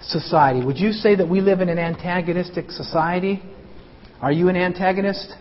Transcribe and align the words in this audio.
society. 0.00 0.64
Would 0.64 0.78
you 0.78 0.92
say 0.92 1.14
that 1.16 1.28
we 1.28 1.40
live 1.40 1.60
in 1.60 1.68
an 1.68 1.78
antagonistic 1.78 2.70
society? 2.70 3.42
Are 4.20 4.32
you 4.32 4.48
an 4.48 4.56
antagonist? 4.56 5.34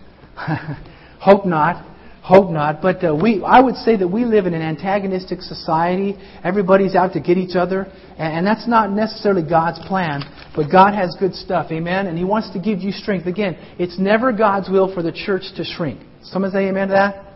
Hope 1.20 1.46
not. 1.46 1.86
Hope 2.22 2.52
not. 2.52 2.82
But 2.82 3.04
uh, 3.04 3.14
we, 3.14 3.44
I 3.44 3.60
would 3.60 3.76
say 3.76 3.98
that 3.98 4.08
we 4.08 4.24
live 4.24 4.46
in 4.46 4.54
an 4.54 4.62
antagonistic 4.62 5.42
society. 5.42 6.18
Everybody's 6.44 6.96
out 6.96 7.14
to 7.14 7.20
get 7.20 7.38
each 7.38 7.56
other. 7.56 7.84
And, 8.18 8.38
and 8.38 8.48
that's 8.48 8.68
not 8.68 8.92
necessarily 8.92 9.48
God's 9.48 9.80
plan. 9.88 10.22
But 10.56 10.72
God 10.72 10.94
has 10.94 11.16
good 11.20 11.36
stuff. 11.36 11.72
Amen? 11.72 12.08
And 12.08 12.18
He 12.18 12.24
wants 12.24 12.52
to 12.52 12.60
give 12.60 12.80
you 12.80 12.92
strength. 12.92 13.28
Again, 13.28 13.58
it's 13.78 14.00
never 14.00 14.32
God's 14.32 14.70
will 14.70 14.94
for 14.94 15.04
the 15.04 15.12
church 15.12 15.44
to 15.58 15.66
shrink. 15.66 16.00
Someone 16.24 16.52
say 16.52 16.70
amen 16.70 16.88
to 16.88 16.94
that? 16.94 17.34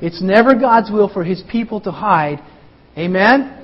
It's 0.00 0.22
never 0.22 0.54
God's 0.54 0.90
will 0.90 1.12
for 1.12 1.22
His 1.22 1.42
people 1.50 1.80
to 1.82 1.90
hide. 1.90 2.42
Amen? 2.96 3.55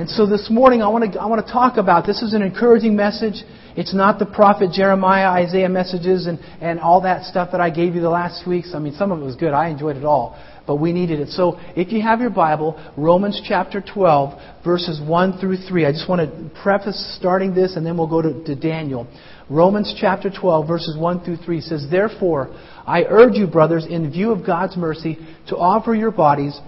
And 0.00 0.08
so 0.08 0.24
this 0.24 0.48
morning 0.48 0.80
I 0.80 0.88
want 0.88 1.12
to, 1.12 1.20
I 1.20 1.26
want 1.26 1.46
to 1.46 1.52
talk 1.52 1.76
about 1.76 2.06
this 2.06 2.22
is 2.22 2.32
an 2.32 2.40
encouraging 2.40 2.96
message. 2.96 3.44
It's 3.76 3.92
not 3.92 4.18
the 4.18 4.24
prophet 4.24 4.70
Jeremiah, 4.72 5.28
Isaiah 5.28 5.68
messages 5.68 6.26
and, 6.26 6.38
and 6.62 6.80
all 6.80 7.02
that 7.02 7.24
stuff 7.24 7.50
that 7.52 7.60
I 7.60 7.68
gave 7.68 7.94
you 7.94 8.00
the 8.00 8.08
last 8.08 8.48
weeks. 8.48 8.72
I 8.74 8.78
mean, 8.78 8.94
some 8.94 9.12
of 9.12 9.20
it 9.20 9.24
was 9.26 9.36
good. 9.36 9.52
I 9.52 9.68
enjoyed 9.68 9.98
it 9.98 10.04
all. 10.06 10.42
But 10.66 10.76
we 10.76 10.94
needed 10.94 11.20
it. 11.20 11.28
So 11.28 11.58
if 11.76 11.92
you 11.92 12.00
have 12.00 12.18
your 12.18 12.30
Bible, 12.30 12.82
Romans 12.96 13.42
chapter 13.46 13.82
12, 13.82 14.64
verses 14.64 15.02
1 15.06 15.38
through 15.38 15.58
3. 15.68 15.84
I 15.84 15.92
just 15.92 16.08
want 16.08 16.22
to 16.22 16.62
preface 16.62 17.16
starting 17.18 17.54
this 17.54 17.76
and 17.76 17.84
then 17.84 17.98
we'll 17.98 18.08
go 18.08 18.22
to, 18.22 18.42
to 18.44 18.54
Daniel. 18.54 19.06
Romans 19.50 19.94
chapter 20.00 20.30
12, 20.30 20.66
verses 20.66 20.96
1 20.96 21.24
through 21.26 21.36
3 21.36 21.60
says, 21.60 21.86
Therefore, 21.90 22.56
I 22.86 23.02
urge 23.06 23.34
you, 23.34 23.46
brothers, 23.46 23.84
in 23.84 24.10
view 24.10 24.32
of 24.32 24.46
God's 24.46 24.78
mercy, 24.78 25.18
to 25.48 25.58
offer 25.58 25.94
your 25.94 26.10
bodies 26.10 26.58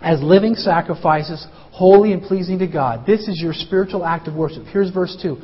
as 0.00 0.22
living 0.22 0.54
sacrifices, 0.54 1.46
holy 1.78 2.12
and 2.12 2.22
pleasing 2.22 2.58
to 2.58 2.66
God. 2.66 3.06
This 3.06 3.28
is 3.28 3.40
your 3.40 3.52
spiritual 3.52 4.04
act 4.04 4.26
of 4.26 4.34
worship. 4.34 4.64
Here's 4.64 4.90
verse 4.90 5.16
2. 5.22 5.36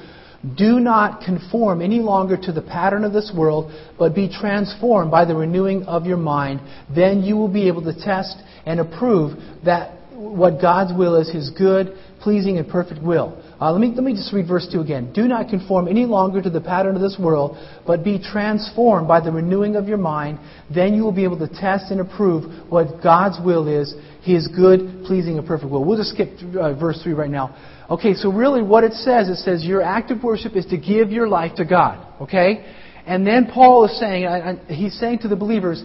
Do 0.58 0.80
not 0.80 1.24
conform 1.24 1.80
any 1.80 2.00
longer 2.00 2.36
to 2.36 2.50
the 2.50 2.60
pattern 2.60 3.04
of 3.04 3.12
this 3.12 3.32
world, 3.34 3.72
but 3.96 4.16
be 4.16 4.28
transformed 4.28 5.12
by 5.12 5.24
the 5.24 5.34
renewing 5.36 5.84
of 5.84 6.06
your 6.06 6.16
mind. 6.16 6.60
Then 6.92 7.22
you 7.22 7.36
will 7.36 7.48
be 7.48 7.68
able 7.68 7.82
to 7.84 7.94
test 7.94 8.36
and 8.66 8.80
approve 8.80 9.38
that 9.64 9.93
what 10.24 10.60
God's 10.60 10.96
will 10.96 11.16
is, 11.16 11.30
His 11.30 11.50
good, 11.50 11.96
pleasing, 12.20 12.58
and 12.58 12.68
perfect 12.68 13.02
will. 13.02 13.40
Uh, 13.60 13.70
let, 13.70 13.80
me, 13.80 13.92
let 13.94 14.02
me 14.02 14.12
just 14.14 14.32
read 14.32 14.48
verse 14.48 14.66
2 14.72 14.80
again. 14.80 15.12
Do 15.12 15.28
not 15.28 15.48
conform 15.48 15.86
any 15.86 16.06
longer 16.06 16.42
to 16.42 16.50
the 16.50 16.60
pattern 16.60 16.96
of 16.96 17.02
this 17.02 17.16
world, 17.18 17.56
but 17.86 18.02
be 18.02 18.18
transformed 18.18 19.06
by 19.06 19.20
the 19.20 19.30
renewing 19.30 19.76
of 19.76 19.86
your 19.86 19.98
mind. 19.98 20.38
Then 20.74 20.94
you 20.94 21.02
will 21.02 21.12
be 21.12 21.24
able 21.24 21.38
to 21.38 21.48
test 21.48 21.90
and 21.90 22.00
approve 22.00 22.70
what 22.70 23.02
God's 23.02 23.38
will 23.44 23.68
is, 23.68 23.94
His 24.22 24.48
good, 24.48 25.04
pleasing, 25.06 25.38
and 25.38 25.46
perfect 25.46 25.70
will. 25.70 25.84
We'll 25.84 25.98
just 25.98 26.10
skip 26.10 26.30
uh, 26.58 26.74
verse 26.74 27.00
3 27.02 27.12
right 27.12 27.30
now. 27.30 27.56
Okay, 27.90 28.14
so 28.14 28.32
really 28.32 28.62
what 28.62 28.82
it 28.82 28.94
says, 28.94 29.28
it 29.28 29.36
says 29.36 29.62
your 29.62 29.82
act 29.82 30.10
of 30.10 30.22
worship 30.22 30.56
is 30.56 30.64
to 30.66 30.78
give 30.78 31.10
your 31.10 31.28
life 31.28 31.54
to 31.56 31.64
God. 31.64 32.22
Okay? 32.22 32.64
And 33.06 33.26
then 33.26 33.50
Paul 33.52 33.84
is 33.84 33.98
saying, 34.00 34.58
he's 34.68 34.98
saying 34.98 35.18
to 35.20 35.28
the 35.28 35.36
believers, 35.36 35.84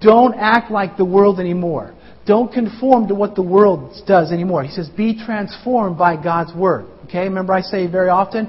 don't 0.00 0.34
act 0.36 0.70
like 0.70 0.96
the 0.96 1.04
world 1.04 1.40
anymore. 1.40 1.94
Don't 2.30 2.52
conform 2.52 3.08
to 3.08 3.14
what 3.16 3.34
the 3.34 3.42
world 3.42 4.04
does 4.06 4.30
anymore. 4.30 4.62
He 4.62 4.70
says, 4.70 4.88
be 4.88 5.18
transformed 5.18 5.98
by 5.98 6.14
God's 6.14 6.54
Word. 6.54 6.86
Okay? 7.06 7.24
Remember 7.24 7.52
I 7.52 7.60
say 7.60 7.90
very 7.90 8.08
often, 8.08 8.46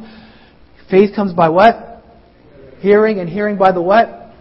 faith 0.87 1.15
comes 1.15 1.33
by 1.33 1.49
what? 1.49 2.03
Hearing, 2.77 3.17
and 3.17 3.27
hearing 3.27 3.57
by 3.57 3.71
the 3.71 3.81
what? 3.81 4.35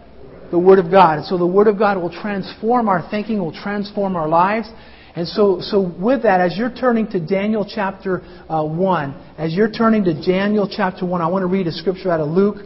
The 0.51 0.59
Word 0.59 0.77
of 0.77 0.91
God. 0.91 1.17
And 1.17 1.25
so 1.25 1.39
the 1.39 1.47
Word 1.47 1.65
of 1.65 1.79
God 1.79 1.97
will 1.97 2.11
transform 2.21 2.87
our 2.87 3.09
thinking, 3.09 3.39
will 3.39 3.51
transform 3.51 4.15
our 4.15 4.27
lives. 4.27 4.69
And 5.15 5.27
so, 5.27 5.57
so 5.59 5.91
with 5.99 6.21
that, 6.21 6.39
as 6.39 6.55
you're 6.55 6.75
turning 6.75 7.09
to 7.09 7.19
Daniel 7.19 7.67
chapter 7.67 8.21
uh, 8.47 8.63
1, 8.63 9.33
as 9.39 9.55
you're 9.55 9.71
turning 9.71 10.03
to 10.03 10.13
Daniel 10.13 10.69
chapter 10.71 11.03
1, 11.03 11.19
I 11.19 11.25
want 11.25 11.41
to 11.41 11.47
read 11.47 11.65
a 11.65 11.71
scripture 11.71 12.11
out 12.11 12.19
of 12.19 12.27
Luke. 12.27 12.57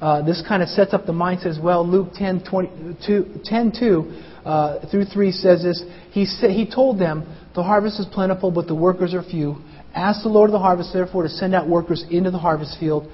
Uh, 0.00 0.22
this 0.22 0.42
kind 0.46 0.62
of 0.62 0.68
sets 0.68 0.94
up 0.94 1.06
the 1.06 1.12
mindset 1.12 1.46
as 1.46 1.58
well. 1.60 1.86
Luke 1.86 2.08
10, 2.14 2.44
20, 2.48 2.96
10 3.44 3.72
2 3.78 4.22
uh, 4.44 4.90
through 4.90 5.04
3 5.04 5.32
says 5.32 5.62
this. 5.62 5.82
He, 6.10 6.24
sa- 6.24 6.48
he 6.48 6.70
told 6.72 7.00
them, 7.00 7.26
The 7.54 7.62
harvest 7.62 7.98
is 7.98 8.06
plentiful, 8.06 8.50
but 8.50 8.68
the 8.68 8.74
workers 8.74 9.12
are 9.12 9.22
few. 9.22 9.56
Ask 9.94 10.22
the 10.22 10.28
Lord 10.28 10.50
of 10.50 10.52
the 10.52 10.60
harvest, 10.60 10.92
therefore, 10.92 11.24
to 11.24 11.28
send 11.28 11.54
out 11.54 11.68
workers 11.68 12.04
into 12.10 12.30
the 12.30 12.38
harvest 12.38 12.78
field. 12.78 13.10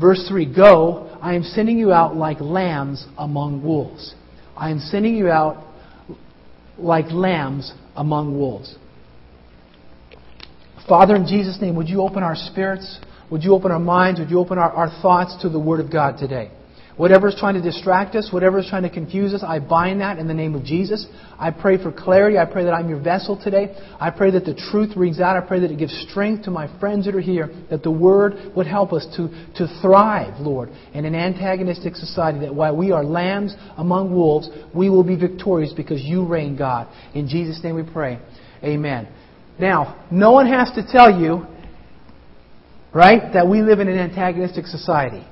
Verse 0.00 0.26
3 0.28 0.54
Go, 0.54 1.18
I 1.20 1.34
am 1.34 1.42
sending 1.42 1.78
you 1.78 1.92
out 1.92 2.16
like 2.16 2.40
lambs 2.40 3.06
among 3.18 3.62
wolves. 3.62 4.14
I 4.56 4.70
am 4.70 4.78
sending 4.78 5.14
you 5.14 5.28
out 5.28 5.64
like 6.78 7.10
lambs 7.10 7.72
among 7.94 8.38
wolves. 8.38 8.76
Father, 10.88 11.14
in 11.14 11.26
Jesus' 11.26 11.60
name, 11.60 11.76
would 11.76 11.88
you 11.88 12.00
open 12.00 12.22
our 12.22 12.34
spirits? 12.34 12.98
Would 13.32 13.42
you 13.42 13.54
open 13.54 13.72
our 13.72 13.78
minds? 13.78 14.20
Would 14.20 14.28
you 14.28 14.38
open 14.38 14.58
our, 14.58 14.70
our 14.70 14.90
thoughts 15.00 15.40
to 15.40 15.48
the 15.48 15.58
Word 15.58 15.80
of 15.80 15.90
God 15.90 16.18
today? 16.18 16.50
Whatever 16.98 17.28
is 17.28 17.34
trying 17.38 17.54
to 17.54 17.62
distract 17.62 18.14
us, 18.14 18.28
whatever 18.30 18.58
is 18.58 18.66
trying 18.68 18.82
to 18.82 18.90
confuse 18.90 19.32
us, 19.32 19.42
I 19.42 19.58
bind 19.58 20.02
that 20.02 20.18
in 20.18 20.28
the 20.28 20.34
name 20.34 20.54
of 20.54 20.64
Jesus. 20.64 21.06
I 21.38 21.50
pray 21.50 21.82
for 21.82 21.90
clarity. 21.90 22.36
I 22.36 22.44
pray 22.44 22.64
that 22.64 22.74
I'm 22.74 22.90
your 22.90 23.00
vessel 23.00 23.42
today. 23.42 23.74
I 23.98 24.10
pray 24.10 24.32
that 24.32 24.44
the 24.44 24.52
truth 24.52 24.98
rings 24.98 25.18
out. 25.18 25.34
I 25.34 25.40
pray 25.40 25.60
that 25.60 25.70
it 25.70 25.78
gives 25.78 25.98
strength 26.10 26.44
to 26.44 26.50
my 26.50 26.68
friends 26.78 27.06
that 27.06 27.14
are 27.14 27.22
here, 27.22 27.48
that 27.70 27.82
the 27.82 27.90
Word 27.90 28.52
would 28.54 28.66
help 28.66 28.92
us 28.92 29.06
to, 29.16 29.28
to 29.56 29.80
thrive, 29.80 30.38
Lord, 30.38 30.68
in 30.92 31.06
an 31.06 31.14
antagonistic 31.14 31.96
society, 31.96 32.40
that 32.40 32.54
while 32.54 32.76
we 32.76 32.92
are 32.92 33.02
lambs 33.02 33.56
among 33.78 34.14
wolves, 34.14 34.50
we 34.74 34.90
will 34.90 35.04
be 35.04 35.16
victorious 35.16 35.72
because 35.72 36.02
you 36.02 36.26
reign, 36.26 36.54
God. 36.54 36.86
In 37.14 37.26
Jesus' 37.26 37.64
name 37.64 37.76
we 37.76 37.82
pray. 37.82 38.20
Amen. 38.62 39.08
Now, 39.58 40.04
no 40.10 40.32
one 40.32 40.46
has 40.48 40.70
to 40.72 40.86
tell 40.86 41.18
you, 41.18 41.46
right, 42.94 43.32
that 43.32 43.46
we 43.48 43.62
live 43.62 43.80
in 43.80 43.88
an 43.88 43.98
antagonistic 43.98 44.66
society. 44.66 45.26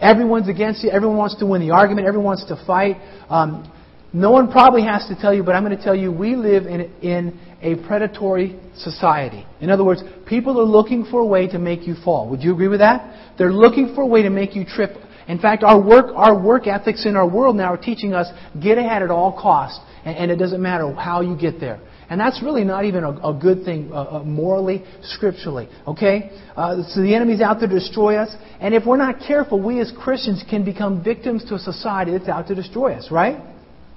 Everyone's 0.00 0.48
against 0.48 0.84
you. 0.84 0.90
Everyone 0.90 1.16
wants 1.16 1.36
to 1.36 1.46
win 1.46 1.60
the 1.60 1.72
argument. 1.72 2.06
Everyone 2.06 2.26
wants 2.26 2.46
to 2.46 2.64
fight. 2.66 2.96
Um, 3.28 3.72
no 4.12 4.30
one 4.30 4.50
probably 4.50 4.82
has 4.84 5.06
to 5.08 5.16
tell 5.20 5.34
you, 5.34 5.42
but 5.42 5.54
I'm 5.54 5.64
going 5.64 5.76
to 5.76 5.82
tell 5.82 5.94
you 5.94 6.10
we 6.10 6.34
live 6.34 6.66
in, 6.66 6.80
in 7.02 7.38
a 7.60 7.74
predatory 7.86 8.58
society. 8.76 9.44
In 9.60 9.70
other 9.70 9.84
words, 9.84 10.02
people 10.26 10.58
are 10.60 10.64
looking 10.64 11.04
for 11.04 11.20
a 11.20 11.26
way 11.26 11.46
to 11.48 11.58
make 11.58 11.86
you 11.86 11.94
fall. 12.04 12.30
Would 12.30 12.42
you 12.42 12.52
agree 12.52 12.68
with 12.68 12.80
that? 12.80 13.34
They're 13.36 13.52
looking 13.52 13.94
for 13.94 14.02
a 14.02 14.06
way 14.06 14.22
to 14.22 14.30
make 14.30 14.54
you 14.54 14.64
trip. 14.64 14.92
In 15.26 15.38
fact, 15.38 15.62
our 15.62 15.80
work, 15.80 16.06
our 16.14 16.40
work 16.40 16.66
ethics 16.66 17.04
in 17.04 17.16
our 17.16 17.28
world 17.28 17.56
now 17.56 17.74
are 17.74 17.76
teaching 17.76 18.14
us 18.14 18.28
get 18.62 18.78
ahead 18.78 19.02
at 19.02 19.10
all 19.10 19.32
costs, 19.32 19.78
and, 20.04 20.16
and 20.16 20.30
it 20.30 20.36
doesn't 20.36 20.62
matter 20.62 20.92
how 20.92 21.20
you 21.20 21.36
get 21.36 21.60
there. 21.60 21.80
And 22.10 22.18
that's 22.18 22.42
really 22.42 22.64
not 22.64 22.86
even 22.86 23.04
a, 23.04 23.10
a 23.10 23.38
good 23.38 23.64
thing 23.64 23.90
uh, 23.92 24.20
uh, 24.20 24.22
morally, 24.24 24.84
scripturally. 25.02 25.68
Okay? 25.86 26.30
Uh, 26.56 26.82
so 26.88 27.02
the 27.02 27.14
enemy's 27.14 27.42
out 27.42 27.60
there 27.60 27.68
to 27.68 27.74
destroy 27.74 28.16
us. 28.16 28.34
And 28.60 28.74
if 28.74 28.86
we're 28.86 28.96
not 28.96 29.20
careful, 29.26 29.62
we 29.62 29.80
as 29.80 29.92
Christians 29.98 30.42
can 30.48 30.64
become 30.64 31.04
victims 31.04 31.44
to 31.46 31.56
a 31.56 31.58
society 31.58 32.12
that's 32.12 32.28
out 32.28 32.48
to 32.48 32.54
destroy 32.54 32.94
us, 32.94 33.10
right? 33.10 33.36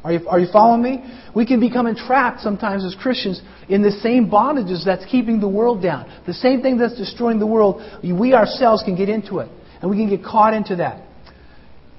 Are 0.04 0.14
you, 0.14 0.28
are 0.28 0.40
you 0.40 0.48
following 0.52 0.82
me? 0.82 1.04
We 1.36 1.46
can 1.46 1.60
become 1.60 1.88
entrapped 1.88 2.42
sometimes 2.42 2.84
as 2.84 2.96
Christians 2.96 3.42
in 3.70 3.82
the 3.82 3.92
same 3.92 4.30
bondages 4.30 4.84
that's 4.84 5.06
keeping 5.06 5.40
the 5.40 5.48
world 5.48 5.82
down. 5.82 6.12
The 6.26 6.34
same 6.34 6.62
thing 6.62 6.78
that's 6.78 6.98
destroying 6.98 7.40
the 7.40 7.48
world, 7.48 7.82
we 8.04 8.34
ourselves 8.34 8.84
can 8.84 8.96
get 8.98 9.10
into 9.10 9.40
it. 9.40 9.50
And 9.82 9.90
we 9.90 9.98
can 9.98 10.10
get 10.10 10.24
caught 10.24 10.54
into 10.54 10.76
that. 10.78 11.08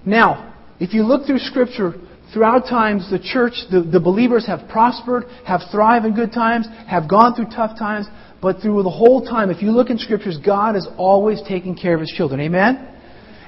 Now, 0.05 0.55
if 0.79 0.93
you 0.93 1.05
look 1.05 1.27
through 1.27 1.39
Scripture, 1.39 1.95
throughout 2.33 2.67
times, 2.67 3.11
the 3.11 3.19
church, 3.19 3.55
the, 3.71 3.83
the 3.83 4.01
believers 4.01 4.47
have 4.47 4.69
prospered, 4.69 5.25
have 5.47 5.61
thrived 5.71 6.07
in 6.07 6.15
good 6.15 6.33
times, 6.33 6.67
have 6.87 7.09
gone 7.09 7.35
through 7.35 7.47
tough 7.47 7.79
times, 7.79 8.07
but 8.41 8.61
through 8.61 8.83
the 8.83 8.91
whole 8.91 9.25
time, 9.25 9.51
if 9.51 9.63
you 9.63 9.71
look 9.71 9.91
in 9.91 9.99
Scriptures, 9.99 10.39
God 10.45 10.75
is 10.77 10.89
always 10.97 11.41
taking 11.47 11.77
care 11.77 11.95
of 11.95 12.01
His 12.01 12.11
children. 12.11 12.41
Amen? 12.41 12.89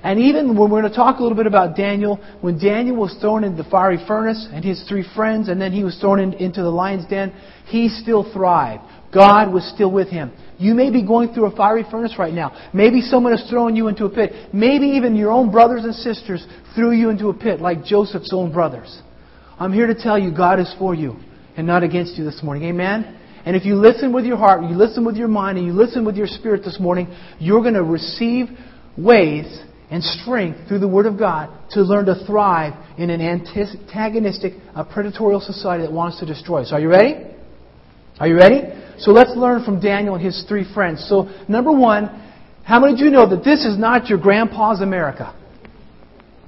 And 0.05 0.21
even 0.21 0.49
when 0.49 0.71
we're 0.71 0.83
going 0.83 0.93
to 0.93 0.97
talk 0.97 1.19
a 1.19 1.23
little 1.23 1.37
bit 1.37 1.47
about 1.47 1.77
Daniel, 1.77 2.21
when 2.43 2.59
Daniel 2.59 2.97
was 2.97 3.17
thrown 3.23 3.43
into 3.43 3.63
the 3.63 3.69
fiery 3.71 3.99
furnace 4.07 4.47
and 4.53 4.63
his 4.63 4.85
three 4.87 5.05
friends, 5.15 5.49
and 5.49 5.59
then 5.59 5.73
he 5.73 5.83
was 5.83 5.97
thrown 5.99 6.21
in, 6.21 6.35
into 6.35 6.63
the 6.63 6.69
lion's 6.69 7.07
den, 7.07 7.33
he 7.65 7.89
still 7.89 8.31
thrived. 8.31 8.83
God 9.15 9.51
was 9.51 9.67
still 9.75 9.91
with 9.91 10.09
him. 10.09 10.31
You 10.59 10.75
may 10.75 10.91
be 10.91 11.05
going 11.05 11.35
through 11.35 11.47
a 11.47 11.57
fiery 11.57 11.85
furnace 11.91 12.15
right 12.19 12.33
now. 12.33 12.71
Maybe 12.73 13.01
someone 13.01 13.37
has 13.37 13.49
thrown 13.51 13.75
you 13.75 13.89
into 13.89 14.05
a 14.05 14.11
pit. 14.11 14.33
Maybe 14.53 14.87
even 14.91 15.17
your 15.17 15.31
own 15.31 15.51
brothers 15.51 15.85
and 15.85 15.95
sisters 15.95 16.47
threw 16.75 16.93
you 16.93 17.11
into 17.11 17.29
a 17.29 17.35
pit, 17.35 17.61
like 17.61 17.85
Joseph's 17.85 18.33
own 18.33 18.53
brothers. 18.53 19.03
I'm 19.59 19.73
here 19.73 19.87
to 19.87 19.95
tell 19.95 20.19
you 20.19 20.35
God 20.35 20.61
is 20.61 20.73
for 20.79 20.95
you 20.95 21.17
and 21.57 21.67
not 21.67 21.83
against 21.83 22.17
you 22.17 22.25
this 22.25 22.41
morning. 22.43 22.65
Amen? 22.65 23.21
And 23.45 23.57
if 23.57 23.65
you 23.65 23.75
listen 23.75 24.13
with 24.13 24.25
your 24.25 24.37
heart, 24.37 24.63
you 24.63 24.77
listen 24.77 25.05
with 25.05 25.17
your 25.17 25.29
mind, 25.29 25.59
and 25.59 25.67
you 25.67 25.73
listen 25.73 26.05
with 26.05 26.17
your 26.17 26.27
spirit 26.27 26.65
this 26.65 26.81
morning, 26.81 27.15
you're 27.39 27.61
going 27.61 27.75
to 27.75 27.83
receive 27.83 28.47
ways 28.97 29.63
and 29.91 30.03
strength 30.03 30.67
through 30.67 30.79
the 30.79 30.89
Word 30.89 31.07
of 31.07 31.19
God 31.19 31.51
to 31.71 31.83
learn 31.83 32.07
to 32.07 32.25
thrive 32.27 32.73
in 32.97 33.11
an 33.11 33.21
antagonistic, 33.21 34.55
a 34.75 34.85
predatorial 34.85 35.43
society 35.43 35.85
that 35.85 35.93
wants 35.93 36.21
to 36.21 36.27
destroy 36.27 36.63
us. 36.63 36.73
Are 36.73 36.81
you 36.81 36.89
ready? 36.89 37.34
Are 38.21 38.29
you 38.29 38.37
ready? 38.37 38.63
So 38.99 39.11
let's 39.11 39.33
learn 39.37 39.65
from 39.65 39.81
Daniel 39.81 40.15
and 40.15 40.25
his 40.25 40.45
three 40.49 40.65
friends. 40.73 41.05
So, 41.09 41.29
number 41.49 41.73
one, 41.73 42.07
how 42.63 42.81
many 42.81 42.95
of 42.95 43.01
you 43.01 43.11
know 43.11 43.29
that 43.29 43.45
this 43.45 43.65
is 43.65 43.77
not 43.77 44.09
your 44.09 44.19
grandpa's 44.19 44.81
America? 44.81 45.35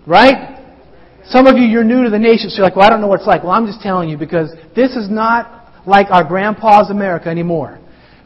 Right? 0.07 0.57
Some 1.25 1.47
of 1.47 1.57
you, 1.57 1.65
you're 1.65 1.85
new 1.85 2.05
to 2.05 2.11
the 2.11 2.19
nation, 2.19 2.51
so 2.51 2.59
you're 2.59 2.67
like, 2.67 2.77
well, 2.77 2.87
I 2.87 2.91
don't 2.91 3.01
know 3.01 3.09
what 3.09 3.19
it's 3.19 3.27
like. 3.27 3.43
Well, 3.43 3.53
I'm 3.53 3.67
just 3.67 3.81
telling 3.81 4.09
you 4.09 4.17
because 4.17 4.53
this 4.77 4.95
is 4.95 5.11
not 5.11 5.85
like 5.87 6.07
our 6.11 6.23
grandpa's 6.23 6.91
America 6.91 7.29
anymore. 7.29 7.81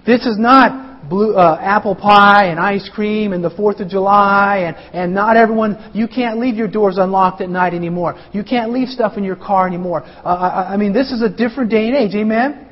This 0.07 0.27
is 0.27 0.39
not 0.39 1.09
blue, 1.09 1.35
uh, 1.35 1.59
apple 1.61 1.97
pie 1.97 2.47
and 2.47 2.61
ice 2.61 2.91
cream 2.93 3.33
and 3.33 3.43
the 3.43 3.51
4th 3.51 3.81
of 3.81 3.89
July 3.89 4.65
and, 4.67 4.77
and 4.95 5.15
not 5.15 5.37
everyone, 5.37 5.91
you 5.95 6.07
can't 6.07 6.39
leave 6.39 6.57
your 6.57 6.69
doors 6.69 6.99
unlocked 6.99 7.41
at 7.41 7.49
night 7.49 7.73
anymore. 7.73 8.21
You 8.33 8.45
can't 8.45 8.71
leave 8.71 8.89
stuff 8.89 9.17
in 9.17 9.25
your 9.25 9.37
car 9.37 9.67
anymore. 9.67 10.03
Uh, 10.05 10.29
I, 10.29 10.75
I 10.75 10.77
mean, 10.77 10.93
this 10.93 11.11
is 11.11 11.23
a 11.23 11.29
different 11.29 11.71
day 11.71 11.89
and 11.89 11.97
age, 11.97 12.15
amen? 12.15 12.70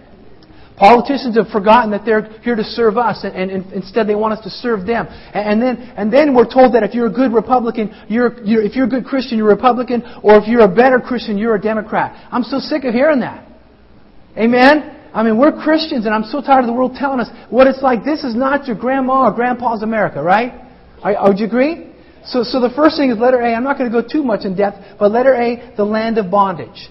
Politicians 0.79 1.37
have 1.37 1.49
forgotten 1.49 1.91
that 1.91 2.05
they're 2.05 2.31
here 2.41 2.55
to 2.55 2.63
serve 2.63 2.97
us, 2.97 3.25
and, 3.25 3.35
and, 3.35 3.51
and 3.51 3.73
instead 3.73 4.07
they 4.07 4.15
want 4.15 4.39
us 4.39 4.45
to 4.45 4.51
serve 4.51 4.87
them. 4.87 5.09
And, 5.09 5.61
and, 5.61 5.63
then, 5.63 5.77
and 5.97 6.13
then 6.13 6.35
we're 6.35 6.49
told 6.49 6.75
that 6.75 6.85
if 6.85 6.95
you're 6.95 7.09
a 7.09 7.13
good 7.13 7.33
Republican, 7.33 7.91
you're, 8.09 8.41
you're, 8.45 8.63
if 8.63 8.77
you're 8.77 8.87
a 8.87 8.89
good 8.89 9.05
Christian, 9.05 9.39
you're 9.39 9.51
a 9.51 9.55
Republican, 9.57 10.03
or 10.23 10.37
if 10.37 10.47
you're 10.47 10.63
a 10.63 10.73
better 10.73 11.01
Christian, 11.01 11.37
you're 11.37 11.57
a 11.57 11.61
Democrat. 11.61 12.29
I'm 12.31 12.45
so 12.45 12.61
sick 12.61 12.85
of 12.85 12.95
hearing 12.95 13.21
that. 13.21 13.45
Amen? 14.37 14.95
I 15.13 15.25
mean, 15.25 15.37
we're 15.37 15.51
Christians, 15.51 16.07
and 16.07 16.15
I'm 16.15 16.23
so 16.23 16.41
tired 16.41 16.61
of 16.61 16.67
the 16.67 16.73
world 16.73 16.95
telling 16.95 17.19
us 17.19 17.29
what 17.51 17.67
it's 17.67 17.83
like. 17.83 18.05
This 18.05 18.23
is 18.23 18.37
not 18.37 18.69
your 18.69 18.77
grandma 18.77 19.29
or 19.29 19.33
grandpa's 19.33 19.83
America, 19.83 20.23
right? 20.23 20.53
Are, 21.03 21.29
would 21.29 21.41
you 21.41 21.47
agree? 21.47 21.93
So, 22.25 22.45
so 22.45 22.61
the 22.61 22.71
first 22.77 22.97
thing 22.97 23.11
is 23.11 23.19
letter 23.19 23.41
A. 23.41 23.55
I'm 23.55 23.65
not 23.65 23.79
going 23.79 23.91
to 23.91 24.03
go 24.03 24.07
too 24.07 24.23
much 24.23 24.45
in 24.45 24.55
depth, 24.55 24.79
but 24.99 25.11
letter 25.11 25.35
A, 25.35 25.75
the 25.77 25.85
land 25.85 26.19
of 26.19 26.31
bondage. 26.31 26.89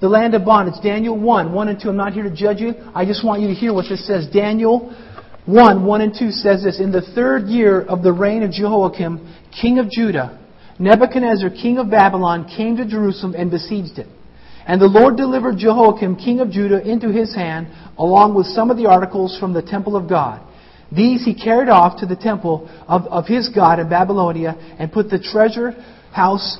The 0.00 0.08
land 0.08 0.34
of 0.34 0.44
bondage. 0.44 0.82
Daniel 0.82 1.18
1, 1.18 1.52
1 1.52 1.68
and 1.68 1.80
2. 1.80 1.88
I'm 1.88 1.96
not 1.96 2.12
here 2.12 2.24
to 2.24 2.34
judge 2.34 2.60
you. 2.60 2.74
I 2.94 3.04
just 3.06 3.24
want 3.24 3.40
you 3.40 3.48
to 3.48 3.54
hear 3.54 3.72
what 3.72 3.86
this 3.88 4.06
says. 4.06 4.28
Daniel 4.32 4.94
1, 5.46 5.86
1 5.86 6.00
and 6.00 6.14
2 6.16 6.30
says 6.30 6.64
this. 6.64 6.80
In 6.80 6.92
the 6.92 7.00
third 7.14 7.46
year 7.46 7.80
of 7.80 8.02
the 8.02 8.12
reign 8.12 8.42
of 8.42 8.50
Jehoiakim, 8.50 9.34
king 9.58 9.78
of 9.78 9.90
Judah, 9.90 10.38
Nebuchadnezzar, 10.78 11.50
king 11.50 11.78
of 11.78 11.90
Babylon, 11.90 12.46
came 12.54 12.76
to 12.76 12.84
Jerusalem 12.84 13.34
and 13.36 13.50
besieged 13.50 13.98
it. 13.98 14.08
And 14.66 14.80
the 14.80 14.86
Lord 14.86 15.16
delivered 15.16 15.56
Jehoiakim, 15.56 16.16
king 16.16 16.40
of 16.40 16.50
Judah, 16.50 16.82
into 16.86 17.10
his 17.10 17.34
hand, 17.34 17.68
along 17.96 18.34
with 18.34 18.46
some 18.46 18.70
of 18.70 18.76
the 18.76 18.86
articles 18.86 19.38
from 19.38 19.54
the 19.54 19.62
temple 19.62 19.96
of 19.96 20.08
God. 20.08 20.42
These 20.92 21.24
he 21.24 21.34
carried 21.34 21.68
off 21.68 22.00
to 22.00 22.06
the 22.06 22.16
temple 22.16 22.68
of, 22.86 23.02
of 23.06 23.26
his 23.26 23.48
God 23.48 23.80
in 23.80 23.88
Babylonia 23.88 24.50
and 24.78 24.92
put 24.92 25.08
the 25.08 25.18
treasure 25.18 25.72
house 26.12 26.58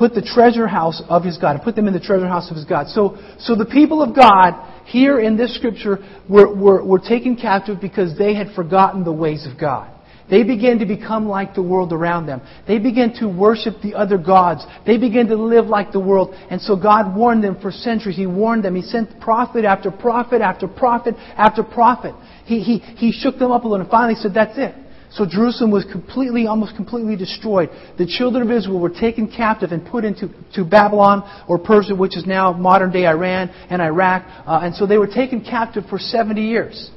put 0.00 0.14
the 0.14 0.22
treasure 0.22 0.66
house 0.66 1.02
of 1.10 1.22
his 1.22 1.36
God, 1.36 1.56
and 1.56 1.62
put 1.62 1.76
them 1.76 1.86
in 1.86 1.92
the 1.92 2.00
treasure 2.00 2.26
house 2.26 2.50
of 2.50 2.56
his 2.56 2.64
God. 2.64 2.88
So, 2.88 3.18
so 3.38 3.54
the 3.54 3.66
people 3.66 4.02
of 4.02 4.16
God 4.16 4.54
here 4.86 5.20
in 5.20 5.36
this 5.36 5.54
scripture 5.54 5.98
were, 6.26 6.56
were, 6.56 6.82
were 6.82 6.98
taken 6.98 7.36
captive 7.36 7.82
because 7.82 8.16
they 8.16 8.34
had 8.34 8.54
forgotten 8.56 9.04
the 9.04 9.12
ways 9.12 9.46
of 9.46 9.60
God. 9.60 9.92
They 10.30 10.42
began 10.42 10.78
to 10.78 10.86
become 10.86 11.28
like 11.28 11.54
the 11.54 11.62
world 11.62 11.92
around 11.92 12.24
them. 12.24 12.40
They 12.66 12.78
began 12.78 13.12
to 13.20 13.26
worship 13.28 13.74
the 13.82 13.94
other 13.94 14.16
gods. 14.16 14.64
They 14.86 14.96
began 14.96 15.26
to 15.26 15.36
live 15.36 15.66
like 15.66 15.92
the 15.92 16.00
world. 16.00 16.34
And 16.50 16.62
so 16.62 16.76
God 16.76 17.14
warned 17.14 17.44
them 17.44 17.60
for 17.60 17.70
centuries. 17.70 18.16
He 18.16 18.26
warned 18.26 18.64
them. 18.64 18.76
He 18.76 18.82
sent 18.82 19.20
prophet 19.20 19.66
after 19.66 19.90
prophet 19.90 20.40
after 20.40 20.66
prophet 20.66 21.14
after 21.36 21.62
prophet. 21.62 22.14
He, 22.46 22.60
he, 22.60 22.78
he 22.78 23.12
shook 23.12 23.38
them 23.38 23.50
up 23.50 23.64
a 23.64 23.68
little 23.68 23.82
and 23.82 23.90
finally 23.90 24.14
said, 24.14 24.32
That's 24.32 24.56
it. 24.56 24.74
So 25.12 25.26
Jerusalem 25.26 25.72
was 25.72 25.84
completely, 25.90 26.46
almost 26.46 26.76
completely 26.76 27.16
destroyed. 27.16 27.68
The 27.98 28.06
children 28.06 28.48
of 28.48 28.50
Israel 28.56 28.78
were 28.78 28.90
taken 28.90 29.26
captive 29.26 29.72
and 29.72 29.84
put 29.84 30.04
into 30.04 30.28
to 30.54 30.64
Babylon 30.64 31.28
or 31.48 31.58
Persia, 31.58 31.96
which 31.96 32.16
is 32.16 32.26
now 32.26 32.52
modern 32.52 32.92
day 32.92 33.06
Iran 33.06 33.50
and 33.70 33.82
Iraq. 33.82 34.24
Uh, 34.46 34.60
and 34.62 34.74
so 34.74 34.86
they 34.86 34.98
were 34.98 35.08
taken 35.08 35.44
captive 35.44 35.84
for 35.90 35.98
70 35.98 36.40
years. 36.40 36.90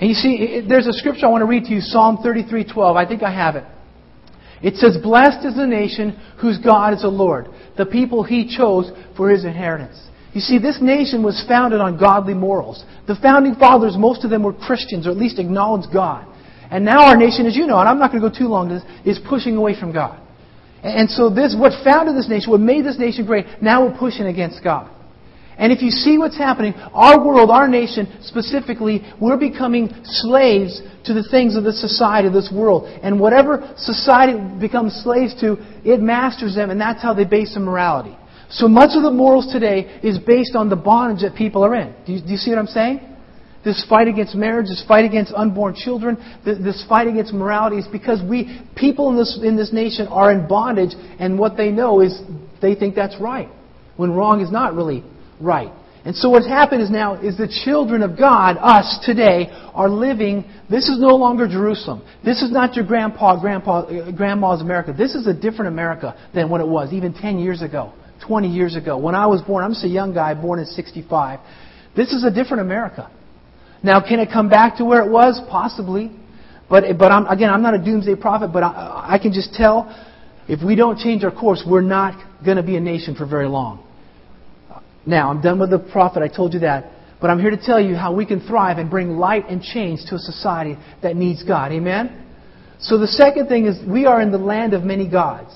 And 0.00 0.08
you 0.08 0.14
see, 0.14 0.62
there's 0.66 0.86
a 0.86 0.94
scripture 0.94 1.26
I 1.26 1.28
want 1.28 1.42
to 1.42 1.46
read 1.46 1.64
to 1.64 1.74
you, 1.74 1.80
Psalm 1.80 2.18
33:12. 2.18 2.96
I 2.96 3.06
think 3.06 3.22
I 3.22 3.30
have 3.30 3.56
it. 3.56 3.64
It 4.62 4.76
says, 4.76 4.96
"Blessed 4.96 5.44
is 5.44 5.56
the 5.56 5.66
nation 5.66 6.16
whose 6.38 6.56
God 6.58 6.94
is 6.94 7.02
the 7.02 7.08
Lord, 7.08 7.48
the 7.76 7.84
people 7.84 8.22
He 8.22 8.46
chose 8.56 8.90
for 9.14 9.28
His 9.28 9.44
inheritance." 9.44 10.00
You 10.32 10.40
see, 10.40 10.58
this 10.58 10.80
nation 10.80 11.22
was 11.22 11.42
founded 11.48 11.80
on 11.80 11.98
godly 11.98 12.34
morals. 12.34 12.84
The 13.06 13.16
founding 13.16 13.54
fathers, 13.54 13.96
most 13.96 14.24
of 14.24 14.30
them 14.30 14.42
were 14.42 14.52
Christians, 14.52 15.06
or 15.06 15.10
at 15.10 15.16
least 15.16 15.38
acknowledged 15.38 15.92
God. 15.92 16.26
And 16.70 16.84
now 16.84 17.06
our 17.06 17.16
nation, 17.16 17.46
as 17.46 17.56
you 17.56 17.66
know, 17.66 17.78
and 17.78 17.88
I'm 17.88 17.98
not 17.98 18.10
going 18.10 18.22
to 18.22 18.28
go 18.28 18.36
too 18.36 18.48
long 18.48 18.68
this, 18.68 18.82
is 19.04 19.18
pushing 19.28 19.56
away 19.56 19.78
from 19.78 19.92
God. 19.92 20.20
And 20.82 21.10
so 21.10 21.30
this, 21.30 21.56
what 21.58 21.72
founded 21.84 22.16
this 22.16 22.28
nation, 22.28 22.50
what 22.50 22.60
made 22.60 22.84
this 22.84 22.98
nation 22.98 23.26
great, 23.26 23.46
now 23.62 23.86
we're 23.86 23.98
pushing 23.98 24.26
against 24.26 24.62
God. 24.62 24.90
And 25.58 25.72
if 25.72 25.80
you 25.80 25.90
see 25.90 26.18
what's 26.18 26.36
happening, 26.36 26.74
our 26.92 27.24
world, 27.24 27.50
our 27.50 27.66
nation 27.66 28.18
specifically, 28.20 29.00
we're 29.20 29.38
becoming 29.38 29.88
slaves 30.04 30.82
to 31.06 31.14
the 31.14 31.26
things 31.30 31.56
of 31.56 31.64
this 31.64 31.80
society, 31.80 32.28
this 32.28 32.52
world. 32.54 32.84
And 33.02 33.18
whatever 33.18 33.72
society 33.78 34.38
becomes 34.60 34.92
slaves 35.02 35.34
to, 35.40 35.56
it 35.82 36.00
masters 36.00 36.54
them, 36.54 36.68
and 36.70 36.78
that's 36.78 37.02
how 37.02 37.14
they 37.14 37.24
base 37.24 37.54
their 37.54 37.64
morality. 37.64 38.16
So 38.50 38.68
much 38.68 38.90
of 38.94 39.02
the 39.02 39.10
morals 39.10 39.50
today 39.50 39.98
is 40.02 40.18
based 40.18 40.54
on 40.54 40.68
the 40.68 40.76
bondage 40.76 41.22
that 41.22 41.36
people 41.36 41.64
are 41.64 41.74
in. 41.74 41.94
Do 42.04 42.12
you, 42.12 42.20
do 42.20 42.28
you 42.28 42.36
see 42.36 42.50
what 42.50 42.58
I'm 42.58 42.66
saying? 42.66 43.15
This 43.66 43.84
fight 43.88 44.06
against 44.06 44.36
marriage, 44.36 44.68
this 44.68 44.84
fight 44.86 45.04
against 45.04 45.32
unborn 45.34 45.74
children, 45.74 46.16
this 46.44 46.84
fight 46.88 47.08
against 47.08 47.34
morality 47.34 47.78
is 47.78 47.86
because 47.88 48.22
we, 48.22 48.62
people 48.76 49.10
in 49.10 49.16
this, 49.16 49.36
in 49.42 49.56
this 49.56 49.72
nation 49.72 50.06
are 50.06 50.30
in 50.30 50.46
bondage, 50.46 50.94
and 51.18 51.36
what 51.36 51.56
they 51.56 51.72
know 51.72 52.00
is 52.00 52.16
they 52.62 52.76
think 52.76 52.94
that's 52.94 53.20
right, 53.20 53.48
when 53.96 54.12
wrong 54.12 54.40
is 54.40 54.52
not 54.52 54.76
really 54.76 55.02
right. 55.40 55.72
And 56.04 56.14
so 56.14 56.30
what's 56.30 56.46
happened 56.46 56.80
is 56.80 56.92
now 56.92 57.20
is 57.20 57.36
the 57.36 57.48
children 57.64 58.04
of 58.04 58.16
God, 58.16 58.56
us 58.60 59.00
today, 59.04 59.48
are 59.74 59.88
living. 59.88 60.44
This 60.70 60.88
is 60.88 61.00
no 61.00 61.16
longer 61.16 61.48
Jerusalem. 61.48 62.06
This 62.24 62.42
is 62.42 62.52
not 62.52 62.76
your 62.76 62.86
grandpa, 62.86 63.40
grandpa, 63.40 63.80
uh, 63.80 64.12
grandma's 64.12 64.60
America. 64.60 64.94
This 64.96 65.16
is 65.16 65.26
a 65.26 65.34
different 65.34 65.72
America 65.72 66.16
than 66.32 66.48
what 66.50 66.60
it 66.60 66.68
was 66.68 66.92
even 66.92 67.12
10 67.12 67.40
years 67.40 67.62
ago, 67.62 67.92
20 68.28 68.46
years 68.46 68.76
ago. 68.76 68.96
When 68.96 69.16
I 69.16 69.26
was 69.26 69.42
born, 69.42 69.64
I'm 69.64 69.72
just 69.72 69.84
a 69.84 69.88
young 69.88 70.14
guy, 70.14 70.34
born 70.34 70.60
in 70.60 70.66
65. 70.66 71.40
This 71.96 72.12
is 72.12 72.22
a 72.22 72.30
different 72.30 72.60
America. 72.60 73.10
Now, 73.86 74.00
can 74.00 74.18
it 74.18 74.30
come 74.32 74.48
back 74.48 74.78
to 74.78 74.84
where 74.84 75.00
it 75.00 75.10
was? 75.10 75.40
Possibly. 75.48 76.10
But, 76.68 76.98
but 76.98 77.12
I'm, 77.12 77.24
again, 77.26 77.50
I'm 77.50 77.62
not 77.62 77.74
a 77.74 77.78
doomsday 77.78 78.16
prophet, 78.16 78.48
but 78.52 78.64
I, 78.64 79.06
I 79.10 79.18
can 79.18 79.32
just 79.32 79.54
tell 79.54 79.86
if 80.48 80.60
we 80.60 80.74
don't 80.74 80.98
change 80.98 81.22
our 81.22 81.30
course, 81.30 81.62
we're 81.64 81.82
not 81.82 82.20
going 82.44 82.56
to 82.56 82.64
be 82.64 82.74
a 82.76 82.80
nation 82.80 83.14
for 83.14 83.26
very 83.26 83.46
long. 83.46 83.86
Now, 85.06 85.30
I'm 85.30 85.40
done 85.40 85.60
with 85.60 85.70
the 85.70 85.78
prophet. 85.78 86.20
I 86.20 86.26
told 86.26 86.52
you 86.52 86.60
that. 86.60 86.90
But 87.20 87.30
I'm 87.30 87.38
here 87.38 87.50
to 87.50 87.56
tell 87.56 87.80
you 87.80 87.94
how 87.94 88.12
we 88.12 88.26
can 88.26 88.40
thrive 88.40 88.78
and 88.78 88.90
bring 88.90 89.10
light 89.10 89.48
and 89.48 89.62
change 89.62 90.00
to 90.08 90.16
a 90.16 90.18
society 90.18 90.76
that 91.02 91.14
needs 91.14 91.44
God. 91.44 91.70
Amen? 91.70 92.26
So 92.80 92.98
the 92.98 93.06
second 93.06 93.46
thing 93.46 93.66
is 93.66 93.78
we 93.88 94.04
are 94.06 94.20
in 94.20 94.32
the 94.32 94.38
land 94.38 94.74
of 94.74 94.82
many 94.82 95.08
gods. 95.08 95.54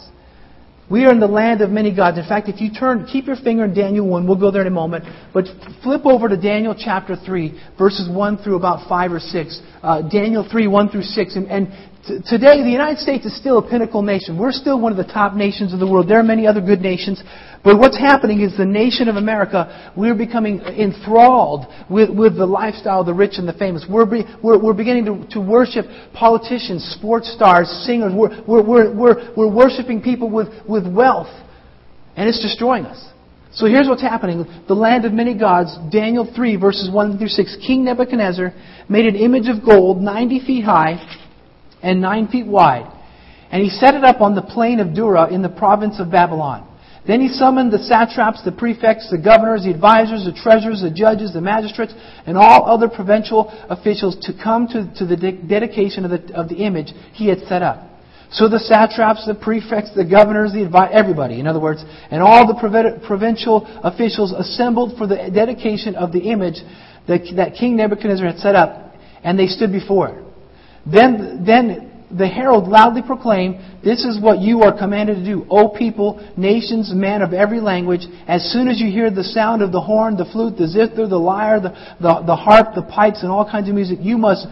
We 0.90 1.04
are 1.04 1.12
in 1.12 1.20
the 1.20 1.28
land 1.28 1.60
of 1.60 1.70
many 1.70 1.94
gods. 1.94 2.18
In 2.18 2.26
fact, 2.26 2.48
if 2.48 2.60
you 2.60 2.72
turn, 2.72 3.06
keep 3.06 3.26
your 3.26 3.36
finger 3.36 3.64
in 3.64 3.72
Daniel 3.72 4.08
1, 4.08 4.26
we'll 4.26 4.40
go 4.40 4.50
there 4.50 4.62
in 4.62 4.66
a 4.66 4.72
moment, 4.72 5.04
but 5.32 5.44
flip 5.84 6.04
over 6.04 6.28
to 6.28 6.36
Daniel 6.36 6.74
chapter 6.76 7.14
3, 7.14 7.60
verses 7.78 8.08
1 8.10 8.38
through 8.38 8.56
about 8.56 8.88
5 8.88 9.12
or 9.12 9.20
6. 9.20 9.60
Uh, 9.84 10.02
Daniel 10.08 10.46
3, 10.50 10.66
1 10.66 10.88
through 10.88 11.02
6. 11.02 11.36
And, 11.36 11.46
and 11.46 11.68
today, 12.06 12.62
the 12.62 12.70
United 12.70 12.98
States 12.98 13.26
is 13.26 13.36
still 13.36 13.58
a 13.58 13.68
pinnacle 13.68 14.02
nation. 14.02 14.38
We're 14.38 14.52
still 14.52 14.80
one 14.80 14.90
of 14.92 14.98
the 14.98 15.12
top 15.12 15.34
nations 15.34 15.72
of 15.74 15.80
the 15.80 15.86
world. 15.86 16.08
There 16.08 16.18
are 16.18 16.24
many 16.24 16.46
other 16.46 16.60
good 16.60 16.80
nations, 16.80 17.22
but 17.62 17.78
what's 17.78 17.98
happening 17.98 18.40
is 18.40 18.56
the 18.56 18.64
nation 18.64 19.08
of 19.08 19.16
America, 19.16 19.92
we're 19.96 20.14
becoming 20.14 20.60
enthralled 20.60 21.66
with, 21.90 22.08
with 22.10 22.36
the 22.36 22.46
lifestyle 22.46 23.00
of 23.00 23.06
the 23.06 23.14
rich 23.14 23.34
and 23.36 23.46
the 23.46 23.52
famous. 23.52 23.84
We're, 23.88 24.06
be, 24.06 24.24
we're, 24.42 24.58
we're 24.58 24.74
beginning 24.74 25.04
to, 25.04 25.26
to 25.34 25.40
worship 25.40 25.84
politicians, 26.14 26.82
sports 26.98 27.32
stars, 27.32 27.68
singers. 27.86 28.12
We're, 28.14 28.44
we're, 28.46 28.62
we're, 28.62 28.94
we're, 28.94 29.34
we're 29.36 29.52
worshiping 29.52 30.00
people 30.00 30.30
with, 30.30 30.48
with 30.68 30.86
wealth. 30.90 31.28
And 32.16 32.28
it's 32.28 32.40
destroying 32.40 32.86
us. 32.86 33.08
So 33.52 33.66
here's 33.66 33.88
what's 33.88 34.02
happening. 34.02 34.46
The 34.68 34.74
land 34.74 35.04
of 35.04 35.12
many 35.12 35.36
gods, 35.36 35.76
Daniel 35.90 36.30
3, 36.34 36.56
verses 36.56 36.90
1 36.90 37.18
through 37.18 37.28
6. 37.28 37.56
King 37.66 37.84
Nebuchadnezzar 37.84 38.54
made 38.88 39.06
an 39.06 39.16
image 39.16 39.48
of 39.48 39.64
gold 39.64 40.00
90 40.00 40.46
feet 40.46 40.64
high 40.64 40.98
and 41.82 42.00
9 42.00 42.28
feet 42.28 42.46
wide. 42.46 42.90
And 43.50 43.62
he 43.62 43.68
set 43.68 43.94
it 43.94 44.04
up 44.04 44.20
on 44.20 44.34
the 44.34 44.42
plain 44.42 44.80
of 44.80 44.94
Dura 44.94 45.32
in 45.32 45.42
the 45.42 45.48
province 45.48 45.98
of 45.98 46.10
Babylon. 46.10 46.66
Then 47.06 47.20
he 47.20 47.28
summoned 47.28 47.72
the 47.72 47.78
satraps, 47.78 48.44
the 48.44 48.52
prefects, 48.52 49.10
the 49.10 49.18
governors, 49.18 49.64
the 49.64 49.70
advisors, 49.70 50.24
the 50.24 50.32
treasurers, 50.32 50.82
the 50.82 50.90
judges, 50.90 51.32
the 51.32 51.40
magistrates, 51.40 51.94
and 52.26 52.36
all 52.36 52.66
other 52.66 52.88
provincial 52.88 53.48
officials 53.68 54.16
to 54.26 54.32
come 54.32 54.68
to, 54.68 54.92
to 54.96 55.06
the 55.06 55.16
de- 55.16 55.42
dedication 55.42 56.04
of 56.04 56.10
the, 56.10 56.34
of 56.34 56.48
the 56.48 56.56
image 56.56 56.92
he 57.12 57.28
had 57.28 57.38
set 57.48 57.62
up. 57.62 57.86
So 58.32 58.48
the 58.48 58.60
satraps, 58.60 59.26
the 59.26 59.34
prefects, 59.34 59.92
the 59.94 60.04
governors, 60.04 60.52
the 60.52 60.60
advi- 60.60 60.92
everybody, 60.92 61.40
in 61.40 61.48
other 61.48 61.58
words, 61.58 61.82
and 62.10 62.22
all 62.22 62.46
the 62.46 62.54
provincial 63.04 63.66
officials 63.82 64.32
assembled 64.32 64.96
for 64.96 65.06
the 65.08 65.30
dedication 65.34 65.96
of 65.96 66.12
the 66.12 66.30
image 66.30 66.62
that, 67.08 67.22
that 67.34 67.54
King 67.54 67.76
Nebuchadnezzar 67.76 68.26
had 68.26 68.38
set 68.38 68.54
up, 68.54 68.94
and 69.24 69.36
they 69.36 69.46
stood 69.46 69.72
before 69.72 70.08
it. 70.10 70.24
Then, 70.86 71.44
then 71.44 71.90
the 72.16 72.26
herald 72.26 72.68
loudly 72.68 73.02
proclaimed, 73.02 73.56
This 73.84 74.04
is 74.04 74.20
what 74.20 74.40
you 74.40 74.62
are 74.62 74.76
commanded 74.76 75.16
to 75.16 75.24
do, 75.24 75.46
O 75.50 75.68
people, 75.68 76.26
nations, 76.36 76.92
men 76.94 77.22
of 77.22 77.32
every 77.32 77.60
language. 77.60 78.02
As 78.26 78.50
soon 78.52 78.68
as 78.68 78.80
you 78.80 78.90
hear 78.90 79.10
the 79.10 79.24
sound 79.24 79.62
of 79.62 79.72
the 79.72 79.80
horn, 79.80 80.16
the 80.16 80.24
flute, 80.24 80.56
the 80.56 80.66
zither, 80.66 81.06
the 81.06 81.18
lyre, 81.18 81.60
the, 81.60 81.70
the, 82.00 82.22
the 82.26 82.36
harp, 82.36 82.74
the 82.74 82.82
pipes, 82.82 83.22
and 83.22 83.30
all 83.30 83.48
kinds 83.48 83.68
of 83.68 83.74
music, 83.74 83.98
you 84.00 84.18
must 84.18 84.46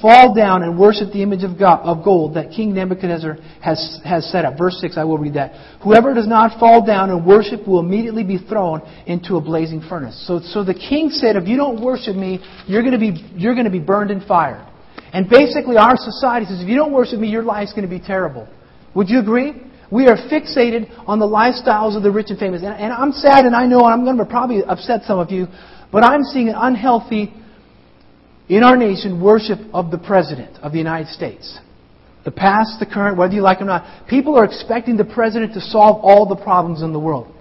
fall 0.00 0.34
down 0.34 0.62
and 0.62 0.78
worship 0.78 1.12
the 1.12 1.22
image 1.22 1.44
of, 1.44 1.58
God, 1.58 1.80
of 1.80 2.04
gold 2.04 2.34
that 2.34 2.50
King 2.50 2.74
Nebuchadnezzar 2.74 3.38
has, 3.62 4.00
has 4.04 4.30
set 4.30 4.44
up. 4.44 4.58
Verse 4.58 4.76
6, 4.80 4.98
I 4.98 5.04
will 5.04 5.18
read 5.18 5.34
that. 5.34 5.80
Whoever 5.82 6.14
does 6.14 6.26
not 6.26 6.58
fall 6.58 6.84
down 6.84 7.10
and 7.10 7.24
worship 7.24 7.66
will 7.66 7.80
immediately 7.80 8.24
be 8.24 8.38
thrown 8.38 8.82
into 9.06 9.36
a 9.36 9.40
blazing 9.40 9.82
furnace. 9.88 10.26
So, 10.26 10.40
so 10.40 10.64
the 10.64 10.74
king 10.74 11.10
said, 11.10 11.36
if 11.36 11.46
you 11.46 11.56
don't 11.56 11.82
worship 11.82 12.16
me, 12.16 12.40
you're 12.66 12.82
going 12.82 12.92
to 12.92 12.98
be, 12.98 13.12
you're 13.34 13.54
going 13.54 13.66
to 13.66 13.70
be 13.70 13.78
burned 13.78 14.10
in 14.10 14.20
fire. 14.26 14.70
And 15.12 15.28
basically 15.28 15.76
our 15.76 15.96
society 15.96 16.46
says, 16.46 16.60
if 16.60 16.68
you 16.68 16.76
don't 16.76 16.92
worship 16.92 17.18
me, 17.20 17.28
your 17.28 17.42
life's 17.42 17.72
going 17.72 17.88
to 17.88 17.98
be 17.98 18.04
terrible. 18.04 18.48
Would 18.94 19.08
you 19.08 19.20
agree? 19.20 19.52
We 19.90 20.06
are 20.08 20.16
fixated 20.16 20.90
on 21.06 21.18
the 21.18 21.26
lifestyles 21.26 21.96
of 21.96 22.02
the 22.02 22.10
rich 22.10 22.26
and 22.30 22.38
famous. 22.38 22.62
And, 22.62 22.74
and 22.74 22.92
I'm 22.92 23.12
sad 23.12 23.44
and 23.44 23.54
I 23.54 23.66
know 23.66 23.84
I'm 23.84 24.04
going 24.04 24.18
to 24.18 24.24
probably 24.24 24.64
upset 24.64 25.02
some 25.04 25.18
of 25.18 25.30
you, 25.30 25.46
but 25.92 26.02
I'm 26.02 26.22
seeing 26.24 26.48
an 26.48 26.56
unhealthy 26.56 27.32
in 28.48 28.62
our 28.62 28.76
nation 28.76 29.22
worship 29.22 29.58
of 29.72 29.90
the 29.90 29.98
President 29.98 30.56
of 30.62 30.72
the 30.72 30.78
United 30.78 31.08
States. 31.08 31.58
The 32.24 32.30
past, 32.30 32.80
the 32.80 32.86
current, 32.86 33.16
whether 33.16 33.34
you 33.34 33.42
like 33.42 33.58
it 33.58 33.62
or 33.62 33.66
not. 33.66 34.08
People 34.08 34.36
are 34.36 34.44
expecting 34.44 34.96
the 34.96 35.04
President 35.04 35.54
to 35.54 35.60
solve 35.60 36.02
all 36.02 36.26
the 36.26 36.36
problems 36.36 36.82
in 36.82 36.92
the 36.92 36.98
world. 36.98 37.32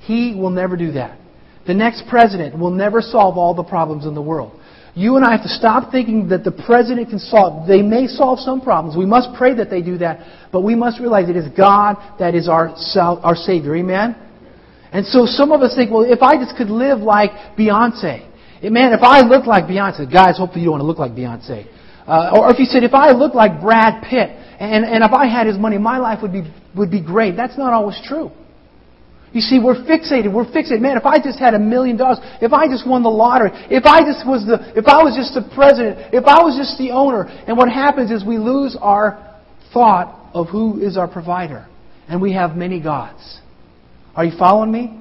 He 0.00 0.34
will 0.34 0.50
never 0.50 0.76
do 0.76 0.92
that. 0.92 1.18
The 1.66 1.74
next 1.74 2.04
President 2.08 2.58
will 2.58 2.72
never 2.72 3.00
solve 3.00 3.38
all 3.38 3.54
the 3.54 3.62
problems 3.62 4.04
in 4.04 4.14
the 4.14 4.22
world. 4.22 4.60
You 4.94 5.16
and 5.16 5.24
I 5.24 5.32
have 5.32 5.42
to 5.42 5.48
stop 5.48 5.90
thinking 5.90 6.28
that 6.28 6.44
the 6.44 6.52
President 6.52 7.08
can 7.08 7.18
solve. 7.18 7.66
They 7.66 7.80
may 7.80 8.06
solve 8.06 8.38
some 8.40 8.60
problems. 8.60 8.96
We 8.96 9.06
must 9.06 9.28
pray 9.38 9.54
that 9.54 9.70
they 9.70 9.80
do 9.80 9.96
that. 9.98 10.50
But 10.52 10.60
we 10.62 10.74
must 10.74 11.00
realize 11.00 11.30
it 11.30 11.36
is 11.36 11.48
God 11.56 11.96
that 12.18 12.34
is 12.34 12.48
our, 12.48 12.74
our 12.96 13.34
Savior. 13.34 13.74
Amen? 13.76 14.16
And 14.92 15.06
so 15.06 15.24
some 15.24 15.50
of 15.52 15.62
us 15.62 15.74
think, 15.74 15.90
well, 15.90 16.04
if 16.04 16.20
I 16.20 16.36
just 16.36 16.56
could 16.56 16.68
live 16.68 16.98
like 16.98 17.30
Beyonce, 17.56 18.28
Man, 18.62 18.92
if 18.92 19.02
I 19.02 19.22
look 19.22 19.44
like 19.44 19.64
Beyonce, 19.64 20.10
guys, 20.10 20.38
hopefully 20.38 20.60
you 20.60 20.66
don't 20.66 20.78
want 20.78 20.82
to 20.82 20.86
look 20.86 20.98
like 20.98 21.12
Beyonce. 21.12 21.66
Uh, 22.06 22.38
or 22.38 22.52
if 22.52 22.60
you 22.60 22.64
said, 22.64 22.84
if 22.84 22.94
I 22.94 23.10
look 23.10 23.34
like 23.34 23.60
Brad 23.60 24.04
Pitt, 24.04 24.30
and, 24.60 24.84
and 24.84 25.02
if 25.02 25.10
I 25.12 25.26
had 25.26 25.48
his 25.48 25.58
money, 25.58 25.78
my 25.78 25.98
life 25.98 26.20
would 26.22 26.32
be, 26.32 26.42
would 26.76 26.90
be 26.90 27.02
great. 27.02 27.34
That's 27.36 27.58
not 27.58 27.72
always 27.72 28.00
true. 28.04 28.30
You 29.32 29.40
see, 29.40 29.58
we're 29.58 29.82
fixated. 29.84 30.32
We're 30.32 30.44
fixated. 30.44 30.80
Man, 30.80 30.96
if 30.96 31.06
I 31.06 31.18
just 31.18 31.38
had 31.38 31.54
a 31.54 31.58
million 31.58 31.96
dollars, 31.96 32.18
if 32.40 32.52
I 32.52 32.68
just 32.68 32.86
won 32.86 33.02
the 33.02 33.10
lottery, 33.10 33.50
if 33.70 33.86
I 33.86 34.00
just 34.00 34.26
was 34.26 34.44
the, 34.44 34.78
if 34.78 34.86
I 34.86 35.02
was 35.02 35.16
just 35.16 35.32
the 35.32 35.48
president, 35.54 36.12
if 36.12 36.24
I 36.24 36.42
was 36.42 36.56
just 36.56 36.76
the 36.78 36.90
owner, 36.90 37.24
and 37.46 37.56
what 37.56 37.70
happens 37.70 38.10
is 38.10 38.24
we 38.24 38.36
lose 38.36 38.76
our 38.80 39.38
thought 39.72 40.30
of 40.34 40.48
who 40.48 40.80
is 40.80 40.96
our 40.96 41.08
provider. 41.08 41.66
And 42.08 42.20
we 42.20 42.34
have 42.34 42.56
many 42.56 42.80
gods. 42.80 43.40
Are 44.14 44.24
you 44.24 44.36
following 44.38 44.70
me? 44.70 44.98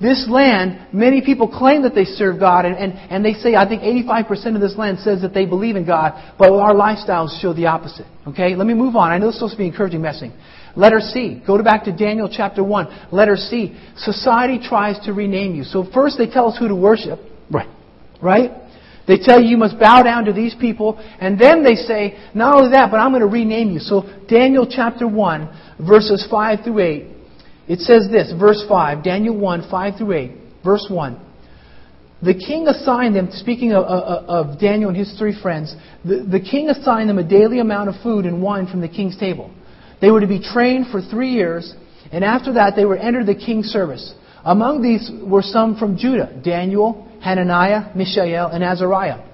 This 0.00 0.26
land, 0.30 0.94
many 0.94 1.20
people 1.22 1.48
claim 1.48 1.82
that 1.82 1.94
they 1.94 2.04
serve 2.04 2.38
God, 2.38 2.64
and, 2.64 2.76
and, 2.76 2.92
and 3.10 3.24
they 3.24 3.32
say, 3.32 3.56
I 3.56 3.68
think 3.68 3.82
85% 3.82 4.54
of 4.54 4.60
this 4.60 4.76
land 4.78 5.00
says 5.00 5.22
that 5.22 5.34
they 5.34 5.44
believe 5.44 5.74
in 5.74 5.84
God, 5.84 6.36
but 6.38 6.52
our 6.52 6.72
lifestyles 6.72 7.38
show 7.40 7.52
the 7.52 7.66
opposite. 7.66 8.06
Okay? 8.28 8.54
Let 8.54 8.68
me 8.68 8.74
move 8.74 8.94
on. 8.94 9.10
I 9.10 9.18
know 9.18 9.26
this 9.26 9.34
is 9.34 9.40
supposed 9.40 9.54
to 9.54 9.58
be 9.58 9.66
encouraging 9.66 10.00
messing. 10.00 10.32
Letter 10.78 11.00
C. 11.00 11.42
Go 11.44 11.60
back 11.60 11.84
to 11.84 11.92
Daniel 11.92 12.30
chapter 12.32 12.62
1. 12.62 13.08
Letter 13.10 13.34
C. 13.34 13.76
Society 13.96 14.60
tries 14.62 14.96
to 15.06 15.12
rename 15.12 15.56
you. 15.56 15.64
So 15.64 15.84
first 15.92 16.16
they 16.18 16.28
tell 16.28 16.48
us 16.48 16.56
who 16.56 16.68
to 16.68 16.76
worship. 16.76 17.18
Right. 17.50 17.68
Right? 18.22 18.52
They 19.08 19.18
tell 19.18 19.42
you 19.42 19.48
you 19.48 19.56
must 19.56 19.76
bow 19.80 20.04
down 20.04 20.26
to 20.26 20.32
these 20.32 20.54
people, 20.54 20.96
and 21.18 21.36
then 21.36 21.64
they 21.64 21.74
say, 21.74 22.16
not 22.32 22.56
only 22.56 22.70
that, 22.72 22.92
but 22.92 22.98
I'm 22.98 23.10
going 23.10 23.22
to 23.22 23.26
rename 23.26 23.70
you. 23.70 23.80
So 23.80 24.02
Daniel 24.28 24.68
chapter 24.70 25.08
1, 25.08 25.78
verses 25.84 26.24
5 26.30 26.58
through 26.62 26.78
8. 26.78 27.06
It 27.66 27.80
says 27.80 28.08
this, 28.12 28.32
verse 28.38 28.64
5, 28.68 29.02
Daniel 29.02 29.36
1, 29.36 29.68
5 29.68 29.94
through 29.98 30.12
8, 30.12 30.32
verse 30.64 30.86
1. 30.88 31.26
The 32.22 32.34
king 32.34 32.68
assigned 32.68 33.16
them, 33.16 33.30
speaking 33.32 33.72
of, 33.72 33.84
of, 33.84 34.50
of 34.52 34.60
Daniel 34.60 34.90
and 34.90 34.96
his 34.96 35.12
three 35.18 35.36
friends, 35.40 35.74
the, 36.04 36.22
the 36.30 36.40
king 36.40 36.68
assigned 36.68 37.08
them 37.08 37.18
a 37.18 37.28
daily 37.28 37.58
amount 37.58 37.88
of 37.88 37.96
food 38.02 38.26
and 38.26 38.40
wine 38.40 38.68
from 38.68 38.80
the 38.80 38.88
king's 38.88 39.16
table. 39.16 39.50
They 40.00 40.10
were 40.10 40.20
to 40.20 40.26
be 40.26 40.40
trained 40.40 40.86
for 40.90 41.00
three 41.00 41.30
years, 41.30 41.74
and 42.12 42.24
after 42.24 42.54
that 42.54 42.74
they 42.76 42.84
were 42.84 42.96
entered 42.96 43.26
the 43.26 43.34
king's 43.34 43.66
service. 43.66 44.14
Among 44.44 44.82
these 44.82 45.10
were 45.22 45.42
some 45.42 45.76
from 45.76 45.96
Judah 45.96 46.40
Daniel, 46.44 47.06
Hananiah, 47.20 47.94
Mishael, 47.96 48.48
and 48.48 48.62
Azariah. 48.62 49.24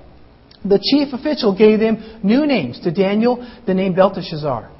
The 0.65 0.79
chief 0.79 1.13
official 1.13 1.57
gave 1.57 1.79
them 1.79 2.21
new 2.23 2.47
names. 2.47 2.81
To 2.85 2.91
Daniel, 2.91 3.47
the 3.67 3.75
name 3.75 3.95
Belteshazzar. 3.95 4.71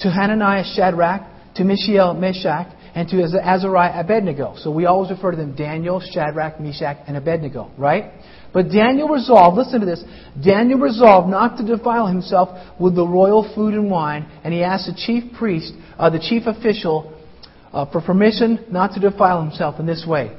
To 0.00 0.10
Hananiah, 0.10 0.64
Shadrach. 0.74 1.54
To 1.56 1.64
Mishael, 1.64 2.14
Meshach 2.14 2.68
and 2.94 3.08
to 3.08 3.22
Azariah, 3.22 4.00
Abednego. 4.00 4.54
So 4.58 4.70
we 4.70 4.86
always 4.86 5.10
refer 5.10 5.30
to 5.30 5.36
them 5.36 5.54
Daniel, 5.54 6.00
Shadrach, 6.00 6.60
Meshach, 6.60 6.98
and 7.06 7.16
Abednego, 7.16 7.70
right? 7.76 8.12
But 8.52 8.70
Daniel 8.70 9.08
resolved, 9.08 9.56
listen 9.56 9.80
to 9.80 9.86
this, 9.86 10.02
Daniel 10.44 10.78
resolved 10.78 11.28
not 11.28 11.56
to 11.58 11.64
defile 11.64 12.06
himself 12.08 12.48
with 12.80 12.96
the 12.96 13.06
royal 13.06 13.52
food 13.54 13.74
and 13.74 13.90
wine, 13.90 14.28
and 14.42 14.52
he 14.52 14.62
asked 14.62 14.86
the 14.86 14.94
chief 14.94 15.32
priest, 15.38 15.72
uh, 15.98 16.10
the 16.10 16.18
chief 16.18 16.46
official, 16.46 17.16
uh, 17.72 17.90
for 17.90 18.00
permission 18.00 18.66
not 18.70 18.92
to 18.94 19.00
defile 19.00 19.40
himself 19.42 19.78
in 19.78 19.86
this 19.86 20.04
way. 20.06 20.36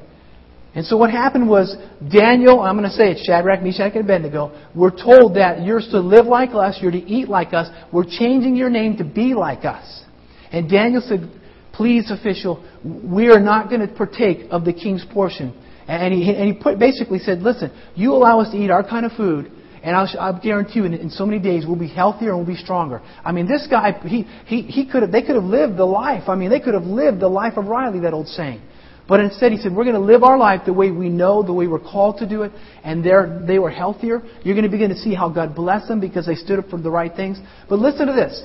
And 0.73 0.85
so 0.85 0.95
what 0.95 1.11
happened 1.11 1.49
was, 1.49 1.75
Daniel, 2.09 2.61
I'm 2.61 2.77
going 2.77 2.89
to 2.89 2.95
say 2.95 3.11
it, 3.11 3.25
Shadrach, 3.25 3.61
Meshach, 3.61 3.93
and 3.93 4.05
Abednego, 4.05 4.57
were 4.73 4.91
told 4.91 5.35
that 5.35 5.63
you're 5.63 5.81
to 5.81 5.99
live 5.99 6.25
like 6.25 6.51
us, 6.53 6.79
you're 6.81 6.91
to 6.91 6.97
eat 6.97 7.27
like 7.27 7.53
us, 7.53 7.67
we're 7.91 8.05
changing 8.05 8.55
your 8.55 8.69
name 8.69 8.97
to 8.97 9.03
be 9.03 9.33
like 9.33 9.65
us. 9.65 10.03
And 10.51 10.69
Daniel 10.69 11.01
said, 11.05 11.29
please, 11.73 12.09
official, 12.11 12.65
we 12.83 13.29
are 13.29 13.39
not 13.39 13.69
going 13.69 13.85
to 13.85 13.93
partake 13.93 14.47
of 14.49 14.63
the 14.63 14.73
king's 14.73 15.05
portion. 15.13 15.53
And 15.87 16.13
he, 16.13 16.33
and 16.33 16.55
he 16.55 16.61
put, 16.61 16.79
basically 16.79 17.19
said, 17.19 17.41
listen, 17.41 17.71
you 17.95 18.13
allow 18.13 18.39
us 18.39 18.51
to 18.51 18.57
eat 18.57 18.69
our 18.69 18.87
kind 18.87 19.05
of 19.05 19.11
food, 19.13 19.51
and 19.83 19.95
I'll, 19.95 20.07
I'll 20.19 20.39
guarantee 20.39 20.75
you 20.75 20.85
in, 20.85 20.93
in, 20.93 21.09
so 21.09 21.25
many 21.25 21.39
days 21.39 21.65
we'll 21.65 21.79
be 21.79 21.87
healthier 21.87 22.29
and 22.29 22.37
we'll 22.37 22.55
be 22.55 22.61
stronger. 22.61 23.01
I 23.25 23.31
mean, 23.31 23.47
this 23.47 23.67
guy, 23.69 23.99
he, 24.07 24.23
he, 24.45 24.61
he 24.61 24.89
could 24.89 25.01
have, 25.01 25.11
they 25.11 25.23
could 25.23 25.35
have 25.35 25.43
lived 25.43 25.77
the 25.77 25.85
life. 25.85 26.29
I 26.29 26.35
mean, 26.35 26.49
they 26.49 26.59
could 26.59 26.75
have 26.75 26.83
lived 26.83 27.19
the 27.19 27.27
life 27.27 27.57
of 27.57 27.65
Riley, 27.65 27.99
that 28.01 28.13
old 28.13 28.27
saying. 28.27 28.61
But 29.07 29.19
instead, 29.19 29.51
he 29.51 29.57
said, 29.57 29.75
we're 29.75 29.83
going 29.83 29.95
to 29.95 30.01
live 30.01 30.23
our 30.23 30.37
life 30.37 30.61
the 30.65 30.73
way 30.73 30.91
we 30.91 31.09
know, 31.09 31.43
the 31.43 31.51
way 31.51 31.67
we're 31.67 31.79
called 31.79 32.19
to 32.19 32.29
do 32.29 32.43
it, 32.43 32.51
and 32.83 33.03
they 33.03 33.59
were 33.59 33.71
healthier. 33.71 34.21
You're 34.43 34.55
going 34.55 34.63
to 34.63 34.71
begin 34.71 34.89
to 34.89 34.95
see 34.95 35.15
how 35.15 35.29
God 35.29 35.55
blessed 35.55 35.87
them 35.87 35.99
because 35.99 36.27
they 36.27 36.35
stood 36.35 36.59
up 36.59 36.69
for 36.69 36.77
the 36.77 36.91
right 36.91 37.13
things. 37.13 37.39
But 37.67 37.79
listen 37.79 38.07
to 38.07 38.13
this. 38.13 38.41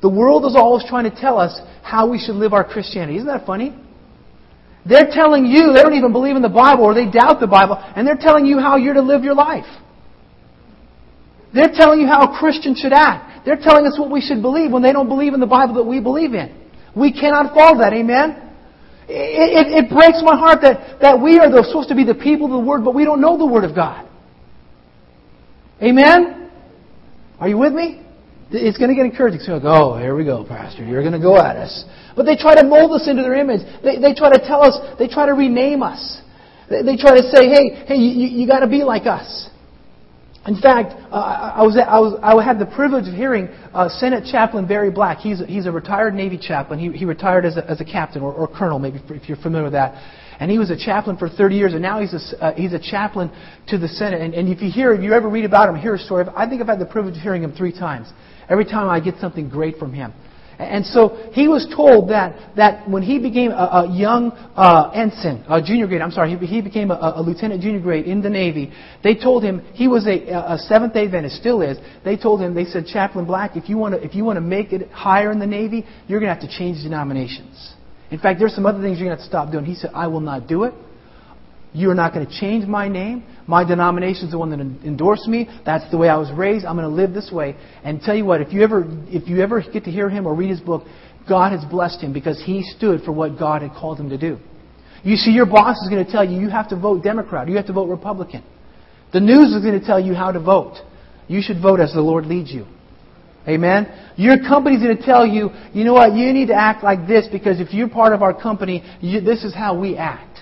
The 0.00 0.08
world 0.08 0.46
is 0.46 0.54
always 0.56 0.84
trying 0.88 1.10
to 1.10 1.14
tell 1.14 1.38
us 1.38 1.60
how 1.82 2.08
we 2.08 2.18
should 2.18 2.36
live 2.36 2.54
our 2.54 2.64
Christianity. 2.64 3.16
Isn't 3.16 3.26
that 3.26 3.44
funny? 3.44 3.74
They're 4.86 5.10
telling 5.12 5.46
you 5.46 5.72
they 5.72 5.82
don't 5.82 5.94
even 5.94 6.12
believe 6.12 6.36
in 6.36 6.42
the 6.42 6.48
Bible 6.48 6.84
or 6.84 6.94
they 6.94 7.10
doubt 7.10 7.40
the 7.40 7.46
Bible, 7.46 7.76
and 7.96 8.06
they're 8.06 8.20
telling 8.20 8.46
you 8.46 8.58
how 8.58 8.76
you're 8.76 8.94
to 8.94 9.02
live 9.02 9.22
your 9.22 9.34
life. 9.34 9.66
They're 11.52 11.72
telling 11.72 12.00
you 12.00 12.06
how 12.06 12.32
a 12.32 12.38
Christian 12.38 12.74
should 12.74 12.92
act. 12.92 13.44
They're 13.44 13.60
telling 13.60 13.86
us 13.86 13.98
what 13.98 14.10
we 14.10 14.20
should 14.20 14.40
believe 14.40 14.70
when 14.70 14.82
they 14.82 14.92
don't 14.92 15.08
believe 15.08 15.34
in 15.34 15.40
the 15.40 15.46
Bible 15.46 15.74
that 15.74 15.84
we 15.84 16.00
believe 16.00 16.34
in. 16.34 16.54
We 16.94 17.12
cannot 17.12 17.54
follow 17.54 17.78
that, 17.80 17.92
amen? 17.92 18.50
It, 19.08 19.66
it, 19.66 19.84
it 19.84 19.90
breaks 19.90 20.22
my 20.22 20.36
heart 20.36 20.60
that, 20.62 21.00
that 21.00 21.20
we 21.20 21.38
are 21.38 21.50
the, 21.50 21.64
supposed 21.64 21.88
to 21.88 21.96
be 21.96 22.04
the 22.04 22.14
people 22.14 22.46
of 22.46 22.52
the 22.52 22.60
Word, 22.60 22.84
but 22.84 22.94
we 22.94 23.04
don't 23.04 23.20
know 23.20 23.36
the 23.36 23.46
Word 23.46 23.64
of 23.64 23.74
God. 23.74 24.08
Amen? 25.82 26.50
Are 27.40 27.48
you 27.48 27.58
with 27.58 27.72
me? 27.72 28.02
It's 28.52 28.78
going 28.78 28.90
to 28.90 28.96
get 28.96 29.06
encouraging. 29.06 29.40
So, 29.40 29.60
oh, 29.62 29.96
here 29.96 30.16
we 30.16 30.24
go, 30.24 30.44
Pastor. 30.44 30.84
You're 30.84 31.02
going 31.02 31.14
to 31.14 31.20
go 31.20 31.36
at 31.36 31.56
us. 31.56 31.84
But 32.16 32.26
they 32.26 32.36
try 32.36 32.54
to 32.60 32.66
mold 32.66 32.92
us 32.92 33.06
into 33.08 33.22
their 33.22 33.34
image. 33.34 33.60
They, 33.82 33.98
they 33.98 34.12
try 34.12 34.30
to 34.30 34.44
tell 34.44 34.62
us, 34.62 34.76
they 34.98 35.06
try 35.06 35.26
to 35.26 35.34
rename 35.34 35.82
us. 35.82 36.20
They, 36.68 36.82
they 36.82 36.96
try 36.96 37.16
to 37.16 37.22
say, 37.30 37.48
hey, 37.48 37.84
hey, 37.86 37.94
you, 37.94 38.26
you 38.26 38.48
got 38.48 38.60
to 38.60 38.66
be 38.66 38.82
like 38.82 39.06
us. 39.06 39.48
In 40.46 40.60
fact, 40.60 40.94
uh, 41.12 41.52
I, 41.56 41.62
was, 41.62 41.76
I, 41.76 42.00
was, 42.00 42.18
I 42.22 42.42
had 42.42 42.58
the 42.58 42.66
privilege 42.66 43.06
of 43.06 43.14
hearing 43.14 43.48
uh, 43.72 43.88
Senate 43.88 44.24
Chaplain 44.32 44.66
Barry 44.66 44.90
Black. 44.90 45.18
He's, 45.18 45.38
he's 45.46 45.66
a 45.66 45.72
retired 45.72 46.14
Navy 46.14 46.38
chaplain. 46.38 46.80
He, 46.80 46.90
he 46.96 47.04
retired 47.04 47.44
as 47.44 47.56
a, 47.56 47.70
as 47.70 47.80
a 47.80 47.84
captain 47.84 48.22
or, 48.22 48.32
or 48.32 48.48
colonel, 48.48 48.78
maybe 48.78 49.00
if 49.10 49.28
you're 49.28 49.36
familiar 49.36 49.64
with 49.64 49.74
that. 49.74 49.94
And 50.40 50.50
he 50.50 50.58
was 50.58 50.70
a 50.70 50.76
chaplain 50.76 51.18
for 51.18 51.28
30 51.28 51.54
years, 51.54 51.72
and 51.74 51.82
now 51.82 52.00
he's 52.00 52.14
a, 52.14 52.44
uh, 52.44 52.54
he's 52.54 52.72
a 52.72 52.80
chaplain 52.80 53.30
to 53.68 53.76
the 53.76 53.86
Senate. 53.86 54.22
And, 54.22 54.32
and 54.32 54.48
if 54.48 54.62
you 54.62 54.72
hear, 54.72 54.94
if 54.94 55.02
you 55.02 55.12
ever 55.12 55.28
read 55.28 55.44
about 55.44 55.68
him, 55.68 55.76
hear 55.76 55.94
a 55.94 55.98
story. 55.98 56.24
I 56.34 56.48
think 56.48 56.62
I've 56.62 56.68
had 56.68 56.80
the 56.80 56.86
privilege 56.86 57.16
of 57.16 57.22
hearing 57.22 57.44
him 57.44 57.52
three 57.52 57.72
times 57.72 58.10
every 58.50 58.64
time 58.64 58.90
I 58.90 59.00
get 59.00 59.14
something 59.20 59.48
great 59.48 59.78
from 59.78 59.94
him. 59.94 60.12
And 60.60 60.84
so 60.84 61.30
he 61.32 61.48
was 61.48 61.66
told 61.74 62.10
that, 62.10 62.54
that 62.56 62.86
when 62.86 63.02
he 63.02 63.18
became 63.18 63.50
a, 63.50 63.86
a 63.88 63.96
young 63.96 64.30
uh, 64.54 64.90
ensign, 64.94 65.42
a 65.48 65.62
junior 65.62 65.86
grade, 65.86 66.02
I'm 66.02 66.10
sorry, 66.10 66.36
he, 66.36 66.46
he 66.46 66.60
became 66.60 66.90
a, 66.90 67.14
a, 67.16 67.22
lieutenant 67.22 67.62
junior 67.62 67.80
grade 67.80 68.04
in 68.04 68.20
the 68.20 68.28
Navy, 68.28 68.70
they 69.02 69.14
told 69.14 69.42
him, 69.42 69.60
he 69.72 69.88
was 69.88 70.06
a, 70.06 70.18
a 70.28 70.58
Seventh 70.58 70.92
day 70.92 71.06
Adventist, 71.06 71.36
still 71.36 71.62
is, 71.62 71.78
they 72.04 72.14
told 72.14 72.42
him, 72.42 72.52
they 72.52 72.66
said, 72.66 72.84
Chaplain 72.84 73.24
Black, 73.24 73.56
if 73.56 73.70
you 73.70 73.78
want 73.78 73.94
to, 73.94 74.04
if 74.04 74.14
you 74.14 74.22
want 74.22 74.36
to 74.36 74.42
make 74.42 74.74
it 74.74 74.90
higher 74.90 75.32
in 75.32 75.38
the 75.38 75.46
Navy, 75.46 75.86
you're 76.06 76.20
going 76.20 76.28
to 76.28 76.38
have 76.38 76.50
to 76.50 76.58
change 76.58 76.82
denominations. 76.82 77.72
In 78.10 78.18
fact, 78.18 78.38
there's 78.38 78.54
some 78.54 78.66
other 78.66 78.82
things 78.82 78.98
you're 78.98 79.08
going 79.08 79.16
to 79.16 79.22
have 79.22 79.30
to 79.30 79.30
stop 79.30 79.50
doing. 79.50 79.64
He 79.64 79.76
said, 79.76 79.92
I 79.94 80.08
will 80.08 80.20
not 80.20 80.46
do 80.46 80.64
it. 80.64 80.74
You're 81.72 81.94
not 81.94 82.12
going 82.12 82.26
to 82.26 82.40
change 82.40 82.66
my 82.66 82.88
name. 82.88 83.24
My 83.50 83.64
denomination 83.64 84.26
is 84.26 84.30
the 84.30 84.38
one 84.38 84.50
that 84.50 84.60
endorsed 84.60 85.26
me. 85.26 85.48
That's 85.66 85.90
the 85.90 85.98
way 85.98 86.08
I 86.08 86.16
was 86.16 86.30
raised. 86.30 86.64
I'm 86.64 86.76
going 86.76 86.88
to 86.88 86.94
live 86.94 87.12
this 87.12 87.32
way. 87.32 87.56
And 87.82 88.00
tell 88.00 88.14
you 88.14 88.24
what, 88.24 88.40
if 88.40 88.52
you 88.52 88.62
ever, 88.62 88.84
if 89.08 89.28
you 89.28 89.42
ever 89.42 89.60
get 89.60 89.82
to 89.86 89.90
hear 89.90 90.08
him 90.08 90.24
or 90.24 90.36
read 90.36 90.50
his 90.50 90.60
book, 90.60 90.84
God 91.28 91.50
has 91.50 91.64
blessed 91.68 92.00
him 92.00 92.12
because 92.12 92.40
he 92.46 92.62
stood 92.62 93.02
for 93.02 93.10
what 93.10 93.40
God 93.40 93.62
had 93.62 93.72
called 93.72 93.98
him 93.98 94.08
to 94.10 94.16
do. 94.16 94.38
You 95.02 95.16
see, 95.16 95.32
your 95.32 95.46
boss 95.46 95.76
is 95.82 95.88
going 95.90 96.06
to 96.06 96.12
tell 96.12 96.24
you 96.24 96.38
you 96.38 96.48
have 96.48 96.68
to 96.68 96.76
vote 96.78 97.02
Democrat, 97.02 97.48
you 97.48 97.56
have 97.56 97.66
to 97.66 97.72
vote 97.72 97.88
Republican. 97.88 98.44
The 99.12 99.18
news 99.18 99.52
is 99.52 99.64
going 99.64 99.80
to 99.80 99.84
tell 99.84 99.98
you 99.98 100.14
how 100.14 100.30
to 100.30 100.38
vote. 100.38 100.76
you 101.26 101.42
should 101.42 101.60
vote 101.60 101.80
as 101.80 101.92
the 101.92 102.00
Lord 102.00 102.26
leads 102.26 102.52
you. 102.52 102.66
Amen? 103.48 104.12
Your 104.16 104.38
company's 104.38 104.80
going 104.80 104.96
to 104.96 105.02
tell 105.02 105.26
you, 105.26 105.50
you 105.72 105.82
know 105.82 105.94
what, 105.94 106.14
you 106.14 106.32
need 106.32 106.46
to 106.48 106.54
act 106.54 106.84
like 106.84 107.08
this 107.08 107.26
because 107.32 107.58
if 107.58 107.74
you're 107.74 107.88
part 107.88 108.12
of 108.12 108.22
our 108.22 108.32
company, 108.32 108.84
you, 109.00 109.20
this 109.20 109.42
is 109.42 109.52
how 109.52 109.76
we 109.76 109.96
act. 109.96 110.38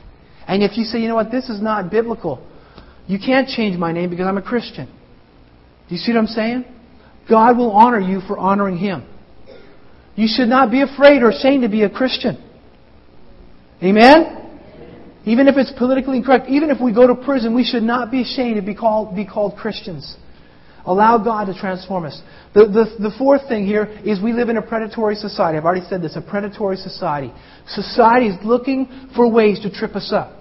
And 0.47 0.63
if 0.63 0.77
you 0.77 0.85
say, 0.85 0.99
you 0.99 1.09
know 1.09 1.15
what, 1.15 1.31
this 1.31 1.49
is 1.49 1.63
not 1.63 1.91
biblical, 1.91 2.47
you 3.09 3.19
can't 3.19 3.49
change 3.49 3.77
my 3.77 3.91
name 3.91 4.11
because 4.11 4.27
I'm 4.27 4.39
a 4.39 4.43
Christian. 4.43 4.87
Do 4.87 5.95
you 5.95 5.99
see 5.99 6.13
what 6.13 6.19
I'm 6.19 6.27
saying? 6.27 6.65
God 7.29 7.57
will 7.57 7.73
honor 7.73 8.01
you 8.01 8.21
for 8.21 8.39
honoring 8.39 8.77
Him. 8.77 9.09
You 10.15 10.29
should 10.29 10.49
not 10.49 10.71
be 10.71 10.83
afraid 10.83 11.23
or 11.23 11.31
ashamed 11.31 11.63
to 11.63 11.69
be 11.69 11.83
a 11.83 11.91
Christian. 11.91 12.37
Amen? 13.83 14.35
Even 15.25 15.49
if 15.49 15.57
it's 15.57 15.73
politically 15.79 16.19
incorrect, 16.19 16.49
even 16.49 16.71
if 16.71 16.81
we 16.81 16.93
go 16.93 17.07
to 17.07 17.15
prison, 17.15 17.55
we 17.55 17.65
should 17.65 17.83
not 17.83 18.11
be 18.11 18.23
ashamed 18.23 18.57
to 18.57 18.63
be 18.63 18.75
called, 18.75 19.17
be 19.17 19.27
called 19.27 19.57
Christians. 19.57 20.17
Allow 20.85 21.19
God 21.19 21.47
to 21.47 21.55
transform 21.59 22.05
us. 22.05 22.21
The, 22.55 22.67
the, 22.67 23.11
the 23.11 23.15
fourth 23.19 23.47
thing 23.49 23.67
here 23.67 23.85
is 24.05 24.23
we 24.23 24.33
live 24.33 24.49
in 24.49 24.57
a 24.57 24.63
predatory 24.63 25.17
society. 25.17 25.59
I've 25.59 25.65
already 25.65 25.87
said 25.87 26.03
this, 26.03 26.17
a 26.17 26.23
predatory 26.23 26.77
society. 26.77 27.33
Society 27.69 28.29
is 28.29 28.37
looking 28.45 29.11
for 29.15 29.31
ways 29.31 29.61
to 29.61 29.71
trip 29.71 29.97
us 29.97 30.13
up. 30.13 30.38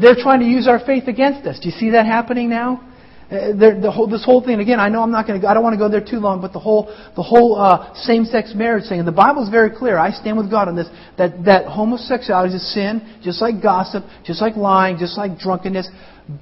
They're 0.00 0.16
trying 0.16 0.40
to 0.40 0.46
use 0.46 0.66
our 0.66 0.80
faith 0.84 1.08
against 1.08 1.46
us. 1.46 1.60
Do 1.60 1.68
you 1.68 1.74
see 1.74 1.90
that 1.90 2.06
happening 2.06 2.48
now? 2.48 2.88
Uh, 3.32 3.56
the 3.80 3.90
whole, 3.90 4.06
this 4.06 4.24
whole 4.24 4.44
thing 4.44 4.60
again. 4.60 4.78
I 4.78 4.90
know 4.90 5.02
I'm 5.02 5.10
not 5.10 5.26
going 5.26 5.40
to. 5.40 5.48
I 5.48 5.54
don't 5.54 5.62
want 5.62 5.72
to 5.72 5.78
go 5.78 5.88
there 5.88 6.04
too 6.04 6.18
long, 6.18 6.42
but 6.42 6.52
the 6.52 6.58
whole 6.58 6.86
the 7.16 7.22
whole 7.22 7.56
uh, 7.58 7.94
same-sex 7.94 8.52
marriage 8.54 8.86
thing. 8.90 8.98
And 8.98 9.08
the 9.08 9.12
Bible 9.12 9.42
is 9.42 9.48
very 9.48 9.70
clear. 9.70 9.96
I 9.96 10.10
stand 10.10 10.36
with 10.36 10.50
God 10.50 10.68
on 10.68 10.76
this. 10.76 10.88
That 11.16 11.42
that 11.46 11.64
homosexuality 11.64 12.54
is 12.54 12.62
a 12.62 12.64
sin, 12.66 13.20
just 13.22 13.40
like 13.40 13.62
gossip, 13.62 14.04
just 14.26 14.42
like 14.42 14.54
lying, 14.56 14.98
just 14.98 15.16
like 15.16 15.38
drunkenness. 15.38 15.88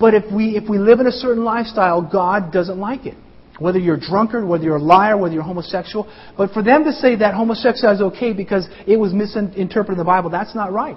But 0.01 0.15
if 0.15 0.33
we 0.33 0.57
if 0.57 0.69
we 0.69 0.79
live 0.79 0.99
in 0.99 1.07
a 1.07 1.13
certain 1.13 1.45
lifestyle, 1.45 2.03
God 2.03 2.53
doesn't 2.53 2.79
like 2.79 3.07
it. 3.07 3.15
Whether 3.61 3.79
you're 3.79 3.97
a 3.97 4.01
drunkard, 4.01 4.49
whether 4.49 4.65
you're 4.65 4.77
a 4.77 4.83
liar, 4.83 5.17
whether 5.17 5.35
you're 5.35 5.45
homosexual. 5.45 6.11
But 6.37 6.51
for 6.53 6.63
them 6.63 6.83
to 6.85 6.93
say 6.93 7.15
that 7.17 7.35
homosexuality 7.35 8.03
is 8.03 8.13
okay 8.15 8.33
because 8.33 8.67
it 8.89 8.97
was 8.97 9.13
misinterpreted 9.13 9.93
in 9.93 9.99
the 9.99 10.05
Bible, 10.05 10.31
that's 10.31 10.57
not 10.57 10.73
right. 10.73 10.97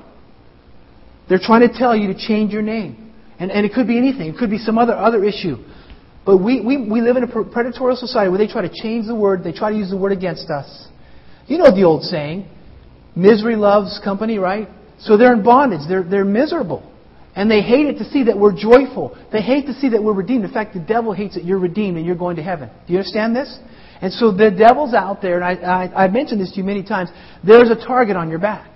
They're 1.30 1.42
trying 1.42 1.68
to 1.68 1.74
tell 1.78 1.96
you 1.96 2.14
to 2.14 2.18
change 2.18 2.52
your 2.52 2.62
name. 2.62 3.14
And, 3.40 3.52
and 3.52 3.66
it 3.66 3.74
could 3.74 3.88
be 3.88 3.98
anything. 3.98 4.28
It 4.28 4.38
could 4.38 4.50
be 4.50 4.58
some 4.58 4.78
other, 4.78 4.94
other 4.94 5.24
issue. 5.24 5.58
But 6.26 6.38
we, 6.38 6.62
we, 6.62 6.90
we 6.90 7.02
live 7.02 7.18
in 7.18 7.24
a 7.24 7.28
predatory 7.28 7.96
society 7.96 8.30
where 8.30 8.38
they 8.38 8.48
try 8.48 8.62
to 8.62 8.74
change 8.74 9.08
the 9.08 9.16
word, 9.16 9.44
they 9.44 9.52
try 9.52 9.72
to 9.72 9.78
use 9.78 9.90
the 9.90 9.98
word 9.98 10.12
against 10.12 10.50
us. 10.50 10.88
You 11.48 11.58
know 11.58 11.76
the 11.76 11.84
old 11.84 12.04
saying, 12.04 12.48
misery 13.16 13.56
loves 13.56 14.00
company, 14.04 14.38
right? 14.38 14.70
So 15.00 15.18
they're 15.18 15.34
in 15.34 15.44
bondage. 15.44 15.82
They're, 15.90 16.04
they're 16.04 16.26
miserable. 16.26 16.90
And 17.36 17.50
they 17.50 17.62
hate 17.62 17.88
it 17.88 17.98
to 17.98 18.06
see 18.06 18.24
that 18.26 18.38
we're 18.38 18.56
joyful. 18.56 19.18
They 19.32 19.42
hate 19.42 19.66
to 19.66 19.74
see 19.74 19.90
that 19.90 20.02
we're 20.02 20.14
redeemed. 20.14 20.46
In 20.46 20.54
fact, 20.54 20.76
the 20.76 20.80
devil 20.80 21.14
hates 21.14 21.36
that 21.36 21.44
you're 21.44 21.60
redeemed 21.60 21.98
and 21.98 22.06
you're 22.06 22.16
going 22.16 22.36
to 22.36 22.44
heaven. 22.44 22.70
Do 22.88 22.94
you 22.94 23.00
understand 23.00 23.36
this? 23.36 23.60
And 24.02 24.14
so 24.14 24.32
the 24.32 24.52
devil's 24.52 24.94
out 24.94 25.22
there, 25.22 25.42
and 25.42 25.44
I, 25.44 25.86
I, 25.86 26.04
I've 26.04 26.12
mentioned 26.12 26.40
this 26.40 26.52
to 26.52 26.58
you 26.58 26.64
many 26.64 26.84
times. 26.84 27.10
There's 27.44 27.70
a 27.70 27.76
target 27.76 28.16
on 28.16 28.30
your 28.30 28.40
back. 28.40 28.70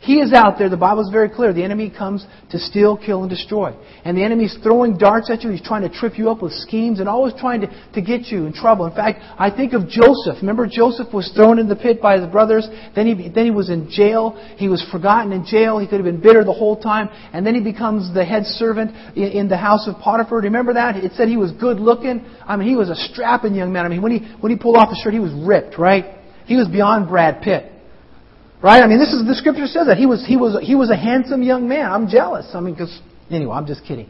He 0.00 0.20
is 0.20 0.32
out 0.32 0.58
there. 0.58 0.68
The 0.68 0.76
Bible 0.76 1.02
is 1.02 1.10
very 1.10 1.28
clear. 1.28 1.52
The 1.52 1.64
enemy 1.64 1.90
comes 1.90 2.24
to 2.50 2.58
steal, 2.58 2.96
kill, 2.96 3.22
and 3.22 3.30
destroy. 3.30 3.74
And 4.04 4.16
the 4.16 4.22
enemy 4.22 4.44
is 4.44 4.56
throwing 4.62 4.96
darts 4.96 5.28
at 5.28 5.42
you. 5.42 5.50
He's 5.50 5.62
trying 5.62 5.82
to 5.82 5.88
trip 5.88 6.16
you 6.16 6.30
up 6.30 6.40
with 6.40 6.52
schemes 6.52 7.00
and 7.00 7.08
always 7.08 7.34
trying 7.34 7.62
to, 7.62 7.92
to 7.94 8.00
get 8.00 8.26
you 8.26 8.46
in 8.46 8.52
trouble. 8.52 8.86
In 8.86 8.94
fact, 8.94 9.20
I 9.38 9.50
think 9.50 9.72
of 9.72 9.88
Joseph. 9.88 10.36
Remember, 10.40 10.68
Joseph 10.68 11.12
was 11.12 11.30
thrown 11.34 11.58
in 11.58 11.68
the 11.68 11.74
pit 11.74 12.00
by 12.00 12.18
his 12.18 12.30
brothers. 12.30 12.68
Then 12.94 13.06
he, 13.06 13.28
then 13.28 13.44
he 13.44 13.50
was 13.50 13.70
in 13.70 13.90
jail. 13.90 14.36
He 14.56 14.68
was 14.68 14.86
forgotten 14.92 15.32
in 15.32 15.44
jail. 15.44 15.78
He 15.78 15.86
could 15.86 15.96
have 15.96 16.04
been 16.04 16.20
bitter 16.20 16.44
the 16.44 16.52
whole 16.52 16.80
time. 16.80 17.08
And 17.32 17.44
then 17.44 17.56
he 17.56 17.60
becomes 17.60 18.14
the 18.14 18.24
head 18.24 18.44
servant 18.46 18.92
in, 19.16 19.24
in 19.24 19.48
the 19.48 19.56
house 19.56 19.88
of 19.88 19.96
Potiphar. 19.96 20.40
Do 20.40 20.46
you 20.46 20.50
remember 20.50 20.74
that? 20.74 20.96
It 20.96 21.12
said 21.16 21.28
he 21.28 21.36
was 21.36 21.50
good 21.52 21.80
looking. 21.80 22.24
I 22.46 22.56
mean, 22.56 22.68
he 22.68 22.76
was 22.76 22.88
a 22.88 22.96
strapping 22.96 23.54
young 23.54 23.72
man. 23.72 23.84
I 23.84 23.88
mean, 23.88 24.02
when 24.02 24.12
he, 24.12 24.32
when 24.40 24.52
he 24.52 24.58
pulled 24.58 24.76
off 24.76 24.90
the 24.90 25.00
shirt, 25.02 25.12
he 25.12 25.20
was 25.20 25.32
ripped, 25.34 25.76
right? 25.76 26.18
He 26.46 26.54
was 26.54 26.68
beyond 26.68 27.08
Brad 27.08 27.42
Pitt. 27.42 27.72
Right? 28.62 28.82
I 28.82 28.86
mean, 28.88 28.98
this 28.98 29.12
is 29.12 29.24
the 29.24 29.34
scripture 29.34 29.66
says 29.66 29.86
that 29.86 29.98
he 29.98 30.06
was 30.06 30.24
he 30.26 30.36
was 30.36 30.58
he 30.62 30.74
was 30.74 30.90
a 30.90 30.96
handsome 30.96 31.42
young 31.42 31.68
man. 31.68 31.90
I'm 31.90 32.08
jealous. 32.08 32.50
I 32.54 32.60
mean, 32.60 32.74
because 32.74 33.00
anyway, 33.30 33.54
I'm 33.54 33.66
just 33.66 33.84
kidding. 33.84 34.08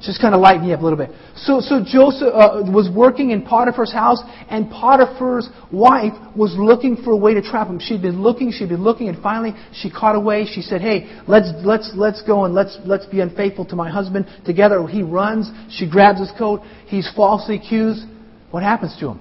Just 0.00 0.20
kind 0.20 0.32
of 0.32 0.40
lighten 0.40 0.64
me 0.64 0.72
up 0.72 0.80
a 0.80 0.84
little 0.84 0.98
bit. 0.98 1.10
So, 1.34 1.60
so 1.60 1.82
Joseph 1.84 2.32
uh, 2.32 2.62
was 2.70 2.88
working 2.94 3.30
in 3.30 3.42
Potiphar's 3.42 3.92
house, 3.92 4.22
and 4.48 4.70
Potiphar's 4.70 5.48
wife 5.72 6.12
was 6.36 6.54
looking 6.56 6.96
for 6.96 7.10
a 7.10 7.16
way 7.16 7.34
to 7.34 7.42
trap 7.42 7.66
him. 7.66 7.80
She'd 7.80 8.02
been 8.02 8.22
looking, 8.22 8.52
she'd 8.52 8.68
been 8.68 8.84
looking, 8.84 9.08
and 9.08 9.20
finally 9.20 9.54
she 9.72 9.90
caught 9.90 10.14
away. 10.14 10.46
She 10.46 10.62
said, 10.62 10.80
"Hey, 10.80 11.20
let's 11.26 11.50
let's 11.64 11.90
let's 11.96 12.22
go 12.22 12.44
and 12.44 12.54
let's 12.54 12.78
let's 12.84 13.06
be 13.06 13.20
unfaithful 13.20 13.64
to 13.66 13.76
my 13.76 13.90
husband 13.90 14.26
together." 14.46 14.86
He 14.86 15.02
runs. 15.02 15.50
She 15.70 15.90
grabs 15.90 16.20
his 16.20 16.30
coat. 16.38 16.60
He's 16.86 17.10
falsely 17.16 17.56
accused. 17.56 18.04
What 18.52 18.62
happens 18.62 18.96
to 19.00 19.08
him? 19.08 19.20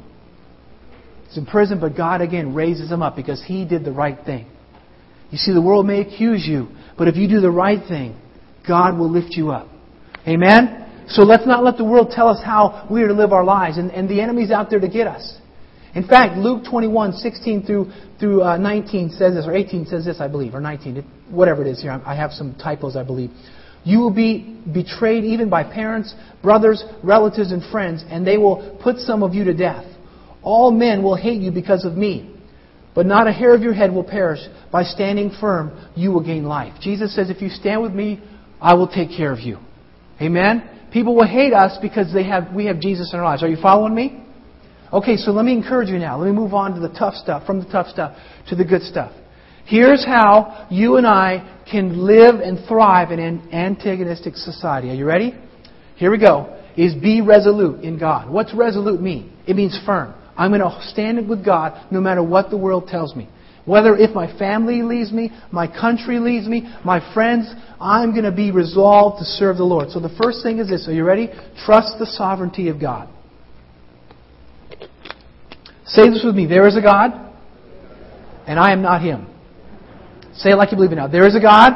He's 1.27 1.37
in 1.37 1.47
prison, 1.47 1.79
but 1.79 1.97
God 1.97 2.21
again 2.21 2.53
raises 2.53 2.91
him 2.91 3.01
up 3.01 3.15
because 3.15 3.43
he 3.43 3.65
did 3.65 3.83
the 3.83 3.91
right 3.91 4.23
thing. 4.25 4.45
You 5.29 5.37
see, 5.37 5.53
the 5.53 5.61
world 5.61 5.85
may 5.85 6.01
accuse 6.01 6.45
you, 6.47 6.69
but 6.97 7.07
if 7.07 7.15
you 7.15 7.27
do 7.27 7.41
the 7.41 7.51
right 7.51 7.85
thing, 7.87 8.19
God 8.67 8.97
will 8.97 9.09
lift 9.09 9.31
you 9.31 9.51
up. 9.51 9.67
Amen? 10.27 11.05
So 11.09 11.23
let's 11.23 11.45
not 11.45 11.63
let 11.63 11.77
the 11.77 11.85
world 11.85 12.11
tell 12.11 12.27
us 12.27 12.41
how 12.43 12.87
we 12.91 13.01
are 13.01 13.07
to 13.07 13.13
live 13.13 13.31
our 13.31 13.43
lives, 13.43 13.77
and, 13.77 13.91
and 13.91 14.09
the 14.09 14.21
enemy's 14.21 14.51
out 14.51 14.69
there 14.69 14.79
to 14.79 14.89
get 14.89 15.07
us. 15.07 15.37
In 15.95 16.05
fact, 16.05 16.37
Luke 16.37 16.63
21, 16.69 17.13
16 17.13 17.65
through, 17.65 17.91
through 18.19 18.43
uh, 18.43 18.57
19 18.57 19.11
says 19.11 19.33
this, 19.33 19.45
or 19.47 19.55
18 19.55 19.85
says 19.85 20.05
this, 20.05 20.19
I 20.19 20.27
believe, 20.27 20.53
or 20.53 20.61
19, 20.61 21.03
whatever 21.29 21.65
it 21.65 21.67
is 21.67 21.81
here. 21.81 22.01
I 22.05 22.15
have 22.15 22.31
some 22.31 22.55
typos, 22.55 22.95
I 22.95 23.03
believe. 23.03 23.31
You 23.83 23.99
will 23.99 24.13
be 24.13 24.59
betrayed 24.71 25.23
even 25.23 25.49
by 25.49 25.63
parents, 25.63 26.13
brothers, 26.43 26.83
relatives, 27.03 27.51
and 27.51 27.63
friends, 27.71 28.03
and 28.09 28.27
they 28.27 28.37
will 28.37 28.77
put 28.83 28.97
some 28.97 29.23
of 29.23 29.33
you 29.33 29.45
to 29.45 29.53
death. 29.53 29.85
All 30.43 30.71
men 30.71 31.03
will 31.03 31.15
hate 31.15 31.41
you 31.41 31.51
because 31.51 31.85
of 31.85 31.93
me. 31.93 32.36
But 32.97 33.05
not 33.05 33.27
a 33.27 33.31
hair 33.31 33.53
of 33.53 33.61
your 33.61 33.75
head 33.75 33.93
will 33.93 34.03
perish. 34.03 34.39
By 34.71 34.81
standing 34.81 35.29
firm, 35.39 35.87
you 35.95 36.09
will 36.09 36.23
gain 36.23 36.45
life. 36.45 36.73
Jesus 36.81 37.13
says, 37.13 37.29
if 37.29 37.43
you 37.43 37.49
stand 37.49 37.83
with 37.83 37.93
me, 37.93 38.19
I 38.59 38.73
will 38.73 38.87
take 38.87 39.15
care 39.15 39.31
of 39.31 39.39
you. 39.39 39.59
Amen? 40.19 40.87
People 40.91 41.15
will 41.15 41.27
hate 41.27 41.53
us 41.53 41.77
because 41.79 42.11
they 42.11 42.23
have, 42.23 42.51
we 42.55 42.65
have 42.65 42.79
Jesus 42.79 43.11
in 43.13 43.19
our 43.19 43.25
lives. 43.25 43.43
Are 43.43 43.47
you 43.47 43.61
following 43.61 43.93
me? 43.93 44.23
Okay, 44.91 45.15
so 45.15 45.29
let 45.29 45.45
me 45.45 45.53
encourage 45.53 45.89
you 45.89 45.99
now. 45.99 46.17
Let 46.17 46.25
me 46.25 46.31
move 46.31 46.55
on 46.55 46.73
to 46.73 46.79
the 46.79 46.89
tough 46.89 47.13
stuff, 47.13 47.45
from 47.45 47.59
the 47.59 47.69
tough 47.69 47.85
stuff 47.85 48.17
to 48.49 48.55
the 48.55 48.65
good 48.65 48.81
stuff. 48.81 49.11
Here's 49.67 50.03
how 50.03 50.67
you 50.71 50.95
and 50.95 51.05
I 51.05 51.61
can 51.69 52.03
live 52.03 52.39
and 52.39 52.67
thrive 52.67 53.11
in 53.11 53.19
an 53.19 53.53
antagonistic 53.53 54.35
society. 54.37 54.89
Are 54.89 54.95
you 54.95 55.05
ready? 55.05 55.35
Here 55.97 56.09
we 56.09 56.17
go. 56.17 56.59
Is 56.75 56.95
be 56.95 57.21
resolute 57.21 57.83
in 57.83 57.99
God. 57.99 58.27
What's 58.27 58.55
resolute 58.55 58.99
mean? 58.99 59.37
It 59.45 59.55
means 59.55 59.79
firm. 59.85 60.15
I'm 60.37 60.51
going 60.51 60.61
to 60.61 60.79
stand 60.89 61.27
with 61.27 61.43
God 61.43 61.87
no 61.91 61.99
matter 61.99 62.23
what 62.23 62.49
the 62.49 62.57
world 62.57 62.87
tells 62.87 63.15
me. 63.15 63.27
Whether 63.65 63.97
if 63.97 64.15
my 64.15 64.31
family 64.37 64.81
leaves 64.81 65.11
me, 65.11 65.31
my 65.51 65.67
country 65.67 66.19
leaves 66.19 66.47
me, 66.47 66.73
my 66.85 67.01
friends, 67.13 67.53
I'm 67.81 68.11
going 68.11 68.23
to 68.23 68.31
be 68.31 68.51
resolved 68.51 69.19
to 69.19 69.25
serve 69.25 69.57
the 69.57 69.65
Lord. 69.65 69.89
So 69.89 69.99
the 69.99 70.15
first 70.23 70.41
thing 70.41 70.59
is 70.59 70.69
this. 70.69 70.87
Are 70.87 70.93
you 70.93 71.03
ready? 71.03 71.27
Trust 71.65 71.95
the 71.99 72.05
sovereignty 72.05 72.69
of 72.69 72.79
God. 72.79 73.09
Say 75.85 76.09
this 76.09 76.21
with 76.23 76.35
me. 76.35 76.45
There 76.45 76.65
is 76.65 76.77
a 76.77 76.81
God, 76.81 77.11
and 78.45 78.57
I 78.57 78.71
am 78.71 78.81
not 78.81 79.01
Him. 79.01 79.27
Say 80.33 80.51
it 80.51 80.55
like 80.55 80.71
you 80.71 80.77
believe 80.77 80.93
it 80.93 80.95
now. 80.95 81.07
There 81.07 81.27
is 81.27 81.35
a 81.35 81.41
God, 81.41 81.73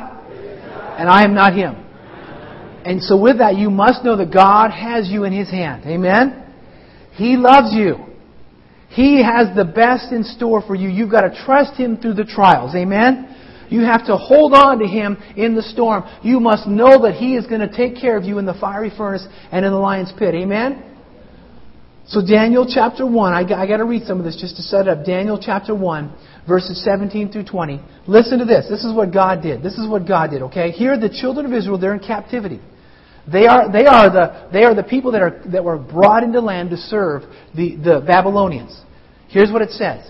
and 0.97 1.09
I 1.09 1.23
am 1.23 1.33
not 1.33 1.53
Him. 1.53 1.75
And 2.85 3.01
so 3.01 3.17
with 3.17 3.39
that, 3.39 3.57
you 3.57 3.69
must 3.69 4.05
know 4.05 4.15
that 4.15 4.33
God 4.33 4.71
has 4.71 5.09
you 5.09 5.25
in 5.25 5.33
His 5.33 5.49
hand. 5.49 5.83
Amen? 5.85 6.53
He 7.13 7.35
loves 7.35 7.73
you. 7.73 8.10
He 8.91 9.23
has 9.23 9.55
the 9.55 9.65
best 9.65 10.11
in 10.11 10.23
store 10.23 10.61
for 10.61 10.75
you. 10.75 10.89
You've 10.89 11.11
got 11.11 11.21
to 11.21 11.43
trust 11.45 11.79
Him 11.79 11.97
through 11.97 12.15
the 12.15 12.25
trials. 12.25 12.75
Amen? 12.75 13.37
You 13.69 13.81
have 13.81 14.05
to 14.07 14.17
hold 14.17 14.53
on 14.53 14.79
to 14.79 14.85
Him 14.85 15.17
in 15.37 15.55
the 15.55 15.61
storm. 15.61 16.03
You 16.21 16.41
must 16.41 16.67
know 16.67 17.03
that 17.03 17.15
He 17.15 17.35
is 17.35 17.47
going 17.47 17.61
to 17.61 17.73
take 17.73 17.95
care 17.95 18.17
of 18.17 18.25
you 18.25 18.37
in 18.37 18.45
the 18.45 18.53
fiery 18.53 18.91
furnace 18.95 19.25
and 19.51 19.65
in 19.65 19.71
the 19.71 19.77
lion's 19.77 20.11
pit. 20.19 20.35
Amen? 20.35 20.91
So 22.05 22.19
Daniel 22.25 22.67
chapter 22.67 23.07
1, 23.07 23.33
I 23.33 23.47
got, 23.47 23.77
to 23.77 23.85
read 23.85 24.03
some 24.03 24.19
of 24.19 24.25
this 24.25 24.35
just 24.35 24.57
to 24.57 24.61
set 24.61 24.81
it 24.81 24.87
up. 24.89 25.05
Daniel 25.05 25.39
chapter 25.41 25.73
1, 25.73 26.13
verses 26.45 26.83
17 26.83 27.31
through 27.31 27.45
20. 27.45 27.79
Listen 28.07 28.39
to 28.39 28.45
this. 28.45 28.65
This 28.69 28.83
is 28.83 28.93
what 28.93 29.13
God 29.13 29.41
did. 29.41 29.63
This 29.63 29.77
is 29.77 29.87
what 29.87 30.05
God 30.05 30.31
did, 30.31 30.41
okay? 30.41 30.71
Here 30.71 30.99
the 30.99 31.07
children 31.07 31.45
of 31.45 31.53
Israel, 31.53 31.77
they're 31.77 31.93
in 31.93 31.99
captivity. 31.99 32.59
They 33.31 33.45
are, 33.45 33.71
they 33.71 33.85
are, 33.85 34.09
the, 34.09 34.49
they 34.51 34.63
are 34.63 34.73
the 34.73 34.83
people 34.83 35.11
that, 35.11 35.21
are, 35.21 35.41
that 35.51 35.63
were 35.63 35.77
brought 35.77 36.23
into 36.23 36.39
land 36.39 36.71
to 36.71 36.77
serve 36.77 37.23
the, 37.55 37.75
the 37.75 38.03
Babylonians. 38.05 38.79
Here's 39.29 39.51
what 39.51 39.61
it 39.61 39.71
says. 39.71 40.09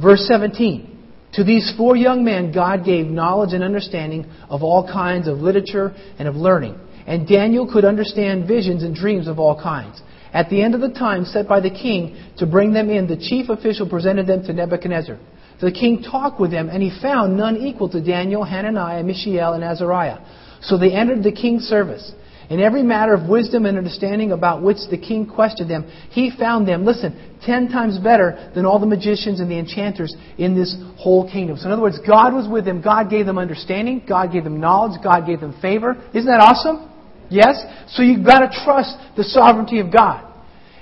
Verse 0.00 0.26
17. 0.26 0.96
To 1.34 1.44
these 1.44 1.72
four 1.76 1.94
young 1.94 2.24
men, 2.24 2.52
God 2.52 2.84
gave 2.84 3.06
knowledge 3.06 3.52
and 3.52 3.62
understanding 3.62 4.30
of 4.48 4.62
all 4.62 4.86
kinds 4.90 5.28
of 5.28 5.38
literature 5.38 5.94
and 6.18 6.26
of 6.26 6.36
learning. 6.36 6.78
And 7.06 7.28
Daniel 7.28 7.70
could 7.70 7.84
understand 7.84 8.48
visions 8.48 8.82
and 8.82 8.94
dreams 8.94 9.28
of 9.28 9.38
all 9.38 9.60
kinds. 9.60 10.00
At 10.32 10.50
the 10.50 10.62
end 10.62 10.74
of 10.74 10.80
the 10.80 10.90
time 10.90 11.24
set 11.24 11.48
by 11.48 11.60
the 11.60 11.70
king 11.70 12.32
to 12.38 12.46
bring 12.46 12.72
them 12.72 12.90
in, 12.90 13.06
the 13.06 13.16
chief 13.16 13.48
official 13.48 13.88
presented 13.88 14.26
them 14.26 14.42
to 14.44 14.52
Nebuchadnezzar. 14.52 15.18
The 15.60 15.72
king 15.72 16.02
talked 16.02 16.38
with 16.40 16.50
them, 16.50 16.68
and 16.68 16.82
he 16.82 16.96
found 17.02 17.36
none 17.36 17.56
equal 17.56 17.88
to 17.90 18.00
Daniel, 18.00 18.44
Hananiah, 18.44 19.02
Mishael, 19.02 19.54
and 19.54 19.64
Azariah. 19.64 20.18
So 20.60 20.78
they 20.78 20.92
entered 20.92 21.22
the 21.22 21.32
king's 21.32 21.64
service. 21.64 22.12
In 22.50 22.60
every 22.60 22.82
matter 22.82 23.12
of 23.12 23.28
wisdom 23.28 23.66
and 23.66 23.76
understanding 23.76 24.32
about 24.32 24.62
which 24.62 24.78
the 24.90 24.96
king 24.96 25.26
questioned 25.26 25.68
them, 25.70 25.84
he 26.10 26.30
found 26.30 26.66
them, 26.66 26.86
listen, 26.86 27.38
ten 27.44 27.68
times 27.68 27.98
better 27.98 28.50
than 28.54 28.64
all 28.64 28.78
the 28.78 28.86
magicians 28.86 29.40
and 29.40 29.50
the 29.50 29.58
enchanters 29.58 30.16
in 30.38 30.54
this 30.54 30.74
whole 30.96 31.30
kingdom. 31.30 31.58
So 31.58 31.66
in 31.66 31.72
other 31.72 31.82
words, 31.82 31.98
God 32.06 32.32
was 32.32 32.48
with 32.48 32.64
them. 32.64 32.80
God 32.80 33.10
gave 33.10 33.26
them 33.26 33.36
understanding. 33.36 34.02
God 34.08 34.32
gave 34.32 34.44
them 34.44 34.60
knowledge. 34.60 34.98
God 35.04 35.26
gave 35.26 35.40
them 35.40 35.58
favor. 35.60 36.02
Isn't 36.14 36.26
that 36.26 36.40
awesome? 36.40 36.90
Yes? 37.28 37.62
So 37.88 38.02
you've 38.02 38.24
got 38.24 38.38
to 38.38 38.64
trust 38.64 38.96
the 39.14 39.24
sovereignty 39.24 39.80
of 39.80 39.92
God. 39.92 40.24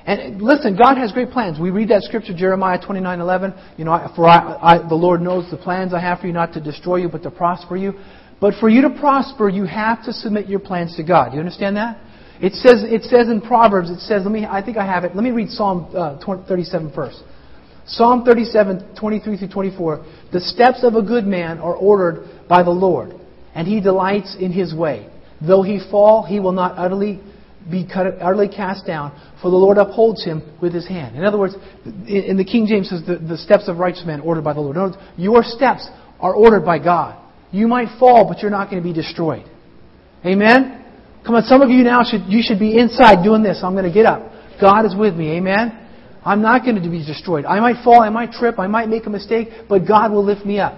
And 0.06 0.40
listen, 0.40 0.76
God 0.76 0.98
has 0.98 1.10
great 1.10 1.30
plans. 1.30 1.58
We 1.58 1.70
read 1.70 1.88
that 1.88 2.02
scripture, 2.02 2.32
Jeremiah 2.32 2.78
29, 2.80 3.18
11. 3.18 3.54
You 3.76 3.84
know, 3.84 4.12
for 4.14 4.28
I, 4.28 4.56
I, 4.62 4.88
the 4.88 4.94
Lord 4.94 5.20
knows 5.20 5.50
the 5.50 5.56
plans 5.56 5.92
I 5.92 6.00
have 6.00 6.20
for 6.20 6.28
you, 6.28 6.32
not 6.32 6.52
to 6.52 6.60
destroy 6.60 6.96
you, 6.96 7.08
but 7.08 7.24
to 7.24 7.30
prosper 7.32 7.76
you. 7.76 7.94
But 8.40 8.54
for 8.60 8.68
you 8.68 8.82
to 8.82 8.90
prosper, 8.90 9.48
you 9.48 9.64
have 9.64 10.04
to 10.04 10.12
submit 10.12 10.48
your 10.48 10.60
plans 10.60 10.96
to 10.96 11.02
God. 11.02 11.30
Do 11.30 11.34
you 11.34 11.40
understand 11.40 11.76
that? 11.76 11.98
It 12.40 12.52
says, 12.52 12.84
it 12.84 13.04
says 13.04 13.28
in 13.28 13.40
Proverbs, 13.40 13.90
it 13.90 14.00
says, 14.00 14.22
let 14.24 14.32
me, 14.32 14.44
I 14.44 14.62
think 14.62 14.76
I 14.76 14.84
have 14.84 15.04
it. 15.04 15.14
Let 15.14 15.24
me 15.24 15.30
read 15.30 15.48
Psalm 15.48 15.88
uh, 15.96 16.18
37 16.46 16.92
first. 16.92 17.22
Psalm 17.86 18.24
37, 18.24 18.96
23 18.98 19.38
through 19.38 19.48
24. 19.48 20.04
The 20.32 20.40
steps 20.40 20.80
of 20.82 20.94
a 20.94 21.02
good 21.02 21.24
man 21.24 21.58
are 21.58 21.74
ordered 21.74 22.28
by 22.48 22.62
the 22.62 22.70
Lord, 22.70 23.12
and 23.54 23.66
he 23.66 23.80
delights 23.80 24.36
in 24.38 24.52
his 24.52 24.74
way. 24.74 25.08
Though 25.40 25.62
he 25.62 25.80
fall, 25.90 26.24
he 26.24 26.40
will 26.40 26.52
not 26.52 26.76
utterly 26.76 27.20
be 27.70 27.86
utterly 27.94 28.48
cast 28.48 28.86
down, 28.86 29.10
for 29.42 29.50
the 29.50 29.56
Lord 29.56 29.76
upholds 29.76 30.24
him 30.24 30.42
with 30.60 30.72
his 30.72 30.86
hand. 30.86 31.16
In 31.16 31.24
other 31.24 31.38
words, 31.38 31.54
in 32.06 32.36
the 32.36 32.44
King 32.44 32.66
James 32.66 32.90
says 32.90 33.02
the, 33.06 33.16
the 33.16 33.36
steps 33.36 33.68
of 33.68 33.78
righteous 33.78 34.04
men 34.06 34.20
ordered 34.20 34.44
by 34.44 34.52
the 34.52 34.60
Lord. 34.60 34.76
In 34.76 34.82
other 34.82 34.96
words, 34.96 35.12
your 35.16 35.42
steps 35.42 35.88
are 36.20 36.34
ordered 36.34 36.64
by 36.64 36.78
God. 36.78 37.20
You 37.50 37.68
might 37.68 37.98
fall, 37.98 38.28
but 38.28 38.42
you're 38.42 38.50
not 38.50 38.70
going 38.70 38.82
to 38.82 38.86
be 38.86 38.94
destroyed. 38.94 39.44
Amen? 40.24 40.84
Come 41.24 41.34
on, 41.34 41.42
some 41.44 41.62
of 41.62 41.70
you 41.70 41.82
now 41.82 42.02
should, 42.04 42.22
you 42.26 42.42
should 42.42 42.58
be 42.58 42.78
inside 42.78 43.22
doing 43.22 43.42
this. 43.42 43.60
I'm 43.62 43.72
going 43.72 43.84
to 43.84 43.92
get 43.92 44.06
up. 44.06 44.32
God 44.60 44.84
is 44.84 44.94
with 44.96 45.14
me. 45.14 45.36
Amen? 45.36 45.86
I'm 46.24 46.42
not 46.42 46.64
going 46.64 46.82
to 46.82 46.90
be 46.90 47.04
destroyed. 47.04 47.44
I 47.44 47.60
might 47.60 47.84
fall, 47.84 48.00
I 48.00 48.10
might 48.10 48.32
trip, 48.32 48.58
I 48.58 48.66
might 48.66 48.88
make 48.88 49.06
a 49.06 49.10
mistake, 49.10 49.48
but 49.68 49.86
God 49.86 50.10
will 50.10 50.24
lift 50.24 50.44
me 50.44 50.58
up. 50.58 50.74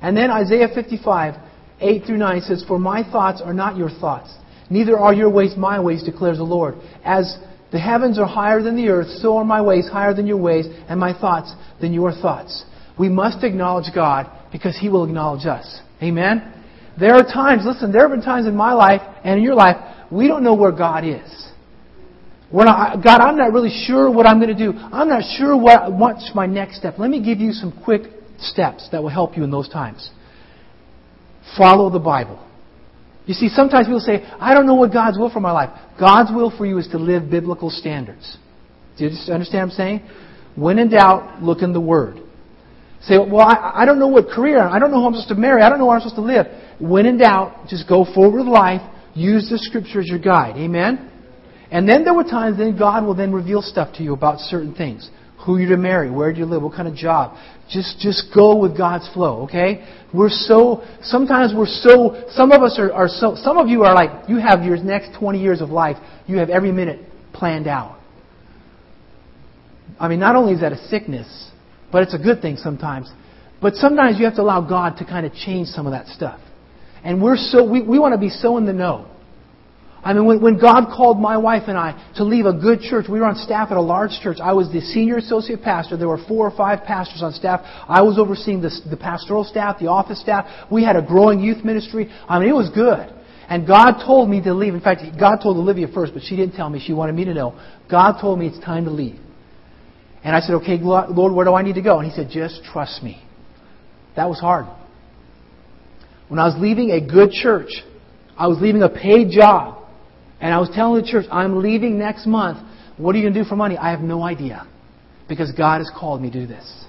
And 0.00 0.16
then 0.16 0.30
Isaiah 0.30 0.68
55, 0.74 1.34
8 1.80 2.04
through 2.06 2.16
9 2.16 2.40
says, 2.40 2.64
For 2.66 2.78
my 2.78 3.02
thoughts 3.02 3.42
are 3.44 3.52
not 3.52 3.76
your 3.76 3.90
thoughts, 3.90 4.34
neither 4.70 4.98
are 4.98 5.12
your 5.12 5.28
ways 5.28 5.54
my 5.58 5.78
ways, 5.78 6.02
declares 6.02 6.38
the 6.38 6.44
Lord. 6.44 6.76
As 7.04 7.36
the 7.70 7.78
heavens 7.78 8.18
are 8.18 8.26
higher 8.26 8.62
than 8.62 8.76
the 8.76 8.88
earth, 8.88 9.08
so 9.08 9.36
are 9.36 9.44
my 9.44 9.60
ways 9.60 9.88
higher 9.88 10.14
than 10.14 10.26
your 10.26 10.38
ways, 10.38 10.66
and 10.88 10.98
my 10.98 11.12
thoughts 11.12 11.54
than 11.80 11.92
your 11.92 12.12
thoughts. 12.12 12.64
We 12.98 13.08
must 13.10 13.44
acknowledge 13.44 13.94
God 13.94 14.30
because 14.52 14.78
He 14.78 14.88
will 14.88 15.04
acknowledge 15.04 15.46
us. 15.46 15.80
Amen? 16.02 16.52
There 17.00 17.14
are 17.14 17.24
times, 17.24 17.62
listen, 17.64 17.90
there 17.90 18.02
have 18.02 18.10
been 18.10 18.22
times 18.22 18.46
in 18.46 18.54
my 18.54 18.74
life 18.74 19.00
and 19.24 19.38
in 19.38 19.42
your 19.42 19.54
life, 19.54 19.76
we 20.10 20.28
don't 20.28 20.44
know 20.44 20.54
where 20.54 20.72
God 20.72 21.04
is. 21.04 21.48
We're 22.52 22.64
not, 22.64 23.02
God, 23.02 23.22
I'm 23.22 23.38
not 23.38 23.52
really 23.52 23.70
sure 23.86 24.10
what 24.10 24.26
I'm 24.26 24.38
going 24.38 24.54
to 24.54 24.72
do. 24.72 24.78
I'm 24.78 25.08
not 25.08 25.22
sure 25.38 25.56
what, 25.56 25.90
what's 25.90 26.32
my 26.34 26.44
next 26.44 26.76
step. 26.76 26.98
Let 26.98 27.08
me 27.08 27.24
give 27.24 27.38
you 27.38 27.52
some 27.52 27.72
quick 27.82 28.02
steps 28.38 28.88
that 28.92 29.02
will 29.02 29.08
help 29.08 29.38
you 29.38 29.44
in 29.44 29.50
those 29.50 29.70
times. 29.70 30.10
Follow 31.56 31.88
the 31.88 31.98
Bible. 31.98 32.46
You 33.24 33.34
see, 33.34 33.48
sometimes 33.48 33.86
people 33.86 34.00
say, 34.00 34.24
I 34.38 34.52
don't 34.52 34.66
know 34.66 34.74
what 34.74 34.92
God's 34.92 35.18
will 35.18 35.30
for 35.30 35.40
my 35.40 35.52
life. 35.52 35.70
God's 35.98 36.30
will 36.34 36.54
for 36.54 36.66
you 36.66 36.76
is 36.76 36.88
to 36.88 36.98
live 36.98 37.30
biblical 37.30 37.70
standards. 37.70 38.36
Do 38.98 39.06
you 39.06 39.10
understand 39.32 39.54
what 39.54 39.62
I'm 39.62 39.70
saying? 39.70 40.10
When 40.56 40.78
in 40.78 40.90
doubt, 40.90 41.42
look 41.42 41.62
in 41.62 41.72
the 41.72 41.80
Word. 41.80 42.18
Say, 43.06 43.18
well, 43.18 43.40
I, 43.40 43.82
I 43.82 43.84
don't 43.84 43.98
know 43.98 44.08
what 44.08 44.28
career, 44.28 44.60
I 44.60 44.78
don't 44.78 44.92
know 44.92 45.00
who 45.00 45.06
I'm 45.06 45.14
supposed 45.14 45.28
to 45.28 45.34
marry, 45.34 45.62
I 45.62 45.68
don't 45.68 45.78
know 45.78 45.86
where 45.86 45.96
I'm 45.96 46.02
supposed 46.02 46.16
to 46.16 46.22
live. 46.22 46.46
When 46.78 47.06
in 47.06 47.18
doubt, 47.18 47.68
just 47.68 47.88
go 47.88 48.04
forward 48.04 48.38
with 48.38 48.46
life, 48.46 48.80
use 49.14 49.48
the 49.50 49.58
Scripture 49.58 50.00
as 50.00 50.08
your 50.08 50.20
guide. 50.20 50.56
Amen? 50.56 51.10
And 51.72 51.88
then 51.88 52.04
there 52.04 52.14
were 52.14 52.22
times 52.22 52.58
then 52.58 52.78
God 52.78 53.04
will 53.04 53.14
then 53.14 53.32
reveal 53.32 53.60
stuff 53.60 53.96
to 53.96 54.02
you 54.04 54.12
about 54.12 54.38
certain 54.38 54.74
things. 54.74 55.10
Who 55.44 55.58
you're 55.58 55.70
to 55.70 55.76
marry, 55.76 56.10
where 56.10 56.32
do 56.32 56.38
you 56.38 56.44
live, 56.44 56.62
what 56.62 56.74
kind 56.74 56.86
of 56.86 56.94
job. 56.94 57.36
Just, 57.68 57.98
just 57.98 58.32
go 58.32 58.56
with 58.56 58.76
God's 58.76 59.08
flow, 59.12 59.42
okay? 59.44 59.84
We're 60.14 60.28
so, 60.28 60.84
sometimes 61.02 61.52
we're 61.56 61.66
so, 61.66 62.22
some 62.30 62.52
of 62.52 62.62
us 62.62 62.78
are, 62.78 62.92
are 62.92 63.08
so, 63.08 63.34
some 63.34 63.58
of 63.58 63.68
you 63.68 63.82
are 63.82 63.94
like, 63.94 64.28
you 64.28 64.36
have 64.36 64.62
your 64.62 64.76
next 64.76 65.18
20 65.18 65.40
years 65.40 65.60
of 65.60 65.70
life, 65.70 65.96
you 66.28 66.36
have 66.36 66.50
every 66.50 66.70
minute 66.70 67.00
planned 67.32 67.66
out. 67.66 67.98
I 69.98 70.06
mean, 70.06 70.20
not 70.20 70.36
only 70.36 70.52
is 70.52 70.60
that 70.60 70.72
a 70.72 70.88
sickness, 70.88 71.50
but 71.92 72.02
it's 72.02 72.14
a 72.14 72.18
good 72.18 72.40
thing 72.40 72.56
sometimes. 72.56 73.10
But 73.60 73.74
sometimes 73.76 74.18
you 74.18 74.24
have 74.24 74.34
to 74.36 74.42
allow 74.42 74.66
God 74.66 74.96
to 74.98 75.04
kind 75.04 75.24
of 75.24 75.32
change 75.34 75.68
some 75.68 75.86
of 75.86 75.92
that 75.92 76.08
stuff. 76.08 76.40
And 77.04 77.22
we're 77.22 77.36
so, 77.36 77.68
we, 77.68 77.82
we 77.82 77.98
want 77.98 78.14
to 78.14 78.18
be 78.18 78.30
so 78.30 78.56
in 78.56 78.66
the 78.66 78.72
know. 78.72 79.08
I 80.04 80.12
mean, 80.14 80.24
when, 80.24 80.40
when 80.42 80.58
God 80.58 80.86
called 80.96 81.20
my 81.20 81.36
wife 81.36 81.64
and 81.68 81.78
I 81.78 82.12
to 82.16 82.24
leave 82.24 82.44
a 82.44 82.52
good 82.52 82.80
church, 82.80 83.06
we 83.08 83.20
were 83.20 83.26
on 83.26 83.36
staff 83.36 83.70
at 83.70 83.76
a 83.76 83.80
large 83.80 84.10
church. 84.20 84.38
I 84.42 84.52
was 84.52 84.72
the 84.72 84.80
senior 84.80 85.18
associate 85.18 85.62
pastor. 85.62 85.96
There 85.96 86.08
were 86.08 86.24
four 86.26 86.48
or 86.48 86.56
five 86.56 86.84
pastors 86.84 87.22
on 87.22 87.32
staff. 87.32 87.60
I 87.88 88.02
was 88.02 88.18
overseeing 88.18 88.62
the, 88.62 88.70
the 88.90 88.96
pastoral 88.96 89.44
staff, 89.44 89.78
the 89.78 89.86
office 89.86 90.20
staff. 90.20 90.46
We 90.72 90.82
had 90.82 90.96
a 90.96 91.02
growing 91.02 91.38
youth 91.38 91.64
ministry. 91.64 92.10
I 92.28 92.40
mean, 92.40 92.48
it 92.48 92.54
was 92.54 92.68
good. 92.70 93.14
And 93.48 93.66
God 93.66 94.04
told 94.04 94.28
me 94.28 94.42
to 94.42 94.54
leave. 94.54 94.74
In 94.74 94.80
fact, 94.80 95.02
God 95.20 95.38
told 95.40 95.56
Olivia 95.56 95.86
first, 95.92 96.14
but 96.14 96.22
she 96.24 96.34
didn't 96.34 96.56
tell 96.56 96.68
me. 96.68 96.82
She 96.84 96.92
wanted 96.92 97.14
me 97.14 97.24
to 97.26 97.34
know. 97.34 97.60
God 97.88 98.20
told 98.20 98.40
me 98.40 98.48
it's 98.48 98.58
time 98.64 98.86
to 98.86 98.90
leave. 98.90 99.20
And 100.24 100.36
I 100.36 100.40
said, 100.40 100.54
okay, 100.56 100.78
Lord, 100.78 101.32
where 101.32 101.44
do 101.44 101.54
I 101.54 101.62
need 101.62 101.74
to 101.74 101.82
go? 101.82 101.98
And 101.98 102.08
he 102.08 102.14
said, 102.14 102.28
just 102.30 102.62
trust 102.64 103.02
me. 103.02 103.22
That 104.14 104.28
was 104.28 104.38
hard. 104.38 104.66
When 106.28 106.38
I 106.38 106.44
was 106.44 106.54
leaving 106.58 106.90
a 106.90 107.00
good 107.00 107.30
church, 107.30 107.70
I 108.36 108.46
was 108.46 108.58
leaving 108.60 108.82
a 108.82 108.88
paid 108.88 109.30
job, 109.30 109.84
and 110.40 110.54
I 110.54 110.58
was 110.58 110.70
telling 110.74 111.02
the 111.02 111.08
church, 111.08 111.26
I'm 111.30 111.60
leaving 111.60 111.98
next 111.98 112.26
month. 112.26 112.58
What 112.96 113.14
are 113.14 113.18
you 113.18 113.24
going 113.24 113.34
to 113.34 113.42
do 113.42 113.48
for 113.48 113.56
money? 113.56 113.76
I 113.76 113.90
have 113.90 114.00
no 114.00 114.22
idea. 114.22 114.66
Because 115.28 115.52
God 115.52 115.78
has 115.78 115.90
called 115.98 116.20
me 116.20 116.30
to 116.30 116.40
do 116.40 116.46
this. 116.46 116.84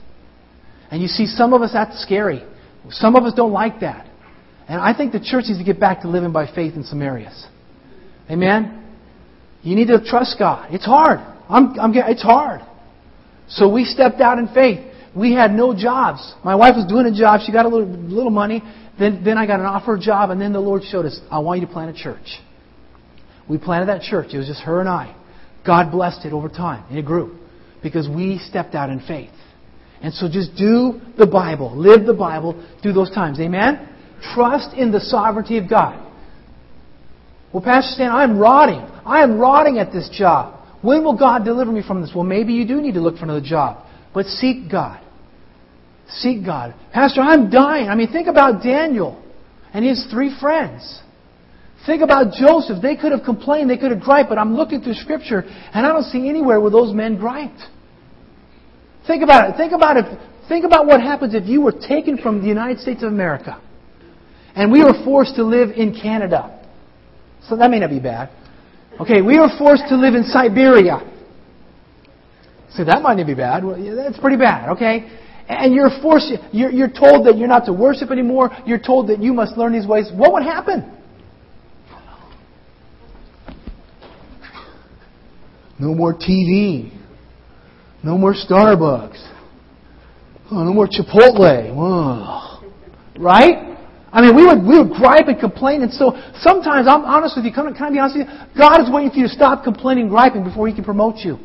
And 0.92 1.02
you 1.02 1.08
see, 1.08 1.26
some 1.26 1.54
of 1.54 1.62
us, 1.62 1.72
that's 1.74 2.02
scary. 2.04 2.44
Some 2.90 3.16
of 3.16 3.24
us 3.24 3.34
don't 3.34 3.52
like 3.52 3.80
that. 3.80 4.08
And 4.68 4.80
I 4.80 4.96
think 4.96 5.12
the 5.12 5.20
church 5.20 5.46
needs 5.48 5.60
to 5.60 5.66
get 5.66 5.80
back 5.80 6.02
to 6.02 6.08
living 6.08 6.32
by 6.32 6.46
faith 6.54 6.76
in 6.76 6.84
some 6.84 7.02
areas. 7.02 7.48
Amen? 8.30 8.80
You 9.62 9.76
need 9.76 9.88
to 9.88 10.04
trust 10.04 10.36
God. 10.40 10.74
It's 10.74 10.86
hard. 10.86 11.20
I'm, 11.50 11.80
I'm, 11.80 11.94
it's 11.96 12.22
hard. 12.22 12.62
So 13.48 13.70
we 13.70 13.86
stepped 13.86 14.22
out 14.22 14.40
in 14.40 14.48
faith. 14.48 14.80
We 15.16 15.34
had 15.34 15.52
no 15.52 15.76
jobs. 15.76 16.34
My 16.44 16.56
wife 16.56 16.76
was 16.76 16.86
doing 16.86 17.06
a 17.06 17.16
job. 17.16 17.42
She 17.46 17.52
got 17.52 17.66
a 17.66 17.70
little, 17.70 17.88
little 17.88 18.32
money. 18.32 18.64
Then, 18.98 19.24
then 19.24 19.38
I 19.38 19.46
got 19.46 19.60
an 19.60 19.66
offer 19.66 19.98
job, 19.98 20.30
and 20.30 20.42
then 20.42 20.54
the 20.54 20.60
Lord 20.60 20.84
showed 20.84 21.06
us, 21.06 21.20
I 21.32 21.40
want 21.40 21.62
you 21.62 21.68
to 21.68 21.74
plant 21.74 21.96
a 21.96 22.00
church. 22.00 22.40
We 23.50 23.58
planted 23.58 23.88
that 23.88 24.02
church. 24.02 24.34
It 24.34 24.38
was 24.38 24.48
just 24.48 24.62
her 24.62 24.80
and 24.80 24.90
I. 24.90 25.16
God 25.66 25.92
blessed 25.92 26.26
it 26.26 26.34
over 26.34 26.50
time, 26.50 26.86
and 26.90 26.98
it 26.98 27.06
grew 27.06 27.38
because 27.82 28.08
we 28.08 28.40
stepped 28.40 28.76
out 28.76 28.90
in 28.90 29.00
faith. 29.00 29.32
And 30.02 30.14
so 30.14 30.28
just 30.30 30.56
do 30.56 31.00
the 31.18 31.28
Bible, 31.28 31.76
live 31.76 32.06
the 32.06 32.14
Bible 32.14 32.62
through 32.82 32.94
those 32.94 33.10
times. 33.12 33.40
Amen? 33.40 33.90
Trust 34.34 34.76
in 34.76 34.92
the 34.92 35.00
sovereignty 35.00 35.58
of 35.58 35.70
God. 35.70 36.00
Well, 37.54 37.64
Pastor 37.64 37.94
Stan, 37.94 38.12
I'm 38.12 38.38
rotting. 38.38 38.82
I 39.06 39.22
am 39.24 39.38
rotting 39.38 39.78
at 39.78 39.92
this 39.92 40.10
job. 40.10 40.63
When 40.84 41.04
will 41.04 41.18
God 41.18 41.46
deliver 41.46 41.72
me 41.72 41.82
from 41.82 42.02
this? 42.02 42.12
Well, 42.14 42.26
maybe 42.26 42.54
you 42.54 42.68
do 42.68 42.82
need 42.82 42.94
to 42.94 43.02
look 43.02 43.18
for 43.18 43.24
another 43.24 43.42
job. 43.42 43.88
But 44.14 44.28
seek 44.28 44.70
God. 44.70 45.02
Seek 46.08 46.46
God. 46.46 46.76
Pastor, 46.92 47.22
I'm 47.22 47.50
dying. 47.50 47.88
I 47.88 47.96
mean, 47.96 48.12
think 48.12 48.28
about 48.28 48.62
Daniel 48.62 49.24
and 49.74 49.84
his 49.84 50.06
three 50.12 50.36
friends. 50.40 51.02
Think 51.86 52.02
about 52.02 52.34
Joseph. 52.34 52.82
They 52.82 52.98
could 52.98 53.14
have 53.14 53.24
complained, 53.24 53.70
they 53.70 53.78
could 53.78 53.92
have 53.92 54.02
griped, 54.02 54.30
but 54.30 54.38
I'm 54.38 54.56
looking 54.56 54.82
through 54.82 54.96
Scripture 54.96 55.44
and 55.74 55.86
I 55.86 55.90
don't 55.90 56.04
see 56.04 56.30
anywhere 56.30 56.60
where 56.60 56.70
those 56.70 56.94
men 56.94 57.18
griped. 57.18 57.62
Think 59.08 59.24
about 59.24 59.50
it. 59.50 59.58
Think 59.58 59.72
about 59.72 59.98
it. 59.98 60.06
Think 60.50 60.66
about 60.66 60.86
what 60.86 61.02
happens 61.02 61.34
if 61.34 61.46
you 61.48 61.62
were 61.62 61.72
taken 61.74 62.18
from 62.18 62.42
the 62.42 62.48
United 62.48 62.80
States 62.80 63.04
of 63.04 63.10
America 63.12 63.62
and 64.56 64.72
we 64.72 64.84
were 64.84 64.94
forced 65.04 65.36
to 65.36 65.44
live 65.44 65.72
in 65.72 66.00
Canada. 66.00 66.60
So 67.48 67.56
that 67.58 67.72
may 67.72 67.80
not 67.80 67.90
be 67.90 68.00
bad. 68.00 68.30
Okay, 69.00 69.22
we 69.22 69.40
were 69.40 69.50
forced 69.58 69.84
to 69.90 69.96
live 69.96 70.14
in 70.14 70.24
Siberia. 70.24 71.00
So 72.76 72.84
that 72.84 73.02
might 73.02 73.16
not 73.18 73.28
be 73.28 73.36
bad. 73.36 73.64
Well, 73.64 73.78
yeah, 73.78 73.96
that's 73.96 74.20
pretty 74.20 74.38
bad, 74.38 74.70
okay? 74.70 75.10
And 75.48 75.74
you're 75.74 75.90
forced, 76.02 76.32
you're, 76.52 76.72
you're 76.72 76.90
told 76.90 77.28
that 77.28 77.38
you're 77.38 77.48
not 77.48 77.66
to 77.66 77.74
worship 77.74 78.12
anymore. 78.12 78.50
You're 78.66 78.80
told 78.80 79.10
that 79.10 79.22
you 79.22 79.34
must 79.34 79.58
learn 79.58 79.74
these 79.74 79.88
ways. 79.88 80.10
What 80.14 80.32
would 80.34 80.44
happen? 80.44 80.92
No 85.80 85.94
more 85.94 86.14
TV. 86.14 86.98
No 88.04 88.18
more 88.18 88.34
Starbucks. 88.34 89.30
Oh, 90.52 90.64
no 90.64 90.74
more 90.74 90.88
Chipotle. 90.88 91.76
Whoa. 91.76 92.70
Right? 93.18 93.73
I 94.14 94.22
mean, 94.22 94.36
we 94.36 94.46
would, 94.46 94.62
we 94.62 94.78
would 94.78 94.94
gripe 94.94 95.28
and 95.28 95.40
complain, 95.40 95.82
and 95.82 95.92
so 95.92 96.14
sometimes, 96.38 96.88
I'm 96.88 97.04
honest 97.04 97.36
with 97.36 97.46
you, 97.46 97.52
can, 97.52 97.74
I 97.74 97.90
be 97.90 97.98
honest 97.98 98.16
with 98.16 98.28
you? 98.28 98.34
God 98.56 98.80
is 98.80 98.88
waiting 98.94 99.10
for 99.10 99.18
you 99.18 99.24
to 99.24 99.34
stop 99.34 99.64
complaining 99.64 100.04
and 100.04 100.12
griping 100.12 100.44
before 100.44 100.68
He 100.68 100.74
can 100.74 100.84
promote 100.84 101.18
you. 101.26 101.40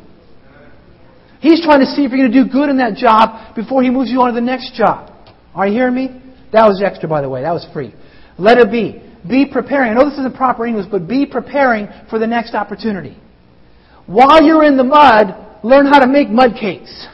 He's 1.41 1.63
trying 1.63 1.79
to 1.79 1.87
see 1.87 2.05
if 2.05 2.11
you're 2.11 2.21
going 2.21 2.31
to 2.31 2.43
do 2.43 2.47
good 2.47 2.69
in 2.69 2.77
that 2.77 2.93
job 2.93 3.55
before 3.55 3.81
He 3.81 3.89
moves 3.89 4.11
you 4.11 4.21
on 4.21 4.29
to 4.29 4.35
the 4.35 4.45
next 4.45 4.75
job. 4.75 5.09
Are 5.55 5.65
you 5.65 5.73
hearing 5.73 5.95
me? 5.95 6.21
That 6.53 6.67
was 6.67 6.81
extra, 6.85 7.09
by 7.09 7.21
the 7.21 7.29
way. 7.29 7.41
That 7.41 7.53
was 7.53 7.65
free. 7.73 7.93
Let 8.37 8.59
it 8.59 8.71
be. 8.71 9.01
be 9.27 9.49
preparing. 9.51 9.91
I 9.91 9.93
know 9.95 10.07
this 10.07 10.19
isn't 10.19 10.35
proper 10.35 10.67
English, 10.67 10.85
but 10.91 11.07
be 11.07 11.25
preparing 11.25 11.87
for 12.07 12.19
the 12.19 12.27
next 12.27 12.53
opportunity. 12.53 13.17
While 14.05 14.43
you're 14.43 14.63
in 14.63 14.77
the 14.77 14.83
mud, 14.83 15.33
learn 15.63 15.87
how 15.87 15.99
to 15.99 16.07
make 16.07 16.29
mud 16.29 16.51
cakes. 16.59 17.07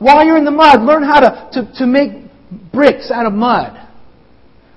While 0.00 0.26
you're 0.26 0.36
in 0.38 0.44
the 0.44 0.50
mud, 0.50 0.82
learn 0.82 1.04
how 1.04 1.20
to, 1.20 1.50
to, 1.52 1.72
to 1.78 1.86
make 1.86 2.10
bricks 2.72 3.12
out 3.12 3.26
of 3.26 3.32
mud. 3.32 3.85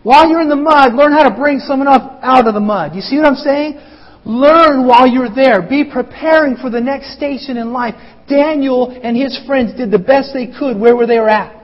While 0.03 0.29
you're 0.29 0.41
in 0.41 0.49
the 0.49 0.55
mud, 0.55 0.93
learn 0.93 1.11
how 1.11 1.27
to 1.27 1.35
bring 1.35 1.59
someone 1.59 1.87
up 1.87 2.19
out 2.21 2.47
of 2.47 2.53
the 2.53 2.59
mud. 2.59 2.95
You 2.95 3.01
see 3.01 3.17
what 3.17 3.25
I'm 3.25 3.35
saying? 3.35 3.79
Learn 4.25 4.85
while 4.85 5.07
you're 5.07 5.33
there. 5.33 5.61
Be 5.61 5.83
preparing 5.83 6.55
for 6.55 6.69
the 6.69 6.79
next 6.79 7.15
station 7.15 7.57
in 7.57 7.73
life. 7.73 7.95
Daniel 8.27 8.97
and 9.03 9.17
his 9.17 9.37
friends 9.45 9.75
did 9.75 9.91
the 9.91 9.99
best 9.99 10.31
they 10.33 10.47
could 10.47 10.79
where 10.79 11.05
they 11.07 11.19
were 11.19 11.29
at. 11.29 11.55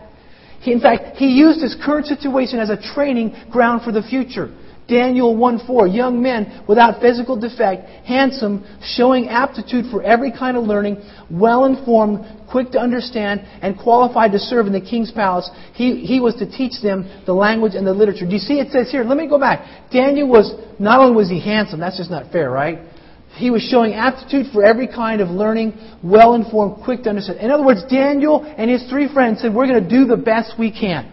In 0.65 0.81
fact, 0.81 1.17
he 1.17 1.27
used 1.27 1.61
his 1.61 1.75
current 1.85 2.07
situation 2.07 2.59
as 2.59 2.69
a 2.69 2.81
training 2.93 3.35
ground 3.51 3.83
for 3.83 3.91
the 3.91 4.01
future. 4.01 4.49
Daniel 4.87 5.35
1:4, 5.35 5.87
young 5.87 6.21
men 6.21 6.61
without 6.67 7.01
physical 7.01 7.35
defect, 7.35 7.89
handsome, 8.05 8.63
showing 8.81 9.29
aptitude 9.29 9.85
for 9.89 10.03
every 10.03 10.31
kind 10.31 10.55
of 10.57 10.63
learning, 10.63 10.97
well 11.31 11.65
informed, 11.65 12.23
quick 12.47 12.71
to 12.71 12.79
understand, 12.79 13.41
and 13.63 13.77
qualified 13.79 14.31
to 14.31 14.39
serve 14.39 14.67
in 14.67 14.73
the 14.73 14.81
king's 14.81 15.11
palace. 15.11 15.49
He, 15.73 16.05
he 16.05 16.19
was 16.19 16.35
to 16.35 16.45
teach 16.45 16.81
them 16.83 17.09
the 17.25 17.33
language 17.33 17.73
and 17.73 17.85
the 17.85 17.93
literature. 17.93 18.25
Do 18.25 18.33
you 18.33 18.39
see 18.39 18.59
it 18.59 18.71
says 18.71 18.91
here? 18.91 19.03
Let 19.03 19.17
me 19.17 19.27
go 19.27 19.39
back. 19.39 19.89
Daniel 19.91 20.27
was, 20.27 20.53
not 20.77 20.99
only 20.99 21.15
was 21.15 21.29
he 21.29 21.39
handsome, 21.39 21.79
that's 21.79 21.97
just 21.97 22.11
not 22.11 22.31
fair, 22.31 22.51
right? 22.51 22.79
He 23.37 23.49
was 23.49 23.63
showing 23.63 23.93
aptitude 23.93 24.47
for 24.53 24.63
every 24.63 24.87
kind 24.87 25.19
of 25.19 25.29
learning, 25.29 25.73
well 26.03 26.35
informed, 26.35 26.83
quick 26.83 27.03
to 27.03 27.09
understand. 27.09 27.39
In 27.39 27.51
other 27.51 27.65
words, 27.65 27.83
Daniel 27.89 28.43
and 28.57 28.69
his 28.69 28.87
three 28.89 29.11
friends 29.11 29.41
said, 29.41 29.53
We're 29.53 29.67
going 29.67 29.83
to 29.83 29.89
do 29.89 30.05
the 30.05 30.15
best 30.15 30.53
we 30.57 30.71
can. 30.71 31.11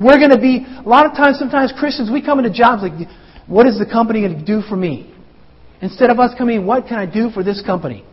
We're 0.00 0.18
going 0.18 0.30
to 0.30 0.40
be, 0.40 0.66
a 0.66 0.88
lot 0.88 1.06
of 1.06 1.12
times, 1.12 1.38
sometimes 1.38 1.72
Christians, 1.78 2.10
we 2.10 2.22
come 2.22 2.38
into 2.38 2.50
jobs 2.50 2.82
like, 2.82 3.08
what 3.46 3.66
is 3.66 3.78
the 3.78 3.86
company 3.86 4.20
going 4.20 4.38
to 4.38 4.44
do 4.44 4.60
for 4.68 4.76
me? 4.76 5.14
Instead 5.80 6.10
of 6.10 6.18
us 6.18 6.32
coming, 6.36 6.66
what 6.66 6.86
can 6.86 6.98
I 6.98 7.06
do 7.06 7.30
for 7.30 7.42
this 7.42 7.62
company? 7.64 8.04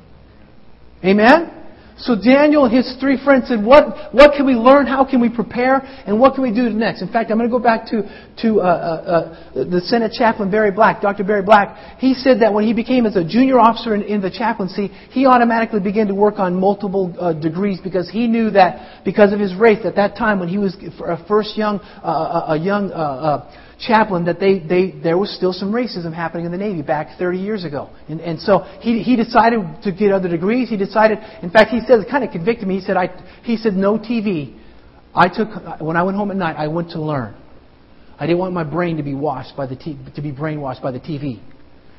Amen? 1.03 1.62
So 1.97 2.15
Daniel 2.15 2.65
and 2.65 2.73
his 2.73 2.95
three 2.99 3.23
friends 3.23 3.47
said, 3.47 3.63
what, 3.63 4.13
what 4.13 4.33
can 4.35 4.45
we 4.45 4.53
learn? 4.53 4.87
How 4.87 5.05
can 5.05 5.21
we 5.21 5.29
prepare? 5.29 5.77
And 6.05 6.19
what 6.19 6.33
can 6.33 6.43
we 6.43 6.53
do 6.53 6.69
next? 6.69 7.01
In 7.01 7.11
fact, 7.11 7.29
I'm 7.29 7.37
going 7.37 7.49
to 7.49 7.55
go 7.55 7.63
back 7.63 7.85
to, 7.87 8.01
to 8.41 8.61
uh, 8.61 8.63
uh, 8.63 9.59
uh, 9.59 9.63
the 9.65 9.81
Senate 9.81 10.11
chaplain 10.11 10.49
Barry 10.49 10.71
Black, 10.71 11.01
Dr. 11.01 11.23
Barry 11.23 11.43
Black. 11.43 11.99
He 11.99 12.13
said 12.13 12.41
that 12.41 12.53
when 12.53 12.65
he 12.65 12.73
became 12.73 13.05
as 13.05 13.15
a 13.15 13.23
junior 13.23 13.59
officer 13.59 13.93
in, 13.93 14.01
in 14.03 14.21
the 14.21 14.31
chaplaincy, 14.31 14.87
he 15.11 15.25
automatically 15.25 15.79
began 15.79 16.07
to 16.07 16.15
work 16.15 16.39
on 16.39 16.59
multiple 16.59 17.15
uh, 17.19 17.33
degrees 17.33 17.79
because 17.83 18.09
he 18.09 18.27
knew 18.27 18.49
that 18.51 19.03
because 19.05 19.31
of 19.31 19.39
his 19.39 19.55
race 19.55 19.85
at 19.85 19.95
that 19.95 20.17
time 20.17 20.39
when 20.39 20.49
he 20.49 20.57
was 20.57 20.75
a 21.05 21.25
first 21.27 21.57
young, 21.57 21.79
uh, 22.03 22.45
a 22.49 22.57
young 22.57 22.91
uh, 22.91 23.49
chaplain 23.79 24.25
that 24.25 24.39
they, 24.39 24.59
they, 24.59 24.91
there 25.01 25.17
was 25.17 25.35
still 25.35 25.53
some 25.53 25.71
racism 25.71 26.13
happening 26.13 26.45
in 26.45 26.51
the 26.51 26.57
Navy 26.57 26.81
back 26.81 27.17
30 27.17 27.37
years 27.37 27.65
ago. 27.65 27.89
And, 28.07 28.21
and 28.21 28.39
so 28.39 28.59
he, 28.79 29.01
he 29.03 29.15
decided 29.15 29.61
to 29.83 29.91
get 29.91 30.11
other 30.11 30.29
degrees. 30.29 30.69
He 30.69 30.77
decided, 30.77 31.19
in 31.41 31.49
fact, 31.49 31.71
he 31.71 31.79
said, 31.81 31.99
it 31.99 32.07
kind 32.09 32.23
of 32.23 32.31
convicted 32.31 32.67
me. 32.67 32.79
He 32.79 32.81
said, 32.81 32.97
I, 32.97 33.07
he 33.43 33.57
said, 33.57 33.73
no 33.73 33.97
TV. 33.97 34.59
I 35.15 35.27
took, 35.27 35.81
when 35.81 35.95
I 35.97 36.03
went 36.03 36.17
home 36.17 36.31
at 36.31 36.37
night, 36.37 36.55
I 36.57 36.67
went 36.67 36.91
to 36.91 37.01
learn. 37.01 37.35
I 38.19 38.25
didn't 38.25 38.39
want 38.39 38.53
my 38.53 38.63
brain 38.63 38.97
to 38.97 39.03
be 39.03 39.13
washed 39.13 39.55
by 39.57 39.65
the 39.65 39.75
t- 39.75 39.97
to 40.15 40.21
be 40.21 40.31
brainwashed 40.31 40.81
by 40.81 40.91
the 40.91 40.99
TV. 40.99 41.39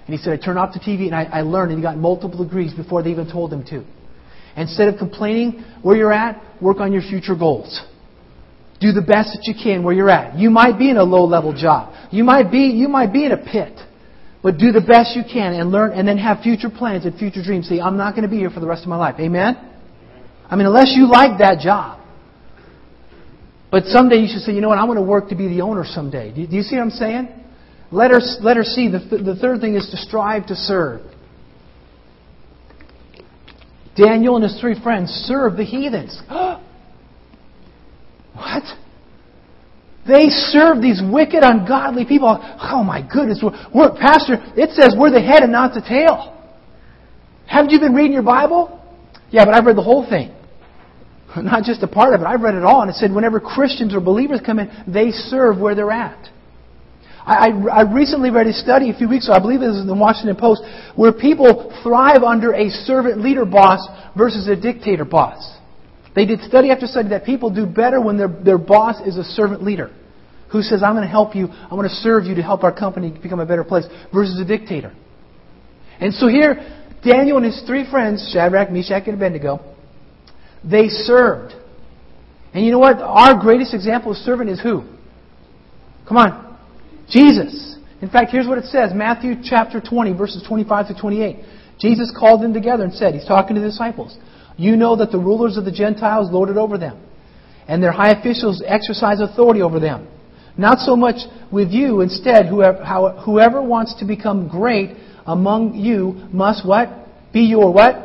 And 0.07 0.15
he 0.15 0.17
said, 0.17 0.39
I 0.39 0.45
turned 0.45 0.59
off 0.59 0.73
the 0.73 0.81
TV 0.81 1.07
and 1.07 1.15
I, 1.15 1.25
I 1.25 1.41
learned 1.43 1.73
and 1.73 1.79
he 1.79 1.83
got 1.83 1.97
multiple 1.97 2.43
degrees 2.45 2.75
before 2.75 3.03
they 3.03 3.11
even 3.11 3.31
told 3.31 3.53
him 3.53 3.65
to. 3.67 3.85
Instead 4.57 4.89
of 4.89 4.99
complaining 4.99 5.65
where 5.83 5.97
you're 5.97 6.13
at, 6.13 6.41
work 6.63 6.79
on 6.79 6.93
your 6.93 7.03
future 7.03 7.35
goals. 7.35 7.83
Do 8.85 8.93
the 8.93 9.01
best 9.01 9.33
that 9.33 9.49
you 9.49 9.55
can 9.55 9.83
where 9.83 9.95
you're 9.95 10.11
at. 10.11 10.39
You 10.39 10.51
might 10.51 10.79
be 10.79 10.91
in 10.91 10.99
a 10.99 11.03
low 11.03 11.25
level 11.25 11.55
job. 11.55 11.95
You 12.13 12.23
might 12.23 12.53
be, 12.53 12.67
you 12.67 12.87
might 12.87 13.15
be 13.15 13.25
in 13.25 13.33
a 13.33 13.39
pit. 13.39 13.81
But 14.43 14.59
do 14.59 14.73
the 14.73 14.83
best 14.83 15.17
you 15.17 15.23
can 15.25 15.55
and 15.55 15.73
learn 15.73 15.93
and 15.93 16.07
then 16.07 16.19
have 16.19 16.41
future 16.43 16.69
plans 16.69 17.07
and 17.07 17.19
future 17.19 17.43
dreams. 17.43 17.67
See, 17.67 17.81
I'm 17.81 17.97
not 17.97 18.11
going 18.11 18.25
to 18.25 18.29
be 18.29 18.37
here 18.37 18.51
for 18.51 18.61
the 18.61 18.67
rest 18.67 18.83
of 18.83 18.89
my 18.89 18.97
life. 18.97 19.15
Amen? 19.19 19.57
I 20.51 20.57
mean, 20.57 20.67
unless 20.67 20.93
you 20.95 21.11
like 21.11 21.39
that 21.39 21.61
job. 21.61 21.99
But 23.71 23.85
someday 23.87 24.17
you 24.17 24.29
should 24.31 24.43
say, 24.43 24.53
you 24.53 24.61
know 24.61 24.69
what, 24.69 24.77
I 24.77 24.85
want 24.85 24.99
to 24.99 25.03
work 25.03 25.31
to 25.31 25.35
be 25.35 25.49
the 25.49 25.63
owner 25.63 25.85
someday. 25.87 26.31
Do 26.31 26.55
you 26.55 26.63
see 26.63 26.77
what 26.77 26.83
I'm 26.83 26.91
saying? 26.91 27.29
Let 27.91 28.11
her, 28.11 28.21
let 28.43 28.59
her 28.59 28.65
see. 28.65 28.91
The, 28.91 28.99
the 28.99 29.37
third 29.37 29.63
thing 29.63 29.77
is 29.77 29.89
to 29.93 29.97
strive 29.97 30.45
to 30.49 30.55
serve. 30.55 31.01
Daniel 33.97 34.37
and 34.37 34.45
his 34.45 34.61
three 34.61 34.79
friends 34.79 35.09
served 35.09 35.57
the 35.57 35.65
heathens. 35.65 36.21
What? 38.35 38.63
They 40.07 40.29
serve 40.29 40.83
these 40.83 41.01
wicked, 41.03 41.43
ungodly 41.43 42.05
people. 42.05 42.39
Oh 42.61 42.85
my 42.85 43.01
goodness. 43.01 43.41
We're, 43.43 43.57
we're, 43.75 43.91
Pastor, 43.97 44.37
it 44.57 44.71
says 44.71 44.95
we're 44.99 45.11
the 45.11 45.23
head 45.23 45.43
and 45.43 45.53
not 45.53 45.73
the 45.73 45.81
tail. 45.81 46.31
Haven't 47.47 47.71
you 47.71 47.81
been 47.81 47.95
reading 47.95 48.13
your 48.13 48.23
Bible? 48.23 48.81
Yeah, 49.31 49.45
but 49.45 49.55
I've 49.55 49.65
read 49.65 49.77
the 49.77 49.83
whole 49.83 50.09
thing. 50.09 50.35
Not 51.43 51.65
just 51.65 51.83
a 51.83 51.89
part 51.89 52.15
of 52.15 52.21
it. 52.21 52.25
I've 52.25 52.41
read 52.41 52.55
it 52.55 52.63
all. 52.63 52.83
And 52.83 52.91
it 52.91 52.95
said 52.95 53.13
whenever 53.13 53.41
Christians 53.41 53.95
or 53.95 54.01
believers 54.01 54.41
come 54.45 54.59
in, 54.59 54.71
they 54.87 55.11
serve 55.11 55.59
where 55.59 55.75
they're 55.75 55.91
at. 55.91 56.29
I, 57.27 57.49
I, 57.49 57.81
I 57.81 57.93
recently 57.93 58.31
read 58.31 58.47
a 58.47 58.53
study 58.53 58.91
a 58.91 58.95
few 58.95 59.09
weeks 59.09 59.27
ago, 59.27 59.35
I 59.35 59.41
believe 59.41 59.61
this 59.61 59.75
is 59.75 59.81
in 59.81 59.87
the 59.87 59.95
Washington 59.95 60.37
Post, 60.37 60.63
where 60.95 61.13
people 61.13 61.75
thrive 61.83 62.23
under 62.23 62.53
a 62.53 62.69
servant 62.69 63.21
leader 63.21 63.45
boss 63.45 63.81
versus 64.17 64.47
a 64.47 64.55
dictator 64.55 65.05
boss. 65.05 65.59
They 66.15 66.27
did 66.27 66.41
study 66.43 66.71
after 66.71 66.87
study 66.87 67.09
that 67.09 67.25
people 67.25 67.51
do 67.51 67.67
better 67.67 68.01
when 68.01 68.17
their, 68.17 68.29
their 68.29 68.59
boss 68.59 69.01
is 69.07 69.17
a 69.17 69.25
servant 69.25 69.63
leader 69.63 69.91
who 70.53 70.63
says, 70.63 70.83
I'm 70.83 70.95
going 70.95 71.03
to 71.03 71.11
help 71.11 71.35
you, 71.35 71.49
I'm 71.49 71.71
going 71.71 71.89
to 71.89 71.95
serve 71.97 72.25
you 72.25 72.37
to 72.37 72.43
help 72.43 72.63
our 72.63 72.73
company 72.73 73.13
become 73.21 73.41
a 73.41 73.47
better 73.47 73.65
place, 73.65 73.85
versus 74.13 74.39
a 74.41 74.45
dictator. 74.45 74.95
And 76.01 76.15
so 76.15 76.29
here, 76.29 76.55
Daniel 77.05 77.39
and 77.39 77.47
his 77.47 77.63
three 77.67 77.89
friends, 77.91 78.31
Shadrach, 78.33 78.71
Meshach, 78.71 79.03
and 79.07 79.17
Abednego, 79.17 79.75
they 80.63 80.87
served. 80.87 81.55
And 82.53 82.65
you 82.65 82.71
know 82.71 82.79
what? 82.79 82.99
Our 82.99 83.39
greatest 83.41 83.75
example 83.75 84.13
of 84.13 84.17
servant 84.19 84.49
is 84.49 84.61
who? 84.61 84.85
Come 86.07 86.17
on. 86.17 86.59
Jesus. 87.09 87.77
In 88.01 88.09
fact, 88.09 88.31
here's 88.31 88.47
what 88.47 88.59
it 88.59 88.67
says 88.67 88.93
Matthew 88.95 89.35
chapter 89.43 89.81
20, 89.81 90.13
verses 90.13 90.45
25 90.47 90.89
to 90.89 91.01
28. 91.01 91.37
Jesus 91.81 92.15
called 92.17 92.43
them 92.43 92.55
together 92.55 92.85
and 92.85 92.95
said, 92.95 93.15
He's 93.15 93.27
talking 93.27 93.57
to 93.57 93.61
the 93.61 93.69
disciples. 93.69 94.17
You 94.57 94.77
know 94.77 94.97
that 94.97 95.11
the 95.11 95.19
rulers 95.19 95.57
of 95.57 95.65
the 95.65 95.73
Gentiles 95.73 96.29
lord 96.31 96.49
it 96.49 96.57
over 96.57 96.79
them, 96.79 97.01
and 97.67 97.83
their 97.83 97.93
high 97.93 98.11
officials 98.11 98.63
exercise 98.65 99.21
authority 99.21 99.63
over 99.63 99.81
them. 99.81 100.09
Not 100.57 100.79
so 100.79 100.95
much 100.95 101.17
with 101.51 101.71
you. 101.71 102.01
Instead, 102.01 102.47
whoever, 102.47 102.85
whoever 103.25 103.61
wants 103.61 103.95
to 103.99 104.05
become 104.05 104.49
great 104.49 104.97
among 105.27 105.75
you 105.75 106.29
must 106.33 106.67
what? 106.67 106.89
Be 107.33 107.41
your 107.41 107.73
what? 107.73 107.97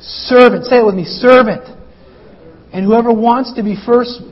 Servant. 0.00 0.64
Say 0.64 0.78
it 0.78 0.86
with 0.86 0.94
me. 0.94 1.04
Servant. 1.04 1.64
And 2.72 2.84
whoever 2.84 3.12
wants 3.12 3.54
to 3.54 3.62
be 3.62 3.76
first 3.84 4.22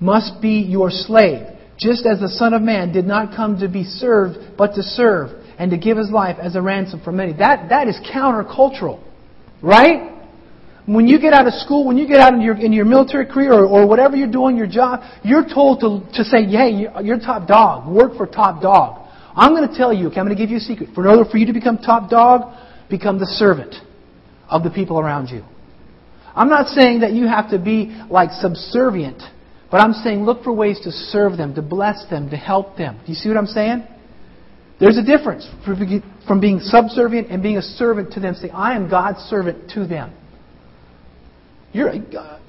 must 0.00 0.40
be 0.40 0.60
your 0.60 0.90
slave. 0.90 1.46
Just 1.78 2.06
as 2.06 2.20
the 2.20 2.28
Son 2.28 2.54
of 2.54 2.62
Man 2.62 2.92
did 2.92 3.04
not 3.04 3.36
come 3.36 3.60
to 3.60 3.68
be 3.68 3.84
served, 3.84 4.56
but 4.56 4.74
to 4.74 4.82
serve, 4.82 5.30
and 5.58 5.70
to 5.70 5.76
give 5.76 5.98
his 5.98 6.10
life 6.10 6.38
as 6.40 6.56
a 6.56 6.62
ransom 6.62 7.02
for 7.02 7.12
many. 7.12 7.34
That, 7.34 7.68
that 7.68 7.88
is 7.88 7.96
countercultural. 8.10 9.02
Right? 9.62 10.15
When 10.86 11.08
you 11.08 11.20
get 11.20 11.32
out 11.32 11.48
of 11.48 11.54
school, 11.54 11.84
when 11.84 11.96
you 11.96 12.06
get 12.06 12.20
out 12.20 12.32
in 12.32 12.40
your, 12.40 12.56
in 12.56 12.72
your 12.72 12.84
military 12.84 13.26
career 13.26 13.52
or, 13.52 13.66
or 13.66 13.86
whatever 13.88 14.16
you're 14.16 14.30
doing, 14.30 14.56
your 14.56 14.68
job, 14.68 15.02
you're 15.24 15.44
told 15.44 15.80
to, 15.80 16.00
to 16.16 16.24
say, 16.24 16.44
hey, 16.44 16.86
you're 17.02 17.18
top 17.18 17.48
dog. 17.48 17.92
Work 17.92 18.16
for 18.16 18.26
top 18.26 18.62
dog. 18.62 19.04
I'm 19.34 19.54
going 19.54 19.68
to 19.68 19.76
tell 19.76 19.92
you, 19.92 20.06
okay, 20.08 20.20
I'm 20.20 20.26
going 20.26 20.36
to 20.36 20.40
give 20.40 20.50
you 20.50 20.58
a 20.58 20.60
secret. 20.60 20.90
For 20.94 21.02
in 21.02 21.10
order 21.10 21.28
for 21.28 21.38
you 21.38 21.46
to 21.46 21.52
become 21.52 21.78
top 21.78 22.08
dog, 22.08 22.54
become 22.88 23.18
the 23.18 23.26
servant 23.26 23.74
of 24.48 24.62
the 24.62 24.70
people 24.70 25.00
around 25.00 25.28
you. 25.28 25.44
I'm 26.34 26.48
not 26.48 26.68
saying 26.68 27.00
that 27.00 27.12
you 27.12 27.26
have 27.26 27.50
to 27.50 27.58
be 27.58 28.00
like 28.08 28.30
subservient, 28.30 29.22
but 29.70 29.78
I'm 29.78 29.92
saying 29.92 30.24
look 30.24 30.44
for 30.44 30.52
ways 30.52 30.78
to 30.84 30.92
serve 30.92 31.36
them, 31.36 31.54
to 31.56 31.62
bless 31.62 32.08
them, 32.08 32.30
to 32.30 32.36
help 32.36 32.76
them. 32.76 33.00
Do 33.04 33.10
you 33.10 33.16
see 33.16 33.28
what 33.28 33.38
I'm 33.38 33.46
saying? 33.46 33.86
There's 34.78 34.98
a 34.98 35.02
difference 35.02 35.48
from 35.64 36.40
being 36.40 36.60
subservient 36.60 37.28
and 37.30 37.42
being 37.42 37.56
a 37.56 37.62
servant 37.62 38.12
to 38.12 38.20
them. 38.20 38.34
Say, 38.34 38.50
I 38.50 38.76
am 38.76 38.88
God's 38.88 39.18
servant 39.20 39.70
to 39.70 39.86
them. 39.86 40.12
You're, 41.76 41.90
uh, 41.90 42.40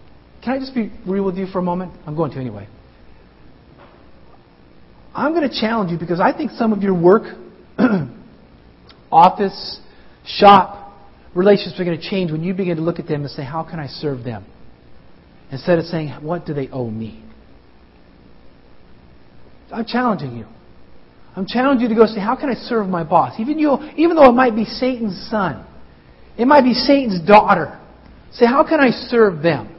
can 0.42 0.54
I 0.54 0.60
just 0.60 0.74
be 0.74 0.90
real 1.06 1.26
with 1.26 1.36
you 1.36 1.48
for 1.48 1.60
a 1.60 1.62
moment? 1.62 1.92
I'm 2.06 2.16
going 2.16 2.32
to 2.32 2.40
anyway. 2.40 2.66
I'm 5.14 5.34
going 5.34 5.50
to 5.50 5.60
challenge 5.60 5.92
you 5.92 5.98
because 5.98 6.22
I 6.22 6.32
think 6.32 6.52
some 6.52 6.72
of 6.72 6.82
your 6.82 6.94
work, 6.94 7.24
office, 9.12 9.82
shop, 10.26 10.94
relationships 11.36 11.78
are 11.78 11.84
going 11.84 12.00
to 12.00 12.10
change 12.10 12.32
when 12.32 12.42
you 12.42 12.54
begin 12.54 12.78
to 12.78 12.82
look 12.82 13.00
at 13.00 13.08
them 13.08 13.24
and 13.24 13.30
say, 13.30 13.44
How 13.44 13.64
can 13.64 13.82
I 13.82 13.88
serve 13.88 14.24
them? 14.24 14.46
Instead 15.52 15.78
of 15.80 15.86
saying, 15.86 16.10
What 16.22 16.46
do 16.46 16.54
they 16.54 16.70
owe 16.70 16.90
me? 16.90 17.22
I'm 19.74 19.86
challenging 19.86 20.38
you. 20.38 20.46
I'm 21.36 21.46
challenging 21.46 21.90
you 21.90 21.90
to 21.90 21.96
go 21.96 22.06
say, 22.06 22.22
How 22.22 22.38
can 22.38 22.48
I 22.48 22.54
serve 22.54 22.88
my 22.88 23.04
boss? 23.04 23.38
Even, 23.40 23.60
you, 23.60 23.78
even 23.98 24.16
though 24.16 24.30
it 24.30 24.36
might 24.36 24.56
be 24.56 24.64
Satan's 24.64 25.28
son, 25.30 25.68
it 26.38 26.46
might 26.46 26.64
be 26.64 26.74
Satan's 26.74 27.20
daughter. 27.28 27.78
Say, 28.32 28.46
how 28.46 28.64
can 28.68 28.80
I 28.80 28.90
serve 28.92 29.42
them? 29.42 29.74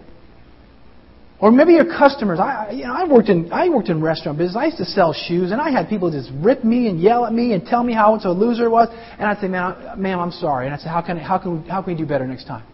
Or 1.40 1.52
maybe 1.52 1.74
your 1.74 1.84
customers. 1.84 2.40
I, 2.40 2.70
you 2.72 2.84
know, 2.84 2.92
I 2.92 3.06
worked 3.06 3.28
in 3.28 3.52
I 3.52 3.68
worked 3.68 3.90
in 3.90 4.02
restaurant 4.02 4.38
business. 4.38 4.56
I 4.56 4.66
used 4.66 4.78
to 4.78 4.84
sell 4.84 5.12
shoes, 5.12 5.52
and 5.52 5.60
I 5.60 5.70
had 5.70 5.88
people 5.88 6.10
just 6.10 6.30
rip 6.40 6.64
me 6.64 6.88
and 6.88 7.00
yell 7.00 7.24
at 7.26 7.32
me 7.32 7.52
and 7.52 7.64
tell 7.64 7.84
me 7.84 7.92
how 7.92 8.16
much 8.16 8.24
a 8.24 8.30
loser 8.32 8.64
it 8.64 8.70
was. 8.70 8.88
And 8.90 9.22
I'd 9.22 9.38
say, 9.38 9.46
"Man, 9.46 10.02
ma'am, 10.02 10.18
I'm 10.18 10.32
sorry." 10.32 10.66
And 10.66 10.74
I'd 10.74 10.80
say, 10.80 10.88
"How 10.88 11.00
can 11.00 11.16
how 11.16 11.38
can 11.38 11.62
how 11.68 11.80
can 11.80 11.92
we 11.92 11.96
do 11.96 12.04
better 12.04 12.26
next 12.26 12.46
time?" 12.46 12.64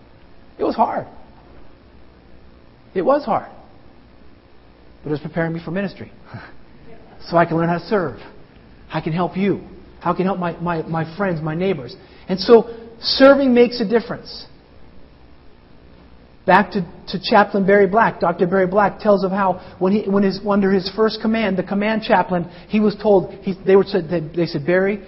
It 0.58 0.64
was 0.64 0.74
hard. 0.74 1.06
It 2.94 3.02
was 3.02 3.22
hard, 3.24 3.50
but 5.02 5.10
it 5.10 5.12
was 5.12 5.20
preparing 5.20 5.52
me 5.52 5.60
for 5.62 5.70
ministry, 5.70 6.10
so 7.28 7.36
I 7.36 7.44
can 7.44 7.58
learn 7.58 7.68
how 7.68 7.78
to 7.78 7.84
serve. 7.84 8.18
I 8.90 9.02
can 9.02 9.12
help 9.12 9.36
you. 9.36 9.60
How 10.00 10.14
can 10.14 10.26
I 10.26 10.28
help 10.28 10.38
my, 10.38 10.52
my, 10.60 10.82
my 10.82 11.16
friends, 11.16 11.42
my 11.42 11.54
neighbors? 11.54 11.96
And 12.28 12.38
so 12.38 12.70
serving 13.00 13.52
makes 13.52 13.80
a 13.80 13.88
difference. 13.88 14.46
Back 16.46 16.72
to, 16.72 16.82
to 17.08 17.18
Chaplain 17.22 17.66
Barry 17.66 17.86
Black. 17.86 18.20
Dr. 18.20 18.46
Barry 18.46 18.66
Black 18.66 18.98
tells 18.98 19.24
of 19.24 19.30
how 19.30 19.76
when 19.78 19.92
he 19.92 20.10
when 20.10 20.22
his 20.22 20.40
under 20.46 20.70
his 20.70 20.90
first 20.94 21.20
command, 21.22 21.56
the 21.56 21.62
command 21.62 22.02
chaplain, 22.02 22.44
he 22.68 22.80
was 22.80 22.94
told 23.00 23.32
he, 23.42 23.54
they 23.64 23.76
were 23.76 23.84
said 23.84 24.08
they 24.36 24.44
said 24.44 24.66
Barry, 24.66 25.02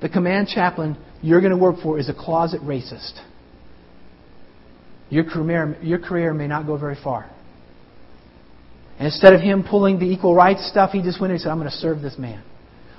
the 0.00 0.08
command 0.08 0.46
chaplain 0.46 0.96
you're 1.22 1.40
going 1.40 1.52
to 1.52 1.58
work 1.58 1.76
for 1.82 1.98
is 1.98 2.08
a 2.08 2.14
closet 2.14 2.60
racist. 2.62 3.20
Your 5.08 5.24
career 5.24 5.76
your 5.82 5.98
career 5.98 6.32
may 6.32 6.46
not 6.46 6.66
go 6.66 6.76
very 6.76 6.96
far. 7.02 7.28
And 8.98 9.06
instead 9.06 9.32
of 9.32 9.40
him 9.40 9.64
pulling 9.68 9.98
the 9.98 10.06
equal 10.06 10.36
rights 10.36 10.68
stuff, 10.68 10.92
he 10.92 11.02
just 11.02 11.20
went 11.20 11.32
in 11.32 11.34
and 11.36 11.42
said, 11.42 11.50
"I'm 11.50 11.58
going 11.58 11.70
to 11.70 11.76
serve 11.76 12.00
this 12.00 12.16
man." 12.16 12.44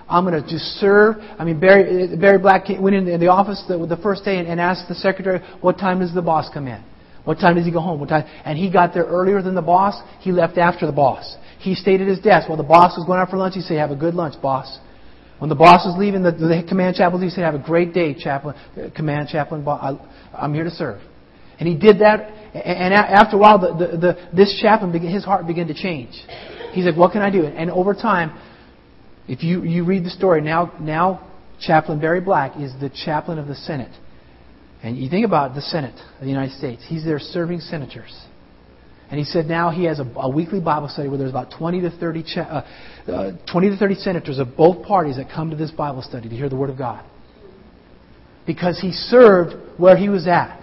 I'm 0.09 0.25
going 0.25 0.43
to 0.43 0.47
just 0.47 0.65
serve. 0.81 1.15
I 1.39 1.45
mean, 1.45 1.61
Barry, 1.61 2.17
Barry 2.17 2.37
Black 2.37 2.67
went 2.67 2.95
in 2.97 3.17
the 3.17 3.27
office 3.27 3.63
the, 3.69 3.77
the 3.85 3.95
first 3.95 4.25
day 4.25 4.39
and, 4.39 4.47
and 4.47 4.59
asked 4.59 4.89
the 4.89 4.95
secretary, 4.95 5.39
what 5.61 5.77
time 5.77 6.01
does 6.01 6.13
the 6.13 6.21
boss 6.21 6.49
come 6.53 6.67
in? 6.67 6.83
What 7.23 7.39
time 7.39 7.55
does 7.55 7.65
he 7.65 7.71
go 7.71 7.79
home? 7.79 7.99
What 7.99 8.09
time? 8.09 8.25
And 8.45 8.57
he 8.57 8.71
got 8.71 8.93
there 8.93 9.03
earlier 9.03 9.41
than 9.41 9.55
the 9.55 9.61
boss. 9.61 10.01
He 10.19 10.31
left 10.31 10.57
after 10.57 10.85
the 10.85 10.91
boss. 10.91 11.37
He 11.59 11.75
stayed 11.75 12.01
at 12.01 12.07
his 12.07 12.19
desk 12.19 12.49
while 12.49 12.57
the 12.57 12.63
boss 12.63 12.97
was 12.97 13.05
going 13.05 13.19
out 13.19 13.29
for 13.29 13.37
lunch. 13.37 13.53
He 13.53 13.61
said, 13.61 13.77
"Have 13.77 13.91
a 13.91 13.95
good 13.95 14.15
lunch, 14.15 14.41
boss." 14.41 14.79
When 15.39 15.49
the 15.49 15.55
boss 15.55 15.85
was 15.85 15.95
leaving, 15.97 16.21
the, 16.23 16.31
the 16.31 16.63
command 16.67 16.95
chaplain, 16.95 17.21
he 17.21 17.29
said, 17.29 17.43
"Have 17.43 17.55
a 17.55 17.59
great 17.59 17.93
day, 17.93 18.13
chaplain, 18.13 18.55
command 18.95 19.29
chaplain. 19.29 19.65
I'm 20.33 20.53
here 20.53 20.63
to 20.63 20.71
serve." 20.71 21.01
And 21.59 21.67
he 21.67 21.75
did 21.75 21.99
that. 21.99 22.31
And 22.55 22.93
after 22.93 23.37
a 23.37 23.39
while, 23.39 23.59
the, 23.59 23.73
the, 23.73 23.97
the, 23.97 24.29
this 24.35 24.59
chaplain, 24.61 24.91
his 25.01 25.23
heart 25.23 25.45
began 25.45 25.67
to 25.67 25.73
change. 25.75 26.13
He's 26.71 26.85
like, 26.85 26.97
"What 26.97 27.11
can 27.11 27.21
I 27.21 27.29
do?" 27.29 27.45
And 27.45 27.69
over 27.69 27.93
time, 27.93 28.35
if 29.27 29.43
you, 29.43 29.63
you 29.63 29.85
read 29.85 30.03
the 30.03 30.09
story, 30.09 30.41
now, 30.41 30.73
now 30.79 31.27
Chaplain 31.59 31.99
Barry 31.99 32.21
Black 32.21 32.57
is 32.59 32.73
the 32.81 32.89
chaplain 32.89 33.37
of 33.37 33.47
the 33.47 33.55
Senate. 33.55 33.91
And 34.83 34.97
you 34.97 35.09
think 35.09 35.25
about 35.25 35.53
the 35.53 35.61
Senate 35.61 35.95
of 35.95 36.21
the 36.21 36.29
United 36.29 36.57
States. 36.57 36.83
He's 36.87 37.05
there 37.05 37.19
serving 37.19 37.59
senators. 37.59 38.11
And 39.11 39.19
he 39.19 39.25
said 39.25 39.45
now 39.45 39.69
he 39.69 39.83
has 39.83 39.99
a, 39.99 40.09
a 40.15 40.29
weekly 40.29 40.61
Bible 40.61 40.87
study 40.87 41.09
where 41.09 41.17
there's 41.17 41.29
about 41.29 41.53
20 41.57 41.81
to 41.81 41.91
30 41.91 42.23
cha- 42.23 42.65
uh, 43.07 43.11
uh, 43.11 43.31
20 43.51 43.69
to 43.71 43.77
30 43.77 43.95
senators 43.95 44.39
of 44.39 44.55
both 44.55 44.85
parties 44.87 45.17
that 45.17 45.29
come 45.29 45.49
to 45.49 45.55
this 45.55 45.69
Bible 45.69 46.01
study 46.01 46.29
to 46.29 46.35
hear 46.35 46.49
the 46.49 46.55
Word 46.55 46.69
of 46.69 46.77
God. 46.77 47.03
Because 48.47 48.79
he 48.79 48.91
served 48.91 49.53
where 49.77 49.97
he 49.97 50.09
was 50.09 50.27
at. 50.27 50.59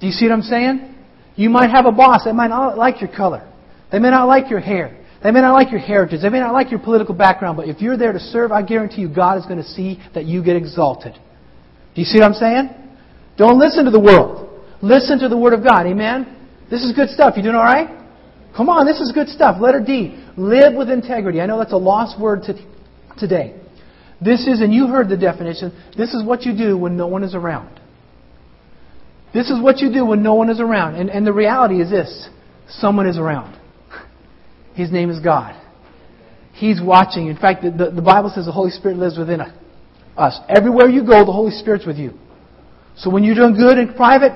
Do 0.00 0.06
you 0.06 0.12
see 0.12 0.26
what 0.26 0.32
I'm 0.32 0.42
saying? 0.42 0.94
You 1.34 1.50
might 1.50 1.70
have 1.70 1.86
a 1.86 1.92
boss 1.92 2.24
that 2.24 2.34
might 2.34 2.48
not 2.48 2.78
like 2.78 3.00
your 3.00 3.14
color. 3.14 3.52
They 3.92 3.98
may 3.98 4.10
not 4.10 4.26
like 4.26 4.48
your 4.48 4.60
hair. 4.60 5.04
They 5.22 5.30
may 5.30 5.40
not 5.40 5.52
like 5.52 5.70
your 5.70 5.80
heritage. 5.80 6.22
They 6.22 6.28
may 6.28 6.40
not 6.40 6.52
like 6.52 6.70
your 6.70 6.80
political 6.80 7.14
background. 7.14 7.56
But 7.56 7.68
if 7.68 7.80
you're 7.82 7.96
there 7.96 8.12
to 8.12 8.20
serve, 8.20 8.52
I 8.52 8.62
guarantee 8.62 9.00
you 9.00 9.12
God 9.12 9.38
is 9.38 9.44
going 9.44 9.58
to 9.58 9.68
see 9.68 10.00
that 10.14 10.24
you 10.24 10.42
get 10.42 10.56
exalted. 10.56 11.14
Do 11.14 12.00
you 12.00 12.04
see 12.04 12.20
what 12.20 12.26
I'm 12.26 12.34
saying? 12.34 12.85
Don't 13.36 13.58
listen 13.58 13.84
to 13.84 13.90
the 13.90 14.00
world. 14.00 14.48
Listen 14.82 15.18
to 15.20 15.28
the 15.28 15.36
Word 15.36 15.52
of 15.52 15.62
God. 15.62 15.86
Amen? 15.86 16.36
This 16.70 16.82
is 16.82 16.92
good 16.92 17.10
stuff. 17.10 17.34
You 17.36 17.42
doing 17.42 17.54
all 17.54 17.62
right? 17.62 17.88
Come 18.56 18.68
on, 18.68 18.86
this 18.86 19.00
is 19.00 19.12
good 19.12 19.28
stuff. 19.28 19.60
Letter 19.60 19.82
D. 19.84 20.22
Live 20.36 20.74
with 20.74 20.88
integrity. 20.88 21.40
I 21.40 21.46
know 21.46 21.58
that's 21.58 21.72
a 21.72 21.76
lost 21.76 22.18
word 22.18 22.42
to, 22.44 22.54
today. 23.18 23.60
This 24.20 24.46
is, 24.46 24.62
and 24.62 24.72
you 24.72 24.86
heard 24.86 25.08
the 25.10 25.16
definition, 25.16 25.72
this 25.96 26.14
is 26.14 26.24
what 26.24 26.42
you 26.42 26.56
do 26.56 26.78
when 26.78 26.96
no 26.96 27.06
one 27.06 27.22
is 27.22 27.34
around. 27.34 27.80
This 29.34 29.50
is 29.50 29.60
what 29.60 29.80
you 29.80 29.92
do 29.92 30.06
when 30.06 30.22
no 30.22 30.34
one 30.34 30.48
is 30.48 30.60
around. 30.60 30.94
And, 30.94 31.10
and 31.10 31.26
the 31.26 31.32
reality 31.32 31.82
is 31.82 31.90
this 31.90 32.28
someone 32.68 33.06
is 33.06 33.18
around. 33.18 33.60
His 34.74 34.90
name 34.90 35.10
is 35.10 35.20
God. 35.20 35.54
He's 36.52 36.80
watching. 36.82 37.26
In 37.26 37.36
fact, 37.36 37.62
the, 37.62 37.70
the, 37.70 37.90
the 37.90 38.02
Bible 38.02 38.32
says 38.34 38.46
the 38.46 38.52
Holy 38.52 38.70
Spirit 38.70 38.96
lives 38.96 39.18
within 39.18 39.42
us. 40.16 40.40
Everywhere 40.48 40.88
you 40.88 41.02
go, 41.02 41.24
the 41.26 41.32
Holy 41.32 41.50
Spirit's 41.50 41.84
with 41.84 41.96
you. 41.96 42.18
So 42.96 43.10
when 43.10 43.24
you're 43.24 43.34
doing 43.34 43.54
good 43.54 43.78
in 43.78 43.94
private, 43.94 44.32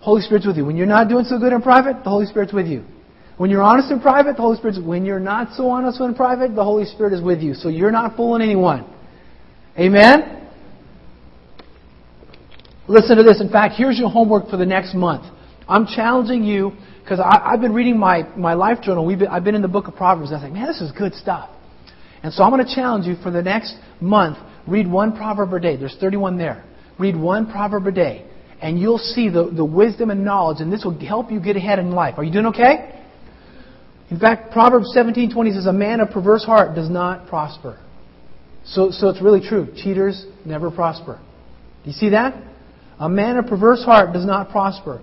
Holy 0.00 0.22
Spirit's 0.22 0.46
with 0.46 0.56
you. 0.56 0.64
When 0.64 0.76
you're 0.76 0.86
not 0.86 1.08
doing 1.08 1.24
so 1.24 1.38
good 1.38 1.52
in 1.52 1.60
private, 1.60 2.04
the 2.04 2.10
Holy 2.10 2.26
Spirit's 2.26 2.52
with 2.52 2.66
you. 2.66 2.84
When 3.36 3.50
you're 3.50 3.62
honest 3.62 3.90
in 3.92 4.00
private, 4.00 4.36
the 4.36 4.42
Holy 4.42 4.56
Spirit's 4.56 4.80
when 4.80 5.04
you're 5.04 5.20
not 5.20 5.54
so 5.54 5.68
honest 5.70 6.00
in 6.00 6.14
private, 6.14 6.54
the 6.54 6.64
Holy 6.64 6.84
Spirit 6.84 7.12
is 7.12 7.22
with 7.22 7.40
you. 7.40 7.54
So 7.54 7.68
you're 7.68 7.92
not 7.92 8.16
fooling 8.16 8.42
anyone. 8.42 8.84
Amen? 9.78 10.48
Listen 12.88 13.16
to 13.16 13.22
this. 13.22 13.40
In 13.40 13.50
fact, 13.50 13.74
here's 13.76 13.98
your 13.98 14.10
homework 14.10 14.48
for 14.48 14.56
the 14.56 14.66
next 14.66 14.94
month. 14.94 15.32
I'm 15.68 15.86
challenging 15.86 16.42
you 16.42 16.72
because 17.02 17.20
I've 17.22 17.60
been 17.60 17.74
reading 17.74 17.98
my, 17.98 18.22
my 18.36 18.54
life 18.54 18.80
journal. 18.82 19.04
We've 19.04 19.18
been, 19.18 19.28
I've 19.28 19.44
been 19.44 19.54
in 19.54 19.62
the 19.62 19.68
book 19.68 19.86
of 19.86 19.94
Proverbs. 19.94 20.32
I 20.32 20.40
think, 20.40 20.54
man, 20.54 20.66
this 20.66 20.80
is 20.80 20.90
good 20.92 21.14
stuff. 21.14 21.50
And 22.22 22.32
so 22.32 22.42
I'm 22.42 22.50
going 22.50 22.66
to 22.66 22.74
challenge 22.74 23.06
you 23.06 23.14
for 23.22 23.30
the 23.30 23.42
next 23.42 23.76
month. 24.00 24.38
Read 24.66 24.90
one 24.90 25.16
proverb 25.16 25.52
a 25.52 25.60
day. 25.60 25.76
There's 25.76 25.96
31 26.00 26.38
there. 26.38 26.64
Read 26.98 27.16
one 27.16 27.50
proverb 27.50 27.86
a 27.86 27.92
day, 27.92 28.26
and 28.60 28.78
you'll 28.78 28.98
see 28.98 29.28
the, 29.28 29.50
the 29.50 29.64
wisdom 29.64 30.10
and 30.10 30.24
knowledge, 30.24 30.60
and 30.60 30.72
this 30.72 30.84
will 30.84 30.98
help 30.98 31.30
you 31.30 31.40
get 31.40 31.56
ahead 31.56 31.78
in 31.78 31.92
life. 31.92 32.14
Are 32.16 32.24
you 32.24 32.32
doing 32.32 32.46
okay? 32.46 32.94
In 34.10 34.18
fact, 34.18 34.52
Proverbs 34.52 34.92
17:20 34.96 35.52
says, 35.52 35.66
"A 35.66 35.72
man 35.72 36.00
of 36.00 36.10
perverse 36.10 36.44
heart 36.44 36.74
does 36.74 36.88
not 36.88 37.28
prosper." 37.28 37.76
So, 38.64 38.90
so 38.90 39.08
it's 39.08 39.22
really 39.22 39.40
true. 39.40 39.68
Cheaters 39.76 40.26
never 40.44 40.70
prosper. 40.70 41.18
Do 41.84 41.90
you 41.90 41.94
see 41.94 42.10
that? 42.10 42.34
A 42.98 43.08
man 43.08 43.36
of 43.36 43.46
perverse 43.46 43.84
heart 43.84 44.12
does 44.12 44.26
not 44.26 44.50
prosper. 44.50 45.00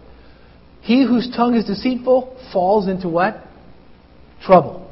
He 0.82 1.04
whose 1.04 1.32
tongue 1.36 1.56
is 1.56 1.66
deceitful 1.66 2.38
falls 2.54 2.88
into 2.88 3.10
what? 3.10 3.42
Trouble. 4.42 4.92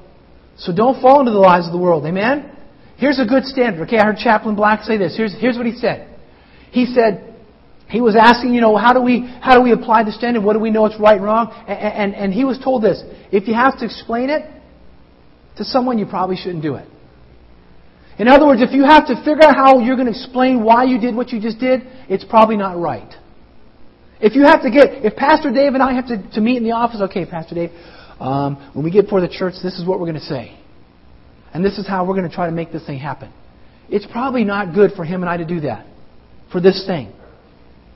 So 0.58 0.74
don't 0.74 1.02
fall 1.02 1.20
into 1.20 1.32
the 1.32 1.38
lies 1.38 1.66
of 1.68 1.72
the 1.72 1.78
world. 1.78 2.06
Amen? 2.06 2.50
Here's 2.98 3.20
a 3.20 3.26
good 3.26 3.46
standard. 3.46 3.88
Okay, 3.88 3.98
I 3.98 4.06
heard 4.06 4.18
Chaplain 4.18 4.56
Black 4.56 4.84
say 4.84 4.98
this. 4.98 5.16
Here's, 5.16 5.34
here's 5.40 5.58
what 5.58 5.66
he 5.66 5.74
said. 5.74 6.13
He 6.74 6.88
said, 6.88 7.36
he 7.88 8.02
was 8.02 8.16
asking, 8.20 8.56
you 8.56 8.62
know, 8.62 8.76
how 8.76 8.94
do 8.94 9.02
we, 9.02 9.30
how 9.40 9.56
do 9.56 9.62
we 9.62 9.72
apply 9.72 10.06
the 10.06 10.12
standard? 10.12 10.44
What 10.44 10.54
do 10.54 10.60
we 10.60 10.72
know 10.72 10.88
it's 10.88 11.00
right 11.00 11.18
and 11.18 11.24
wrong? 11.24 11.54
And, 11.68 11.78
and, 11.80 12.16
and 12.16 12.34
he 12.34 12.46
was 12.46 12.58
told 12.58 12.82
this. 12.82 13.04
If 13.32 13.48
you 13.48 13.54
have 13.54 13.78
to 13.78 13.86
explain 13.86 14.32
it 14.32 14.42
to 15.58 15.64
someone, 15.64 16.00
you 16.00 16.08
probably 16.08 16.36
shouldn't 16.36 16.64
do 16.64 16.74
it. 16.74 16.88
In 18.18 18.28
other 18.28 18.48
words, 18.48 18.64
if 18.64 18.72
you 18.74 18.86
have 18.86 19.06
to 19.06 19.16
figure 19.18 19.44
out 19.44 19.56
how 19.56 19.80
you're 19.80 19.96
going 19.96 20.12
to 20.12 20.18
explain 20.18 20.64
why 20.64 20.86
you 20.86 21.00
did 21.00 21.16
what 21.16 21.30
you 21.30 21.40
just 21.40 21.60
did, 21.60 21.82
it's 22.10 22.26
probably 22.26 22.58
not 22.58 22.76
right. 22.80 23.14
If 24.20 24.34
you 24.34 24.42
have 24.46 24.64
to 24.64 24.72
get, 24.72 25.06
if 25.06 25.16
Pastor 25.16 25.52
Dave 25.52 25.76
and 25.76 25.84
I 25.84 25.94
have 25.94 26.08
to, 26.08 26.32
to 26.32 26.42
meet 26.42 26.58
in 26.58 26.64
the 26.64 26.72
office, 26.72 27.02
okay, 27.02 27.28
Pastor 27.28 27.54
Dave, 27.54 27.70
um, 28.20 28.72
when 28.74 28.84
we 28.84 28.90
get 28.90 29.04
before 29.04 29.22
the 29.22 29.30
church, 29.30 29.54
this 29.62 29.78
is 29.78 29.86
what 29.86 30.00
we're 30.00 30.08
going 30.08 30.20
to 30.20 30.26
say. 30.26 30.58
And 31.54 31.64
this 31.64 31.78
is 31.78 31.88
how 31.88 32.08
we're 32.08 32.16
going 32.16 32.28
to 32.28 32.36
try 32.36 32.48
to 32.48 32.52
make 32.52 32.72
this 32.72 32.84
thing 32.88 32.98
happen. 32.98 33.32
It's 33.90 34.08
probably 34.08 34.44
not 34.44 34.74
good 34.74 34.94
for 34.96 35.06
him 35.06 35.22
and 35.22 35.30
I 35.30 35.38
to 35.38 35.46
do 35.46 35.60
that 35.62 35.93
for 36.54 36.62
this 36.62 36.86
thing. 36.88 37.12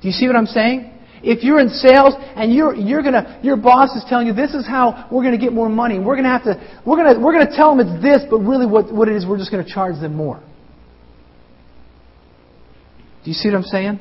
Do 0.01 0.07
you 0.09 0.11
see 0.11 0.27
what 0.27 0.35
I'm 0.35 0.47
saying? 0.47 0.91
If 1.23 1.43
you're 1.43 1.59
in 1.59 1.69
sales 1.69 2.13
and 2.17 2.53
you're, 2.53 2.75
you're 2.75 3.01
gonna, 3.01 3.39
your 3.41 3.55
boss 3.55 3.95
is 3.95 4.03
telling 4.09 4.27
you 4.27 4.33
this 4.33 4.53
is 4.53 4.67
how 4.67 5.07
we're 5.11 5.23
going 5.23 5.37
to 5.37 5.43
get 5.43 5.53
more 5.53 5.69
money, 5.69 5.97
we're 5.97 6.15
going 6.15 6.25
to 6.25 6.29
have 6.29 6.43
to, 6.43 6.81
we're 6.85 6.97
going 6.97 7.15
to, 7.15 7.19
we're 7.19 7.33
going 7.33 7.47
to 7.47 7.55
tell 7.55 7.75
them 7.75 7.87
it's 7.87 8.03
this, 8.03 8.21
but 8.29 8.39
really 8.39 8.65
what, 8.65 8.93
what 8.93 9.07
it 9.07 9.15
is, 9.15 9.25
we're 9.25 9.37
just 9.37 9.51
going 9.51 9.65
to 9.65 9.71
charge 9.71 9.99
them 10.01 10.15
more. 10.15 10.43
Do 13.23 13.31
you 13.31 13.33
see 13.33 13.49
what 13.49 13.57
I'm 13.57 13.63
saying? 13.63 13.99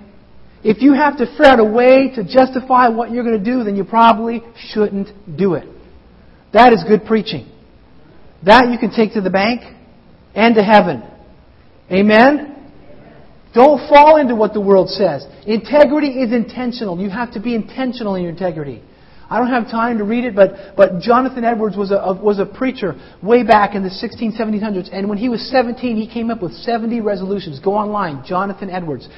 If 0.63 0.83
you 0.83 0.95
have 0.95 1.19
to 1.19 1.27
figure 1.27 1.47
out 1.47 1.61
a 1.61 1.65
way 1.65 2.11
to 2.17 2.25
justify 2.25 2.89
what 2.89 3.11
you're 3.11 3.25
going 3.25 3.39
to 3.39 3.45
do, 3.45 3.65
then 3.65 3.77
you 3.77 3.85
probably 3.85 4.43
shouldn't 4.73 5.37
do 5.37 5.55
it. 5.55 5.69
That 6.53 6.73
is 6.73 6.85
good 6.87 7.05
preaching. 7.07 7.51
That 8.45 8.71
you 8.71 8.79
can 8.79 8.91
take 8.91 9.15
to 9.15 9.21
the 9.21 9.31
bank 9.31 9.63
and 10.35 10.55
to 10.55 10.63
heaven. 10.63 11.03
Amen? 11.91 12.56
Don't 13.57 13.89
fall 13.89 14.19
into 14.19 14.35
what 14.37 14.53
the 14.53 14.61
world 14.61 14.91
says. 14.91 15.27
Integrity 15.47 16.09
is 16.09 16.31
intentional. 16.31 17.01
You 17.01 17.09
have 17.09 17.33
to 17.33 17.41
be 17.41 17.55
intentional 17.55 18.15
in 18.15 18.23
your 18.23 18.31
integrity. 18.31 18.83
I 19.31 19.39
don't 19.39 19.49
have 19.49 19.71
time 19.71 19.97
to 19.97 20.05
read 20.05 20.25
it, 20.25 20.37
but, 20.37 20.77
but 20.77 21.01
Jonathan 21.01 21.43
Edwards 21.43 21.75
was 21.75 21.91
a, 21.91 22.21
was 22.23 22.39
a 22.39 22.45
preacher 22.45 22.95
way 23.23 23.45
back 23.45 23.75
in 23.75 23.83
the 23.83 23.89
16, 23.89 24.33
1700s. 24.39 24.91
And 24.93 25.09
when 25.09 25.17
he 25.17 25.31
was 25.31 25.41
17, 25.51 25.97
he 25.97 26.07
came 26.07 26.31
up 26.31 26.43
with 26.43 26.53
70 26.53 27.01
resolutions. 27.01 27.59
Go 27.59 27.73
online, 27.73 28.23
Jonathan 28.27 28.69
Edwards, 28.69 29.09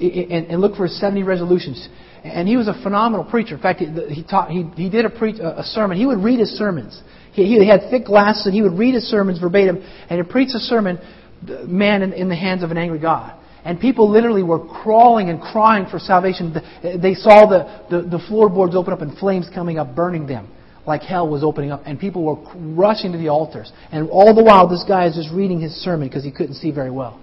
and, 0.00 0.46
and 0.46 0.60
look 0.60 0.76
for 0.76 0.84
his 0.84 0.98
70 1.00 1.24
resolutions. 1.24 1.88
And 2.22 2.46
he 2.46 2.56
was 2.56 2.68
a 2.68 2.80
phenomenal 2.80 3.24
preacher. 3.24 3.56
In 3.56 3.60
fact, 3.60 3.80
he, 3.80 3.86
he, 4.14 4.22
taught, 4.22 4.52
he, 4.52 4.70
he 4.76 4.88
did 4.88 5.04
a, 5.04 5.58
a, 5.58 5.64
sermon. 5.64 5.98
He 5.98 6.06
would 6.06 6.18
read 6.18 6.38
his 6.38 6.50
sermons. 6.50 7.02
He, 7.32 7.44
he 7.44 7.68
had 7.68 7.90
thick 7.90 8.06
glasses, 8.06 8.46
and 8.46 8.54
he 8.54 8.62
would 8.62 8.78
read 8.78 8.94
his 8.94 9.10
sermons 9.10 9.40
verbatim, 9.40 9.82
and 10.08 10.20
he'd 10.20 10.30
preach 10.30 10.50
a 10.54 10.60
sermon, 10.60 10.98
uh, 10.98 11.64
man 11.64 12.02
in, 12.02 12.12
in 12.12 12.28
the 12.28 12.36
hands 12.36 12.62
of 12.62 12.70
an 12.70 12.78
angry 12.78 13.00
God. 13.00 13.34
And 13.68 13.78
people 13.78 14.10
literally 14.10 14.42
were 14.42 14.66
crawling 14.66 15.28
and 15.28 15.38
crying 15.38 15.84
for 15.90 15.98
salvation. 15.98 16.54
They 16.82 17.12
saw 17.12 17.44
the, 17.46 17.84
the, 17.90 18.08
the 18.08 18.24
floorboards 18.26 18.74
open 18.74 18.94
up 18.94 19.02
and 19.02 19.14
flames 19.18 19.46
coming 19.54 19.78
up, 19.78 19.94
burning 19.94 20.26
them 20.26 20.48
like 20.86 21.02
hell 21.02 21.28
was 21.28 21.44
opening 21.44 21.70
up, 21.70 21.82
and 21.84 22.00
people 22.00 22.24
were 22.24 22.36
rushing 22.74 23.12
to 23.12 23.18
the 23.18 23.28
altars. 23.28 23.70
And 23.92 24.08
all 24.08 24.34
the 24.34 24.42
while, 24.42 24.66
this 24.66 24.82
guy 24.88 25.06
is 25.06 25.16
just 25.16 25.30
reading 25.30 25.60
his 25.60 25.72
sermon 25.72 26.08
because 26.08 26.24
he 26.24 26.32
couldn't 26.32 26.54
see 26.54 26.70
very 26.70 26.90
well. 26.90 27.20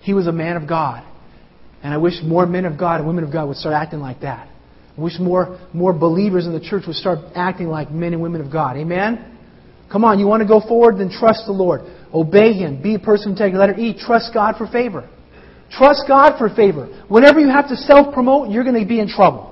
He 0.00 0.14
was 0.14 0.26
a 0.26 0.32
man 0.32 0.56
of 0.56 0.66
God. 0.66 1.04
And 1.82 1.92
I 1.92 1.98
wish 1.98 2.14
more 2.22 2.46
men 2.46 2.64
of 2.64 2.78
God 2.78 3.00
and 3.00 3.06
women 3.06 3.24
of 3.24 3.30
God 3.32 3.46
would 3.48 3.58
start 3.58 3.74
acting 3.74 4.00
like 4.00 4.22
that. 4.22 4.48
I 4.96 5.00
wish 5.00 5.18
more, 5.20 5.60
more 5.74 5.92
believers 5.92 6.46
in 6.46 6.54
the 6.54 6.60
church 6.60 6.84
would 6.86 6.96
start 6.96 7.18
acting 7.34 7.68
like 7.68 7.90
men 7.90 8.14
and 8.14 8.22
women 8.22 8.40
of 8.40 8.50
God. 8.50 8.78
Amen? 8.78 9.38
Come 9.92 10.02
on, 10.02 10.18
you 10.18 10.26
want 10.26 10.40
to 10.40 10.48
go 10.48 10.60
forward? 10.66 10.98
Then 10.98 11.10
trust 11.10 11.42
the 11.44 11.52
Lord. 11.52 11.82
Obey 12.14 12.52
Him. 12.52 12.80
Be 12.80 12.94
a 12.94 12.98
person 12.98 13.32
of 13.32 13.32
integrity. 13.32 13.58
Letter 13.58 13.78
E, 13.78 13.98
trust 13.98 14.32
God 14.32 14.54
for 14.56 14.66
favor. 14.68 15.08
Trust 15.70 16.04
God 16.06 16.38
for 16.38 16.48
favor. 16.48 16.86
Whenever 17.08 17.40
you 17.40 17.48
have 17.48 17.68
to 17.68 17.76
self 17.76 18.14
promote, 18.14 18.50
you're 18.50 18.62
going 18.62 18.80
to 18.80 18.86
be 18.86 19.00
in 19.00 19.08
trouble. 19.08 19.50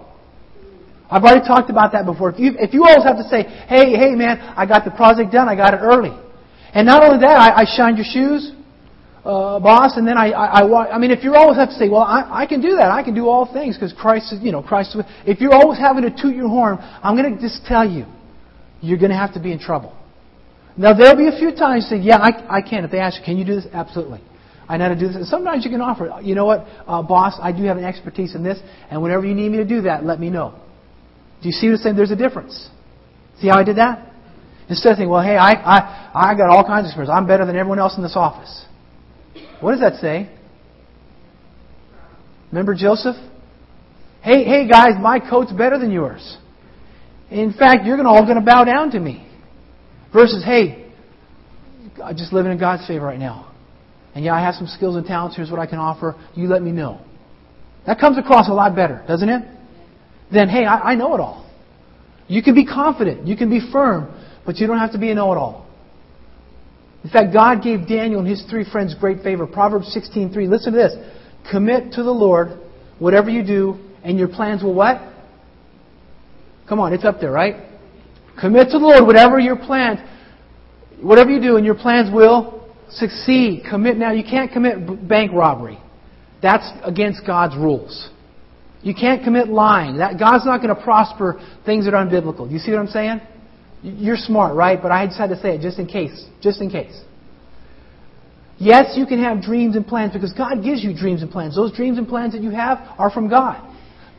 I've 1.10 1.24
already 1.24 1.46
talked 1.46 1.68
about 1.68 1.92
that 1.92 2.06
before. 2.06 2.30
If 2.30 2.38
you, 2.38 2.52
if 2.58 2.72
you 2.72 2.84
always 2.84 3.04
have 3.04 3.16
to 3.18 3.28
say, 3.28 3.42
hey, 3.68 3.92
hey, 3.92 4.14
man, 4.14 4.40
I 4.56 4.64
got 4.64 4.84
the 4.86 4.92
project 4.92 5.30
done, 5.30 5.46
I 5.46 5.56
got 5.56 5.74
it 5.74 5.80
early. 5.82 6.16
And 6.72 6.86
not 6.86 7.04
only 7.04 7.20
that, 7.20 7.36
I, 7.36 7.62
I 7.62 7.64
shined 7.68 7.98
your 7.98 8.06
shoes, 8.08 8.52
uh, 9.24 9.60
boss, 9.60 9.98
and 9.98 10.08
then 10.08 10.16
I, 10.16 10.30
I, 10.30 10.62
I, 10.62 10.94
I 10.94 10.98
mean, 10.98 11.10
if 11.10 11.22
you 11.22 11.34
always 11.34 11.58
have 11.58 11.68
to 11.68 11.74
say, 11.74 11.90
well, 11.90 12.00
I, 12.00 12.44
I 12.44 12.46
can 12.46 12.62
do 12.62 12.76
that, 12.76 12.90
I 12.90 13.02
can 13.02 13.14
do 13.14 13.28
all 13.28 13.52
things 13.52 13.76
because 13.76 13.92
Christ 13.92 14.32
is, 14.32 14.40
you 14.40 14.52
know, 14.52 14.62
Christ 14.62 14.96
is, 14.96 15.04
if 15.26 15.38
you're 15.40 15.52
always 15.52 15.78
having 15.78 16.02
to 16.04 16.10
toot 16.10 16.34
your 16.34 16.48
horn, 16.48 16.78
I'm 16.80 17.14
going 17.14 17.36
to 17.36 17.40
just 17.40 17.66
tell 17.66 17.86
you, 17.86 18.06
you're 18.80 18.98
going 18.98 19.10
to 19.10 19.16
have 19.16 19.34
to 19.34 19.40
be 19.40 19.52
in 19.52 19.58
trouble. 19.58 19.94
Now, 20.76 20.94
there'll 20.94 21.16
be 21.16 21.28
a 21.28 21.38
few 21.38 21.54
times 21.54 21.86
say, 21.88 21.98
yeah, 21.98 22.16
I, 22.16 22.58
I 22.58 22.62
can. 22.62 22.84
If 22.84 22.90
they 22.90 22.98
ask 22.98 23.18
you, 23.18 23.24
can 23.24 23.36
you 23.36 23.44
do 23.44 23.56
this? 23.56 23.66
Absolutely. 23.72 24.22
I 24.68 24.76
know 24.78 24.88
how 24.88 24.94
to 24.94 24.98
do 24.98 25.06
this. 25.08 25.16
And 25.16 25.26
sometimes 25.26 25.64
you 25.64 25.70
can 25.70 25.80
offer, 25.80 26.20
you 26.22 26.34
know 26.34 26.46
what, 26.46 26.66
uh, 26.86 27.02
boss, 27.02 27.38
I 27.42 27.52
do 27.52 27.64
have 27.64 27.76
an 27.76 27.84
expertise 27.84 28.34
in 28.34 28.42
this, 28.42 28.58
and 28.90 29.02
whenever 29.02 29.26
you 29.26 29.34
need 29.34 29.50
me 29.50 29.58
to 29.58 29.66
do 29.66 29.82
that, 29.82 30.04
let 30.04 30.18
me 30.18 30.30
know. 30.30 30.58
Do 31.42 31.48
you 31.48 31.52
see 31.52 31.66
what 31.66 31.74
I'm 31.74 31.82
saying? 31.82 31.96
There's 31.96 32.10
a 32.10 32.16
difference. 32.16 32.70
See 33.40 33.48
how 33.48 33.58
I 33.58 33.64
did 33.64 33.76
that? 33.76 34.12
Instead 34.68 34.92
of 34.92 34.98
saying, 34.98 35.10
well, 35.10 35.22
hey, 35.22 35.36
I, 35.36 35.50
I, 35.52 36.30
I 36.30 36.34
got 36.34 36.48
all 36.48 36.64
kinds 36.64 36.84
of 36.84 36.90
experience. 36.90 37.12
I'm 37.14 37.26
better 37.26 37.44
than 37.44 37.56
everyone 37.56 37.80
else 37.80 37.96
in 37.96 38.02
this 38.02 38.16
office. 38.16 38.64
What 39.60 39.72
does 39.72 39.80
that 39.80 40.00
say? 40.00 40.30
Remember 42.50 42.74
Joseph? 42.74 43.16
Hey, 44.22 44.44
hey 44.44 44.68
guys, 44.68 44.92
my 45.00 45.18
coat's 45.18 45.52
better 45.52 45.78
than 45.78 45.90
yours. 45.90 46.38
In 47.30 47.52
fact, 47.52 47.84
you're 47.84 48.00
all 48.06 48.24
going 48.24 48.36
to 48.36 48.44
bow 48.44 48.64
down 48.64 48.90
to 48.92 49.00
me. 49.00 49.26
Versus, 50.12 50.44
hey, 50.44 50.92
I'm 52.02 52.16
just 52.16 52.32
living 52.32 52.52
in 52.52 52.58
God's 52.58 52.86
favor 52.86 53.06
right 53.06 53.18
now. 53.18 53.52
And 54.14 54.24
yeah, 54.24 54.34
I 54.34 54.40
have 54.40 54.54
some 54.54 54.66
skills 54.66 54.96
and 54.96 55.06
talents. 55.06 55.36
Here's 55.36 55.50
what 55.50 55.60
I 55.60 55.66
can 55.66 55.78
offer. 55.78 56.14
You 56.34 56.48
let 56.48 56.62
me 56.62 56.70
know. 56.70 57.00
That 57.86 57.98
comes 57.98 58.18
across 58.18 58.48
a 58.48 58.52
lot 58.52 58.76
better, 58.76 59.02
doesn't 59.08 59.28
it? 59.28 59.42
then 60.32 60.48
hey, 60.48 60.64
I, 60.64 60.92
I 60.92 60.94
know 60.94 61.14
it 61.14 61.20
all. 61.20 61.48
You 62.26 62.42
can 62.42 62.54
be 62.54 62.64
confident, 62.64 63.26
you 63.26 63.36
can 63.36 63.50
be 63.50 63.60
firm, 63.72 64.12
but 64.46 64.56
you 64.56 64.66
don't 64.66 64.78
have 64.78 64.92
to 64.92 64.98
be 64.98 65.10
a 65.10 65.14
know 65.14 65.32
it 65.32 65.36
all. 65.36 65.66
In 67.04 67.10
fact, 67.10 67.32
God 67.32 67.62
gave 67.62 67.86
Daniel 67.86 68.20
and 68.20 68.28
his 68.28 68.42
three 68.48 68.64
friends 68.64 68.94
great 68.94 69.22
favor. 69.22 69.46
Proverbs 69.46 69.94
16:3. 69.94 70.48
Listen 70.48 70.72
to 70.72 70.78
this. 70.78 70.94
Commit 71.50 71.92
to 71.92 72.02
the 72.02 72.10
Lord 72.12 72.58
whatever 72.98 73.28
you 73.28 73.44
do, 73.44 73.76
and 74.04 74.18
your 74.18 74.28
plans 74.28 74.62
will 74.62 74.74
what? 74.74 75.02
Come 76.68 76.78
on, 76.78 76.92
it's 76.92 77.04
up 77.04 77.20
there, 77.20 77.32
right? 77.32 77.56
Commit 78.42 78.70
to 78.70 78.78
the 78.80 78.84
Lord 78.84 79.06
whatever 79.06 79.38
your 79.38 79.54
plans, 79.54 80.00
whatever 81.00 81.30
you 81.30 81.40
do, 81.40 81.56
and 81.56 81.64
your 81.64 81.76
plans 81.76 82.12
will 82.12 82.68
succeed. 82.90 83.62
Commit 83.70 83.96
now. 83.96 84.10
You 84.10 84.24
can't 84.24 84.50
commit 84.50 85.08
bank 85.08 85.30
robbery. 85.32 85.78
That's 86.42 86.68
against 86.82 87.24
God's 87.24 87.54
rules. 87.54 88.10
You 88.82 88.94
can't 88.94 89.22
commit 89.22 89.46
lying. 89.46 89.98
That, 89.98 90.18
God's 90.18 90.44
not 90.44 90.60
going 90.60 90.74
to 90.74 90.82
prosper 90.82 91.40
things 91.64 91.84
that 91.84 91.94
are 91.94 92.04
unbiblical. 92.04 92.48
Do 92.48 92.52
you 92.52 92.58
see 92.58 92.72
what 92.72 92.80
I'm 92.80 92.88
saying? 92.88 93.20
You're 93.80 94.16
smart, 94.16 94.56
right? 94.56 94.82
But 94.82 94.90
I 94.90 95.06
decided 95.06 95.36
to 95.36 95.40
say 95.40 95.54
it 95.54 95.60
just 95.60 95.78
in 95.78 95.86
case. 95.86 96.26
Just 96.40 96.60
in 96.60 96.68
case. 96.68 97.00
Yes, 98.58 98.94
you 98.96 99.06
can 99.06 99.22
have 99.22 99.40
dreams 99.40 99.76
and 99.76 99.86
plans 99.86 100.12
because 100.12 100.32
God 100.32 100.64
gives 100.64 100.82
you 100.82 100.96
dreams 100.96 101.22
and 101.22 101.30
plans. 101.30 101.54
Those 101.54 101.72
dreams 101.72 101.96
and 101.96 102.08
plans 102.08 102.32
that 102.32 102.42
you 102.42 102.50
have 102.50 102.78
are 102.98 103.10
from 103.10 103.28
God. 103.28 103.71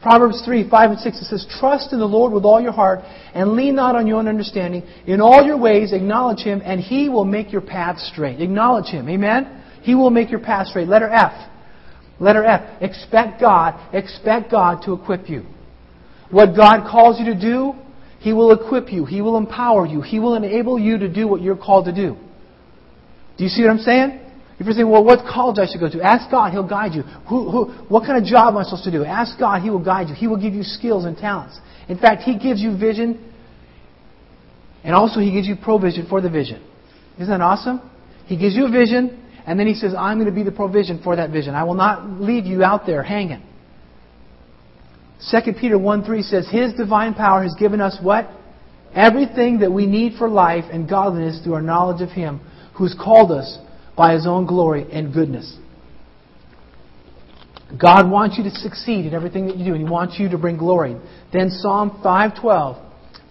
Proverbs 0.04 0.42
3, 0.44 0.70
5, 0.70 0.90
and 0.92 1.00
6, 1.00 1.22
it 1.22 1.24
says, 1.24 1.48
Trust 1.60 1.94
in 1.94 2.00
the 2.00 2.06
Lord 2.06 2.34
with 2.34 2.44
all 2.44 2.60
your 2.60 2.74
heart 2.74 3.00
and 3.34 3.54
lean 3.54 3.74
not 3.76 3.96
on 3.96 4.06
your 4.06 4.18
own 4.18 4.28
understanding. 4.28 4.84
In 5.08 5.22
all 5.22 5.42
your 5.44 5.58
ways, 5.58 5.94
acknowledge 5.94 6.42
Him, 6.42 6.62
and 6.64 6.82
He 6.82 7.08
will 7.08 7.24
make 7.24 7.54
your 7.54 7.62
path 7.62 7.98
straight. 8.00 8.42
Acknowledge 8.42 8.88
Him. 8.88 9.08
Amen? 9.08 9.64
He 9.82 9.96
will 9.96 10.10
make 10.10 10.30
your 10.30 10.42
path 10.42 10.68
straight. 10.68 10.90
Letter 10.90 11.10
F. 11.10 11.50
Letter 12.20 12.44
F. 12.44 12.82
Expect 12.82 13.40
God. 13.40 13.80
Expect 13.94 14.52
God 14.52 14.84
to 14.84 14.92
equip 14.92 15.30
you. 15.30 15.46
What 16.32 16.54
God 16.54 16.86
calls 16.90 17.18
you 17.18 17.34
to 17.34 17.40
do, 17.40 17.74
He 18.20 18.34
will 18.34 18.52
equip 18.52 18.92
you. 18.92 19.06
He 19.06 19.22
will 19.22 19.38
empower 19.38 19.86
you. 19.86 20.02
He 20.02 20.20
will 20.20 20.36
enable 20.36 20.78
you 20.78 20.98
to 20.98 21.08
do 21.08 21.30
what 21.30 21.42
you're 21.42 21.56
called 21.56 21.86
to 21.86 21.96
do. 21.96 22.18
Do 23.38 23.44
you 23.46 23.50
see 23.50 23.62
what 23.62 23.72
I'm 23.72 23.80
saying? 23.80 24.20
If 24.64 24.68
you're 24.68 24.76
saying, 24.76 24.90
well, 24.90 25.04
what 25.04 25.26
college 25.28 25.60
I 25.60 25.70
should 25.70 25.82
go 25.82 25.90
to? 25.90 26.02
Ask 26.02 26.32
God. 26.32 26.54
He'll 26.54 26.66
guide 26.66 26.94
you. 26.94 27.02
Who, 27.28 27.52
who, 27.52 27.66
what 27.90 28.06
kind 28.06 28.18
of 28.18 28.24
job 28.24 28.54
am 28.54 28.58
I 28.60 28.64
supposed 28.64 28.86
to 28.86 28.92
do? 28.92 29.04
Ask 29.04 29.38
God. 29.38 29.62
He 29.62 29.70
will 29.70 29.84
guide 29.84 30.08
you. 30.08 30.16
He 30.16 30.26
will 30.26 30.42
give 30.42 30.54
you 30.54 30.64
skills 30.64 31.04
and 31.04 31.18
talents. 31.18 31.60
In 31.90 31.98
fact, 31.98 32.22
He 32.22 32.40
gives 32.40 32.62
you 32.62 32.78
vision, 32.78 33.30
and 34.86 34.96
also 34.96 35.20
He 35.20 35.34
gives 35.34 35.48
you 35.48 35.58
provision 35.58 36.08
for 36.08 36.22
the 36.22 36.30
vision. 36.30 36.64
Isn't 37.16 37.28
that 37.28 37.42
awesome? 37.42 37.82
He 38.26 38.38
gives 38.38 38.56
you 38.56 38.68
a 38.68 38.72
vision, 38.72 39.22
and 39.46 39.60
then 39.60 39.68
he 39.68 39.74
says, 39.74 39.94
I'm 39.98 40.18
going 40.18 40.30
to 40.30 40.34
be 40.34 40.44
the 40.44 40.56
provision 40.56 41.02
for 41.04 41.18
that 41.18 41.30
vision. 41.30 41.56
I 41.56 41.66
will 41.66 41.74
not 41.74 42.22
leave 42.22 42.46
you 42.46 42.64
out 42.64 42.86
there 42.86 43.04
hanging. 43.04 43.44
2 45.30 45.54
Peter 45.60 45.78
1 45.78 46.06
3 46.06 46.22
says, 46.22 46.48
His 46.50 46.74
divine 46.76 47.16
power 47.16 47.44
has 47.44 47.54
given 47.60 47.82
us 47.82 47.98
what? 48.02 48.30
Everything 48.96 49.60
that 49.60 49.74
we 49.74 49.88
need 49.88 50.18
for 50.18 50.30
life 50.30 50.64
and 50.72 50.88
godliness 50.88 51.42
through 51.44 51.56
our 51.56 51.62
knowledge 51.62 52.02
of 52.02 52.12
Him 52.12 52.40
who's 52.78 52.96
called 52.98 53.30
us 53.30 53.58
by 53.96 54.14
His 54.14 54.26
own 54.28 54.46
glory 54.46 54.86
and 54.92 55.14
goodness. 55.14 55.58
God 57.80 58.10
wants 58.10 58.38
you 58.38 58.44
to 58.44 58.52
succeed 58.52 59.06
in 59.06 59.14
everything 59.14 59.48
that 59.48 59.58
you 59.58 59.66
do, 59.66 59.74
and 59.74 59.84
He 59.84 59.90
wants 59.90 60.20
you 60.20 60.30
to 60.30 60.38
bring 60.38 60.58
glory. 60.58 60.96
Then 61.32 61.50
Psalm 61.50 62.02
5:12, 62.04 62.80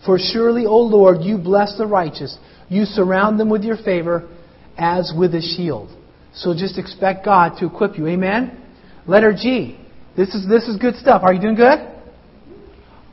For 0.04 0.18
surely, 0.18 0.66
O 0.66 0.78
Lord, 0.78 1.22
you 1.22 1.38
bless 1.38 1.76
the 1.78 1.86
righteous. 1.86 2.36
You 2.68 2.84
surround 2.84 3.38
them 3.38 3.48
with 3.50 3.62
your 3.62 3.76
favor 3.76 4.28
as 4.76 5.12
with 5.16 5.34
a 5.34 5.40
shield. 5.40 5.90
So 6.34 6.54
just 6.54 6.78
expect 6.78 7.24
God 7.24 7.58
to 7.58 7.66
equip 7.66 7.98
you. 7.98 8.06
Amen? 8.08 8.58
Letter 9.06 9.32
G. 9.32 9.78
This 10.16 10.34
is, 10.34 10.48
this 10.48 10.64
is 10.64 10.76
good 10.76 10.96
stuff. 10.96 11.22
Are 11.22 11.32
you 11.32 11.40
doing 11.40 11.54
good? 11.54 11.91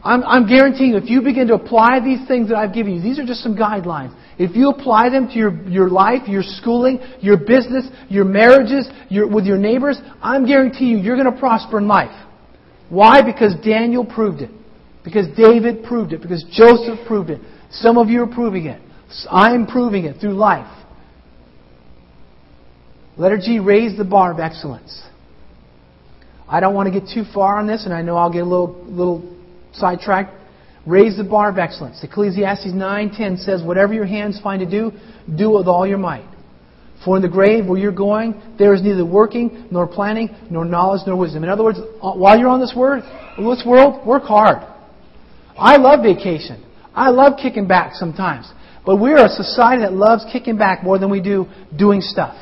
I'm, 0.03 0.23
I'm 0.23 0.47
guaranteeing 0.47 0.93
if 0.93 1.09
you 1.09 1.21
begin 1.21 1.47
to 1.47 1.55
apply 1.55 1.99
these 1.99 2.25
things 2.27 2.49
that 2.49 2.57
I've 2.57 2.73
given 2.73 2.95
you, 2.95 3.01
these 3.01 3.19
are 3.19 3.25
just 3.25 3.41
some 3.41 3.55
guidelines. 3.55 4.15
If 4.37 4.55
you 4.55 4.69
apply 4.69 5.09
them 5.09 5.27
to 5.27 5.33
your, 5.33 5.61
your 5.67 5.89
life, 5.89 6.27
your 6.27 6.43
schooling, 6.43 6.99
your 7.19 7.37
business, 7.37 7.89
your 8.07 8.23
marriages, 8.23 8.89
your, 9.09 9.27
with 9.27 9.45
your 9.45 9.57
neighbors, 9.57 9.99
I'm 10.21 10.45
guaranteeing 10.45 10.99
you, 10.99 11.03
you're 11.03 11.21
going 11.21 11.31
to 11.31 11.37
prosper 11.37 11.79
in 11.79 11.87
life. 11.87 12.15
Why? 12.89 13.21
Because 13.21 13.55
Daniel 13.63 14.05
proved 14.05 14.41
it. 14.41 14.51
Because 15.03 15.27
David 15.35 15.83
proved 15.83 16.13
it. 16.13 16.21
Because 16.21 16.45
Joseph 16.49 17.05
proved 17.05 17.29
it. 17.29 17.41
Some 17.71 17.97
of 17.97 18.07
you 18.07 18.23
are 18.23 18.27
proving 18.27 18.67
it. 18.67 18.81
I'm 19.29 19.67
proving 19.67 20.05
it 20.05 20.21
through 20.21 20.33
life. 20.33 20.75
Letter 23.17 23.37
G, 23.37 23.59
raise 23.59 23.97
the 23.97 24.05
bar 24.05 24.31
of 24.31 24.39
excellence. 24.39 25.03
I 26.47 26.61
don't 26.61 26.73
want 26.73 26.91
to 26.91 26.99
get 26.99 27.09
too 27.13 27.25
far 27.33 27.59
on 27.59 27.67
this, 27.67 27.83
and 27.83 27.93
I 27.93 28.01
know 28.01 28.15
I'll 28.15 28.31
get 28.31 28.43
a 28.43 28.45
little, 28.45 28.73
little 28.85 29.38
sidetracked. 29.79 30.33
Raise 30.85 31.17
the 31.17 31.23
bar 31.23 31.49
of 31.49 31.57
excellence. 31.57 32.03
Ecclesiastes 32.03 32.73
9:10 32.73 33.37
says, 33.37 33.63
"Whatever 33.63 33.93
your 33.93 34.05
hands 34.05 34.39
find 34.39 34.59
to 34.59 34.65
do, 34.65 34.93
do 35.35 35.51
with 35.51 35.67
all 35.67 35.85
your 35.85 35.97
might. 35.97 36.23
For 37.03 37.15
in 37.15 37.21
the 37.21 37.29
grave 37.29 37.67
where 37.67 37.79
you're 37.79 37.91
going, 37.91 38.35
there 38.57 38.73
is 38.73 38.81
neither 38.81 39.05
working, 39.05 39.65
nor 39.71 39.87
planning, 39.87 40.29
nor 40.49 40.65
knowledge, 40.65 41.01
nor 41.05 41.15
wisdom." 41.15 41.43
In 41.43 41.49
other 41.49 41.63
words, 41.63 41.79
uh, 41.79 42.11
while 42.11 42.37
you're 42.37 42.49
on 42.49 42.59
this 42.59 42.75
word, 42.75 43.03
this 43.37 43.65
world, 43.65 44.05
work 44.05 44.23
hard. 44.23 44.59
I 45.57 45.77
love 45.77 46.01
vacation. 46.03 46.57
I 46.95 47.09
love 47.09 47.37
kicking 47.37 47.67
back 47.67 47.93
sometimes. 47.95 48.51
But 48.85 48.97
we're 48.97 49.23
a 49.23 49.29
society 49.29 49.81
that 49.83 49.93
loves 49.93 50.25
kicking 50.31 50.57
back 50.57 50.83
more 50.83 50.97
than 50.97 51.09
we 51.09 51.21
do 51.21 51.47
doing 51.75 52.01
stuff. 52.01 52.35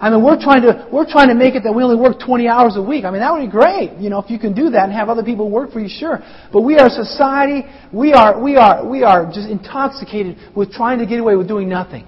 I 0.00 0.10
mean, 0.10 0.22
we're 0.22 0.40
trying 0.40 0.62
to 0.62 0.86
we're 0.92 1.10
trying 1.10 1.28
to 1.28 1.34
make 1.34 1.56
it 1.56 1.64
that 1.64 1.74
we 1.74 1.82
only 1.82 1.96
work 1.96 2.20
20 2.24 2.46
hours 2.46 2.76
a 2.76 2.82
week. 2.82 3.04
I 3.04 3.10
mean, 3.10 3.20
that 3.20 3.32
would 3.32 3.44
be 3.44 3.50
great, 3.50 3.98
you 3.98 4.10
know, 4.10 4.20
if 4.20 4.30
you 4.30 4.38
can 4.38 4.54
do 4.54 4.70
that 4.70 4.84
and 4.84 4.92
have 4.92 5.08
other 5.08 5.24
people 5.24 5.50
work 5.50 5.72
for 5.72 5.80
you, 5.80 5.88
sure. 5.88 6.20
But 6.52 6.62
we 6.62 6.78
are 6.78 6.86
a 6.86 6.90
society. 6.90 7.64
We 7.92 8.12
are 8.12 8.40
we 8.40 8.56
are 8.56 8.86
we 8.88 9.02
are 9.02 9.26
just 9.26 9.48
intoxicated 9.48 10.36
with 10.54 10.70
trying 10.70 11.00
to 11.00 11.06
get 11.06 11.18
away 11.18 11.34
with 11.34 11.48
doing 11.48 11.68
nothing. 11.68 12.06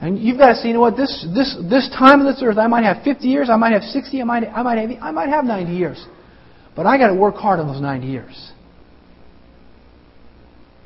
And 0.00 0.18
you've 0.18 0.38
got 0.38 0.48
to 0.48 0.54
say, 0.56 0.68
you 0.68 0.74
know 0.74 0.80
what? 0.80 0.96
This 0.96 1.26
this 1.34 1.56
this 1.68 1.90
time 1.90 2.20
on 2.20 2.26
this 2.26 2.40
earth, 2.42 2.56
I 2.56 2.68
might 2.68 2.84
have 2.84 3.02
50 3.04 3.28
years, 3.28 3.50
I 3.50 3.56
might 3.56 3.72
have 3.72 3.82
60, 3.82 4.22
I 4.22 4.24
might 4.24 4.44
I 4.44 4.62
might 4.62 4.78
have 4.78 4.90
I 5.02 5.10
might 5.10 5.28
have 5.28 5.44
90 5.44 5.72
years, 5.72 6.06
but 6.74 6.86
I 6.86 6.96
got 6.96 7.08
to 7.08 7.14
work 7.14 7.34
hard 7.34 7.60
on 7.60 7.66
those 7.66 7.82
90 7.82 8.06
years. 8.06 8.52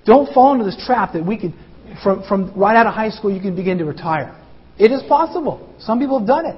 Don't 0.05 0.33
fall 0.35 0.53
into 0.53 0.65
this 0.65 0.83
trap 0.85 1.13
that 1.13 1.25
we 1.25 1.39
could, 1.39 1.55
from 2.03 2.25
from 2.27 2.53
right 2.59 2.75
out 2.77 2.89
of 2.89 2.95
high 2.95 3.11
school, 3.11 3.33
you 3.33 3.41
can 3.41 3.55
begin 3.55 3.79
to 3.79 3.85
retire. 3.85 4.37
It 4.81 4.91
is 4.91 5.03
possible. 5.09 5.75
Some 5.79 5.99
people 5.99 6.19
have 6.19 6.27
done 6.27 6.47
it. 6.47 6.57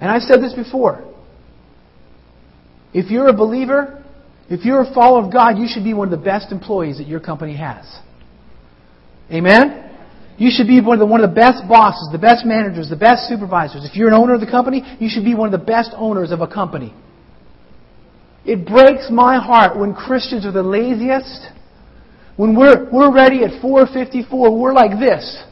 And 0.00 0.10
I've 0.10 0.22
said 0.22 0.42
this 0.42 0.52
before. 0.52 1.04
If 2.92 3.10
you're 3.10 3.28
a 3.28 3.32
believer 3.32 4.02
If 4.48 4.66
you're 4.66 4.82
a 4.82 4.94
follower 4.94 5.24
of 5.24 5.32
God, 5.32 5.56
you 5.56 5.66
should 5.66 5.84
be 5.84 5.94
one 5.94 6.12
of 6.12 6.18
the 6.18 6.22
best 6.22 6.52
employees 6.52 6.98
that 6.98 7.06
your 7.06 7.20
company 7.20 7.56
has. 7.56 7.86
Amen? 9.30 9.90
You 10.36 10.50
should 10.50 10.66
be 10.66 10.80
one 10.80 10.96
of, 10.96 11.00
the, 11.00 11.06
one 11.06 11.24
of 11.24 11.30
the 11.30 11.34
best 11.34 11.66
bosses, 11.66 12.08
the 12.12 12.18
best 12.18 12.44
managers, 12.44 12.90
the 12.90 12.96
best 12.96 13.28
supervisors. 13.28 13.88
If 13.88 13.96
you're 13.96 14.08
an 14.08 14.14
owner 14.14 14.34
of 14.34 14.40
the 14.40 14.50
company, 14.50 14.82
you 15.00 15.08
should 15.08 15.24
be 15.24 15.34
one 15.34 15.52
of 15.52 15.58
the 15.58 15.64
best 15.64 15.92
owners 15.96 16.32
of 16.32 16.40
a 16.40 16.46
company. 16.46 16.92
It 18.44 18.66
breaks 18.66 19.08
my 19.10 19.38
heart 19.38 19.78
when 19.78 19.94
Christians 19.94 20.44
are 20.44 20.52
the 20.52 20.62
laziest. 20.62 21.48
When 22.36 22.54
we're, 22.54 22.90
we're 22.92 23.14
ready 23.14 23.44
at 23.44 23.62
454, 23.62 24.58
we're 24.58 24.74
like 24.74 24.98
this. 24.98 25.44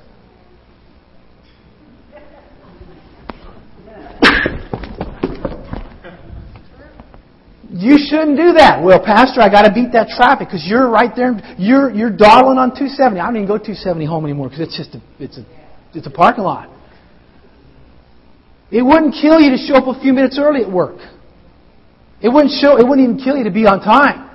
You 7.73 7.99
shouldn't 7.99 8.37
do 8.37 8.53
that. 8.59 8.83
Well, 8.83 8.99
Pastor, 8.99 9.41
I 9.41 9.49
got 9.49 9.63
to 9.63 9.73
beat 9.73 9.93
that 9.93 10.09
traffic 10.17 10.49
because 10.49 10.67
you're 10.67 10.91
right 10.91 11.15
there. 11.15 11.39
You're 11.57 11.91
you're 11.93 12.11
dawdling 12.11 12.59
on 12.59 12.71
270. 12.71 13.21
I 13.21 13.27
don't 13.27 13.37
even 13.37 13.47
go 13.47 13.59
270 13.59 14.05
home 14.07 14.25
anymore 14.25 14.49
because 14.49 14.67
it's 14.67 14.77
just 14.77 14.95
a, 14.97 15.01
it's 15.21 15.39
a 15.39 15.47
it's 15.95 16.07
a 16.07 16.11
parking 16.11 16.43
lot. 16.43 16.69
It 18.73 18.83
wouldn't 18.83 19.15
kill 19.15 19.41
you 19.41 19.51
to 19.51 19.57
show 19.57 19.75
up 19.75 19.87
a 19.87 20.01
few 20.01 20.13
minutes 20.13 20.37
early 20.39 20.63
at 20.63 20.71
work. 20.71 20.99
It 22.21 22.29
wouldn't 22.29 22.53
show. 22.61 22.77
It 22.77 22.87
wouldn't 22.87 23.09
even 23.09 23.23
kill 23.23 23.37
you 23.37 23.45
to 23.45 23.53
be 23.53 23.67
on 23.67 23.81
time. 23.81 24.29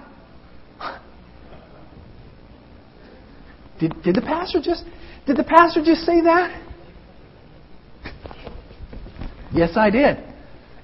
Did, 3.80 4.02
did 4.02 4.16
the 4.16 4.22
pastor 4.22 4.62
just 4.62 4.86
did 5.28 5.36
the 5.36 5.44
pastor 5.44 5.84
just 5.84 6.06
say 6.06 6.22
that? 6.22 6.62
Yes, 9.54 9.72
I 9.76 9.90
did. 9.90 10.24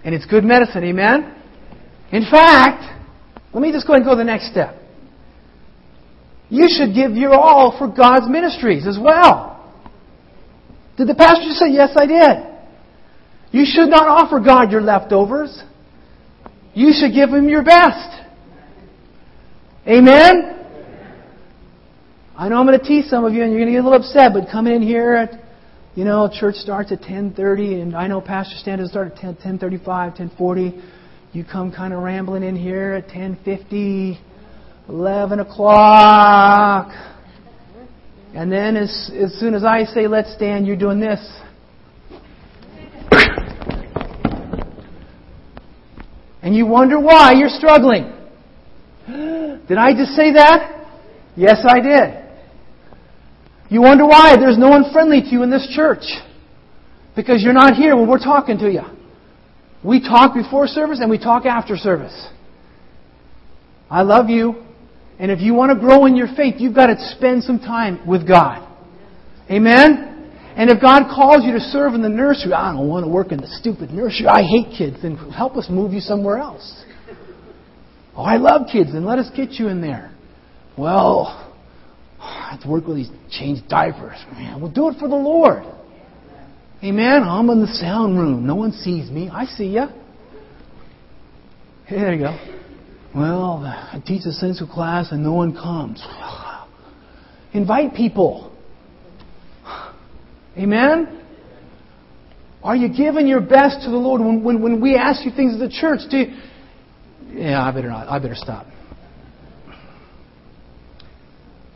And 0.03 0.13
it's 0.13 0.25
good 0.25 0.43
medicine, 0.43 0.83
amen? 0.83 1.40
In 2.11 2.23
fact, 2.29 2.83
let 3.53 3.61
me 3.61 3.71
just 3.71 3.87
go 3.87 3.93
ahead 3.93 4.01
and 4.01 4.05
go 4.05 4.11
to 4.11 4.17
the 4.17 4.23
next 4.23 4.51
step. 4.51 4.75
You 6.49 6.67
should 6.67 6.93
give 6.93 7.11
your 7.11 7.33
all 7.33 7.77
for 7.77 7.87
God's 7.87 8.27
ministries 8.29 8.85
as 8.85 8.97
well. 9.01 9.51
Did 10.97 11.07
the 11.07 11.15
pastor 11.15 11.49
say, 11.51 11.71
Yes, 11.71 11.91
I 11.95 12.05
did? 12.05 12.51
You 13.51 13.65
should 13.65 13.89
not 13.89 14.07
offer 14.07 14.39
God 14.39 14.71
your 14.71 14.81
leftovers. 14.81 15.63
You 16.73 16.91
should 16.93 17.13
give 17.13 17.29
Him 17.29 17.49
your 17.49 17.63
best. 17.63 18.21
Amen? 19.87 20.57
I 22.37 22.49
know 22.49 22.57
I'm 22.57 22.65
going 22.65 22.79
to 22.79 22.85
tease 22.85 23.09
some 23.09 23.25
of 23.25 23.33
you 23.33 23.43
and 23.43 23.51
you're 23.51 23.61
going 23.61 23.73
to 23.73 23.73
get 23.73 23.83
a 23.83 23.87
little 23.87 23.99
upset, 23.99 24.33
but 24.33 24.51
coming 24.51 24.75
in 24.75 24.81
here 24.81 25.13
at, 25.15 25.39
you 25.95 26.05
know, 26.05 26.29
church 26.31 26.55
starts 26.55 26.91
at 26.91 27.01
10.30 27.01 27.81
and 27.81 27.95
I 27.95 28.07
know 28.07 28.21
Pastor 28.21 28.55
Stan 28.57 28.85
start 28.87 29.11
at 29.11 29.17
10, 29.17 29.59
10.35, 29.59 30.37
10.40. 30.37 31.00
You 31.33 31.45
come 31.49 31.71
kind 31.71 31.93
of 31.93 32.03
rambling 32.03 32.43
in 32.43 32.57
here 32.57 32.91
at 32.91 33.07
10.50, 33.07 34.19
11 34.89 35.39
o'clock. 35.39 36.89
And 38.33 38.51
then 38.51 38.75
as, 38.75 39.11
as 39.17 39.33
soon 39.39 39.53
as 39.53 39.63
I 39.63 39.85
say, 39.85 40.07
let's 40.07 40.33
stand, 40.33 40.67
you're 40.67 40.75
doing 40.75 40.99
this. 40.99 41.19
and 46.41 46.53
you 46.53 46.65
wonder 46.65 46.99
why 46.99 47.31
you're 47.33 47.49
struggling. 47.49 48.11
Did 49.07 49.77
I 49.77 49.93
just 49.93 50.11
say 50.11 50.33
that? 50.33 50.85
Yes, 51.37 51.63
I 51.65 51.79
did. 51.79 52.21
You 53.69 53.81
wonder 53.81 54.05
why 54.05 54.35
there's 54.35 54.57
no 54.57 54.67
one 54.67 54.91
friendly 54.91 55.21
to 55.21 55.27
you 55.27 55.43
in 55.43 55.49
this 55.49 55.65
church. 55.73 56.03
Because 57.15 57.41
you're 57.41 57.53
not 57.53 57.75
here 57.75 57.95
when 57.95 58.09
we're 58.09 58.19
talking 58.19 58.57
to 58.57 58.69
you. 58.69 58.81
We 59.83 59.99
talk 59.99 60.33
before 60.33 60.67
service 60.67 60.99
and 60.99 61.09
we 61.09 61.17
talk 61.17 61.45
after 61.45 61.75
service. 61.75 62.27
I 63.89 64.03
love 64.03 64.29
you. 64.29 64.63
And 65.19 65.29
if 65.31 65.39
you 65.39 65.53
want 65.53 65.71
to 65.71 65.79
grow 65.79 66.05
in 66.05 66.15
your 66.15 66.27
faith, 66.35 66.55
you've 66.57 66.75
got 66.75 66.87
to 66.87 66.95
spend 67.15 67.43
some 67.43 67.59
time 67.59 68.07
with 68.07 68.27
God. 68.27 68.67
Amen? 69.49 70.31
And 70.55 70.69
if 70.69 70.81
God 70.81 71.03
calls 71.13 71.43
you 71.43 71.53
to 71.53 71.59
serve 71.59 71.93
in 71.93 72.01
the 72.01 72.09
nursery, 72.09 72.53
I 72.53 72.73
don't 72.73 72.87
want 72.87 73.05
to 73.05 73.11
work 73.11 73.31
in 73.31 73.39
the 73.39 73.47
stupid 73.47 73.91
nursery. 73.91 74.27
I 74.27 74.41
hate 74.43 74.75
kids. 74.77 74.97
Then 75.01 75.15
help 75.15 75.55
us 75.57 75.67
move 75.69 75.93
you 75.93 75.99
somewhere 75.99 76.37
else. 76.37 76.83
Oh, 78.15 78.23
I 78.23 78.37
love 78.37 78.67
kids. 78.71 78.91
Then 78.93 79.05
let 79.05 79.19
us 79.19 79.29
get 79.35 79.51
you 79.53 79.67
in 79.67 79.81
there. 79.81 80.13
Well, 80.77 81.49
I 82.19 82.51
have 82.51 82.61
to 82.63 82.69
work 82.69 82.87
with 82.87 82.97
these 82.97 83.09
changed 83.29 83.67
diapers. 83.69 84.17
Man, 84.33 84.61
we'll 84.61 84.71
do 84.71 84.89
it 84.89 84.97
for 84.99 85.07
the 85.07 85.15
Lord. 85.15 85.63
Amen. 86.83 87.21
I'm 87.23 87.47
in 87.51 87.61
the 87.61 87.67
sound 87.67 88.17
room. 88.17 88.47
No 88.47 88.55
one 88.55 88.71
sees 88.71 89.11
me. 89.11 89.29
I 89.31 89.45
see 89.45 89.67
you. 89.67 89.85
Hey, 91.85 91.97
there 91.97 92.13
you 92.13 92.19
go. 92.21 92.57
Well, 93.15 93.63
I 93.65 94.01
teach 94.05 94.25
a 94.25 94.31
Sunday 94.31 94.59
class 94.71 95.11
and 95.11 95.23
no 95.23 95.33
one 95.33 95.53
comes. 95.53 96.03
Invite 97.53 97.93
people. 97.93 98.55
Amen. 100.57 101.19
Are 102.63 102.75
you 102.75 102.89
giving 102.89 103.27
your 103.27 103.41
best 103.41 103.83
to 103.83 103.91
the 103.91 103.97
Lord 103.97 104.21
when, 104.21 104.43
when, 104.43 104.61
when 104.61 104.81
we 104.81 104.95
ask 104.95 105.23
you 105.23 105.31
things 105.31 105.53
at 105.53 105.59
the 105.59 105.69
church? 105.69 105.99
Do 106.09 106.17
you, 106.17 106.37
yeah, 107.33 107.61
I 107.61 107.71
better 107.71 107.89
not. 107.89 108.07
I 108.07 108.17
better 108.17 108.35
stop. 108.35 108.65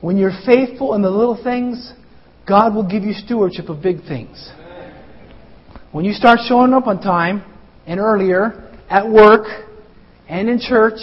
When 0.02 0.18
you're 0.18 0.38
faithful 0.46 0.96
in 0.96 1.04
the 1.04 1.10
little 1.12 1.42
things, 1.44 1.94
God 2.48 2.74
will 2.74 2.88
give 2.88 3.04
you 3.04 3.14
stewardship 3.14 3.70
of 3.70 3.82
big 3.82 4.04
things. 4.08 4.52
When 5.96 6.04
you 6.04 6.12
start 6.12 6.40
showing 6.46 6.74
up 6.74 6.88
on 6.88 7.00
time 7.00 7.42
and 7.88 8.02
earlier 8.02 8.70
at 8.90 9.10
work 9.10 9.48
and 10.28 10.50
in 10.50 10.60
church, 10.60 11.00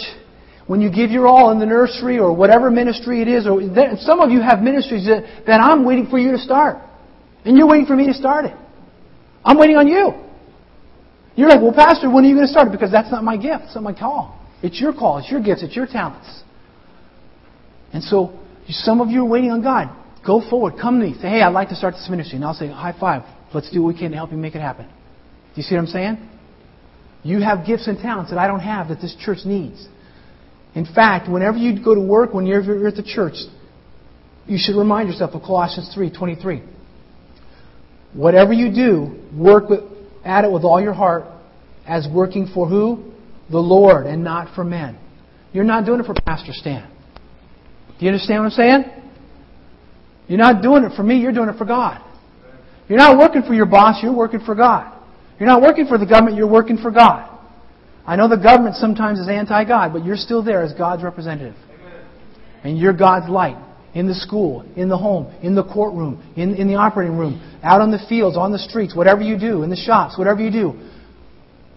when 0.67 0.81
you 0.81 0.91
give 0.91 1.09
your 1.09 1.25
all 1.25 1.49
in 1.49 1.57
the 1.57 1.65
nursery 1.65 2.19
or 2.19 2.31
whatever 2.31 2.69
ministry 2.69 3.19
it 3.19 3.27
is, 3.27 3.47
or 3.47 3.59
some 4.01 4.19
of 4.19 4.29
you 4.29 4.39
have 4.39 4.61
ministries 4.61 5.07
that, 5.07 5.45
that 5.47 5.59
I'm 5.59 5.83
waiting 5.83 6.05
for 6.11 6.19
you 6.19 6.33
to 6.33 6.37
start. 6.37 6.77
And 7.43 7.57
you're 7.57 7.67
waiting 7.67 7.87
for 7.87 7.95
me 7.95 8.05
to 8.05 8.13
start 8.13 8.45
it. 8.45 8.55
I'm 9.43 9.57
waiting 9.57 9.77
on 9.77 9.87
you. 9.87 10.13
You're 11.35 11.49
like, 11.49 11.59
well, 11.59 11.73
Pastor, 11.73 12.07
when 12.11 12.23
are 12.23 12.27
you 12.27 12.35
going 12.35 12.45
to 12.45 12.51
start 12.51 12.67
it? 12.67 12.71
Because 12.71 12.91
that's 12.91 13.09
not 13.09 13.23
my 13.23 13.35
gift. 13.35 13.63
It's 13.63 13.73
not 13.73 13.83
my 13.83 13.93
call. 13.93 14.39
It's 14.61 14.79
your 14.79 14.93
call. 14.93 15.17
It's 15.17 15.31
your 15.31 15.41
gifts. 15.41 15.63
It's 15.63 15.75
your 15.75 15.87
talents. 15.87 16.43
And 17.93 18.03
so, 18.03 18.39
some 18.69 19.01
of 19.01 19.09
you 19.09 19.23
are 19.23 19.27
waiting 19.27 19.49
on 19.49 19.63
God. 19.63 19.89
Go 20.23 20.47
forward. 20.47 20.75
Come 20.79 20.99
to 20.99 21.07
me. 21.07 21.15
Say, 21.15 21.29
hey, 21.29 21.41
I'd 21.41 21.49
like 21.49 21.69
to 21.69 21.75
start 21.75 21.95
this 21.95 22.07
ministry. 22.11 22.35
And 22.35 22.45
I'll 22.45 22.53
say, 22.53 22.67
high 22.67 22.93
five. 22.99 23.23
Let's 23.53 23.69
do 23.71 23.81
what 23.83 23.93
we 23.93 23.99
can 23.99 24.11
to 24.11 24.17
help 24.17 24.31
you 24.31 24.37
make 24.37 24.55
it 24.55 24.61
happen. 24.61 24.85
Do 24.85 25.61
you 25.61 25.63
see 25.63 25.75
what 25.75 25.81
I'm 25.81 25.87
saying? 25.87 26.29
You 27.23 27.41
have 27.41 27.65
gifts 27.65 27.87
and 27.87 27.97
talents 27.97 28.31
that 28.31 28.39
I 28.39 28.47
don't 28.47 28.59
have 28.59 28.89
that 28.89 28.99
this 28.99 29.15
church 29.19 29.39
needs. 29.45 29.87
In 30.75 30.85
fact, 30.85 31.29
whenever 31.29 31.57
you 31.57 31.83
go 31.83 31.93
to 31.93 32.01
work, 32.01 32.33
when 32.33 32.45
you're 32.45 32.87
at 32.87 32.95
the 32.95 33.03
church, 33.03 33.35
you 34.45 34.57
should 34.59 34.75
remind 34.75 35.07
yourself 35.07 35.33
of 35.33 35.43
Colossians 35.43 35.93
3:23. 35.95 36.63
Whatever 38.13 38.53
you 38.53 38.73
do, 38.73 39.15
work 39.35 39.69
with, 39.69 39.81
at 40.25 40.45
it 40.45 40.51
with 40.51 40.63
all 40.63 40.81
your 40.81 40.93
heart, 40.93 41.25
as 41.87 42.07
working 42.07 42.47
for 42.53 42.67
who? 42.67 43.11
The 43.49 43.59
Lord, 43.59 44.05
and 44.05 44.23
not 44.23 44.53
for 44.55 44.63
men. 44.63 44.97
You're 45.51 45.63
not 45.63 45.85
doing 45.85 45.99
it 45.99 46.05
for 46.05 46.15
Pastor 46.25 46.53
Stan. 46.53 46.89
Do 47.99 48.05
you 48.05 48.11
understand 48.11 48.43
what 48.43 48.45
I'm 48.45 48.51
saying? 48.51 48.85
You're 50.27 50.39
not 50.39 50.61
doing 50.61 50.83
it 50.83 50.95
for 50.95 51.03
me. 51.03 51.17
You're 51.19 51.31
doing 51.31 51.49
it 51.49 51.57
for 51.57 51.65
God. 51.65 52.01
You're 52.87 52.97
not 52.97 53.17
working 53.17 53.43
for 53.43 53.53
your 53.53 53.65
boss, 53.65 54.01
you're 54.03 54.15
working 54.15 54.41
for 54.41 54.55
God. 54.55 54.93
You're 55.39 55.49
not 55.49 55.61
working 55.61 55.87
for 55.87 55.97
the 55.97 56.05
government, 56.05 56.37
you're 56.37 56.49
working 56.49 56.77
for 56.77 56.91
God. 56.91 57.29
I 58.05 58.15
know 58.15 58.27
the 58.27 58.37
government 58.37 58.75
sometimes 58.75 59.19
is 59.19 59.29
anti 59.29 59.63
God, 59.65 59.93
but 59.93 60.03
you're 60.03 60.17
still 60.17 60.43
there 60.43 60.61
as 60.61 60.73
God's 60.73 61.03
representative. 61.03 61.55
And 62.63 62.77
you're 62.77 62.93
God's 62.93 63.29
light 63.29 63.57
in 63.93 64.07
the 64.07 64.15
school, 64.15 64.65
in 64.75 64.89
the 64.89 64.97
home, 64.97 65.33
in 65.41 65.55
the 65.55 65.63
courtroom, 65.63 66.33
in, 66.35 66.55
in 66.55 66.67
the 66.67 66.75
operating 66.75 67.17
room, 67.17 67.59
out 67.63 67.81
on 67.81 67.91
the 67.91 67.99
fields, 68.09 68.37
on 68.37 68.51
the 68.51 68.59
streets, 68.59 68.95
whatever 68.95 69.21
you 69.21 69.37
do, 69.37 69.63
in 69.63 69.69
the 69.69 69.75
shops, 69.75 70.17
whatever 70.17 70.41
you 70.41 70.51
do. 70.51 70.73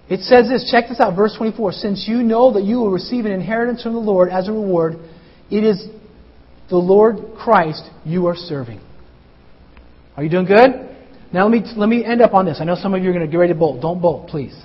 It 0.09 0.21
says 0.21 0.49
this, 0.49 0.71
check 0.71 0.89
this 0.89 1.01
out, 1.01 1.17
verse 1.17 1.35
24. 1.37 1.73
Since 1.73 2.07
you 2.07 2.23
know 2.23 2.53
that 2.53 2.63
you 2.63 2.77
will 2.77 2.93
receive 2.93 3.25
an 3.27 3.33
inheritance 3.33 3.83
from 3.83 3.93
the 3.93 3.99
Lord 3.99 4.31
as 4.31 4.49
a 4.49 4.53
reward, 4.53 4.95
it 5.51 5.65
is 5.65 5.87
the 6.71 6.77
Lord 6.77 7.17
Christ 7.37 7.83
you 8.05 8.27
are 8.27 8.37
serving. 8.37 8.81
Are 10.17 10.23
you 10.23 10.31
doing 10.31 10.47
good? 10.47 10.96
Now 11.37 11.47
let 11.47 11.53
me, 11.53 11.73
let 11.77 11.91
me 11.91 12.03
end 12.03 12.23
up 12.23 12.33
on 12.33 12.47
this. 12.47 12.63
I 12.63 12.65
know 12.65 12.77
some 12.77 12.95
of 12.95 13.03
you 13.03 13.11
are 13.11 13.13
going 13.13 13.27
to 13.27 13.31
get 13.31 13.37
ready 13.37 13.53
to 13.53 13.59
bolt. 13.59 13.83
Don't 13.83 14.01
bolt, 14.01 14.27
please. 14.27 14.59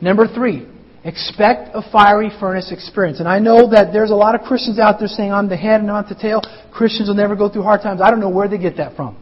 Number 0.00 0.28
three, 0.32 0.64
expect 1.02 1.70
a 1.74 1.82
fiery 1.90 2.30
furnace 2.38 2.70
experience. 2.70 3.18
And 3.18 3.26
I 3.26 3.40
know 3.40 3.68
that 3.72 3.92
there's 3.92 4.12
a 4.12 4.14
lot 4.14 4.36
of 4.36 4.42
Christians 4.42 4.78
out 4.78 5.00
there 5.00 5.08
saying, 5.08 5.32
I'm 5.32 5.48
the 5.48 5.56
head 5.56 5.80
and 5.80 5.88
not 5.88 6.08
the 6.08 6.14
tail. 6.14 6.40
Christians 6.72 7.08
will 7.08 7.16
never 7.16 7.34
go 7.34 7.48
through 7.48 7.64
hard 7.64 7.80
times. 7.80 8.00
I 8.00 8.12
don't 8.12 8.20
know 8.20 8.28
where 8.28 8.46
they 8.46 8.58
get 8.58 8.76
that 8.76 8.94
from. 8.94 9.20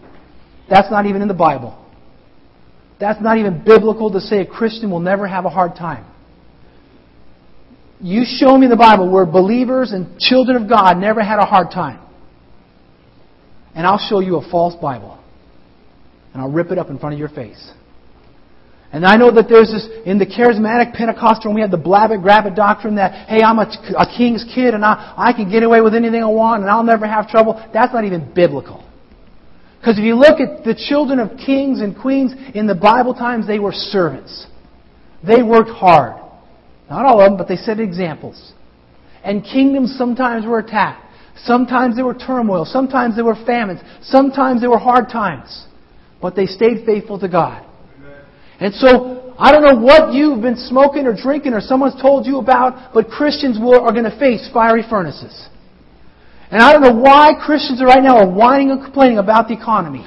That's 0.69 0.91
not 0.91 1.07
even 1.07 1.23
in 1.23 1.29
the 1.29 1.35
Bible. 1.49 1.83
That's 3.01 3.23
not 3.23 3.39
even 3.39 3.65
biblical 3.65 4.13
to 4.13 4.21
say 4.21 4.41
a 4.41 4.47
Christian 4.47 4.91
will 4.91 5.01
never 5.01 5.27
have 5.27 5.47
a 5.47 5.51
hard 5.51 5.77
time. 5.77 6.05
You 8.03 8.25
show 8.27 8.59
me 8.59 8.67
the 8.67 8.77
Bible 8.77 9.11
where 9.11 9.25
believers 9.25 9.93
and 9.93 10.19
children 10.19 10.63
of 10.63 10.69
God 10.69 10.99
never 10.99 11.23
had 11.23 11.39
a 11.39 11.47
hard 11.47 11.71
time. 11.71 12.07
And 13.75 13.87
I'll 13.87 14.07
show 14.11 14.21
you 14.21 14.37
a 14.37 14.51
false 14.51 14.75
Bible 14.75 15.23
and 16.37 16.43
I'll 16.43 16.53
rip 16.53 16.71
it 16.71 16.77
up 16.77 16.91
in 16.91 16.99
front 16.99 17.15
of 17.15 17.19
your 17.19 17.31
face. 17.31 17.73
And 18.93 19.07
I 19.07 19.17
know 19.17 19.31
that 19.31 19.49
there's 19.49 19.73
this, 19.73 19.89
in 20.05 20.19
the 20.19 20.27
charismatic 20.27 20.93
Pentecostal, 20.93 21.55
we 21.55 21.63
have 21.63 21.71
the 21.71 21.79
blab 21.79 22.11
it, 22.11 22.21
grab 22.21 22.45
it 22.45 22.55
doctrine 22.55 22.97
that, 22.97 23.27
hey, 23.27 23.41
I'm 23.41 23.59
a, 23.59 23.67
a 23.97 24.07
king's 24.19 24.45
kid 24.55 24.75
and 24.75 24.85
I, 24.85 25.15
I 25.17 25.33
can 25.33 25.51
get 25.51 25.63
away 25.63 25.81
with 25.81 25.95
anything 25.95 26.23
I 26.23 26.27
want 26.27 26.61
and 26.61 26.71
I'll 26.71 26.85
never 26.85 27.07
have 27.07 27.29
trouble. 27.29 27.55
That's 27.73 27.95
not 27.95 28.05
even 28.05 28.35
biblical. 28.35 28.87
Because 29.79 29.97
if 29.97 30.05
you 30.05 30.15
look 30.15 30.39
at 30.39 30.63
the 30.63 30.75
children 30.75 31.21
of 31.21 31.39
kings 31.39 31.81
and 31.81 31.97
queens 31.97 32.35
in 32.55 32.67
the 32.67 32.75
Bible 32.75 33.15
times, 33.15 33.47
they 33.47 33.59
were 33.59 33.73
servants. 33.73 34.47
They 35.27 35.43
worked 35.43 35.71
hard. 35.71 36.23
Not 36.91 37.07
all 37.07 37.19
of 37.19 37.31
them, 37.31 37.39
but 37.39 37.49
they 37.49 37.57
set 37.57 37.81
examples. 37.81 38.53
And 39.25 39.43
kingdoms 39.43 39.97
sometimes 39.97 40.45
were 40.45 40.59
attacked. 40.59 41.03
Sometimes 41.45 41.97
there 41.97 42.05
were 42.05 42.15
turmoil. 42.15 42.67
Sometimes 42.67 43.17
there 43.17 43.25
were 43.25 43.43
famines. 43.47 43.81
Sometimes 44.03 44.61
there 44.61 44.69
were 44.69 44.79
hard 44.79 45.09
times. 45.09 45.67
But 46.21 46.35
they 46.35 46.47
stayed 46.47 46.85
faithful 46.87 47.19
to 47.21 47.29
God. 47.29 47.65
And 48.59 48.75
so, 48.75 49.35
I 49.39 49.53
don't 49.53 49.63
know 49.63 49.79
what 49.79 50.15
you've 50.15 50.41
been 50.41 50.57
smoking 50.57 51.07
or 51.07 51.15
drinking 51.15 51.53
or 51.53 51.61
someone's 51.61 52.01
told 52.01 52.27
you 52.27 52.39
about, 52.39 52.95
but 52.95 53.09
Christians 53.09 53.59
will, 53.61 53.81
are 53.81 53.93
going 53.93 54.05
to 54.05 54.19
face 54.19 54.49
fiery 54.53 54.83
furnaces. 54.89 55.49
And 56.51 56.63
I 56.63 56.73
don't 56.73 56.81
know 56.81 56.99
why 56.99 57.33
Christians 57.45 57.83
right 57.83 58.03
now 58.03 58.19
are 58.19 58.31
whining 58.31 58.71
and 58.71 58.83
complaining 58.83 59.19
about 59.19 59.49
the 59.49 59.55
economy. 59.55 60.07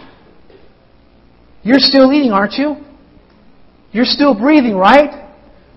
You're 1.62 1.80
still 1.80 2.12
eating, 2.12 2.32
aren't 2.32 2.54
you? 2.54 2.78
You're 3.92 4.06
still 4.06 4.34
breathing, 4.34 4.76
right? 4.76 5.28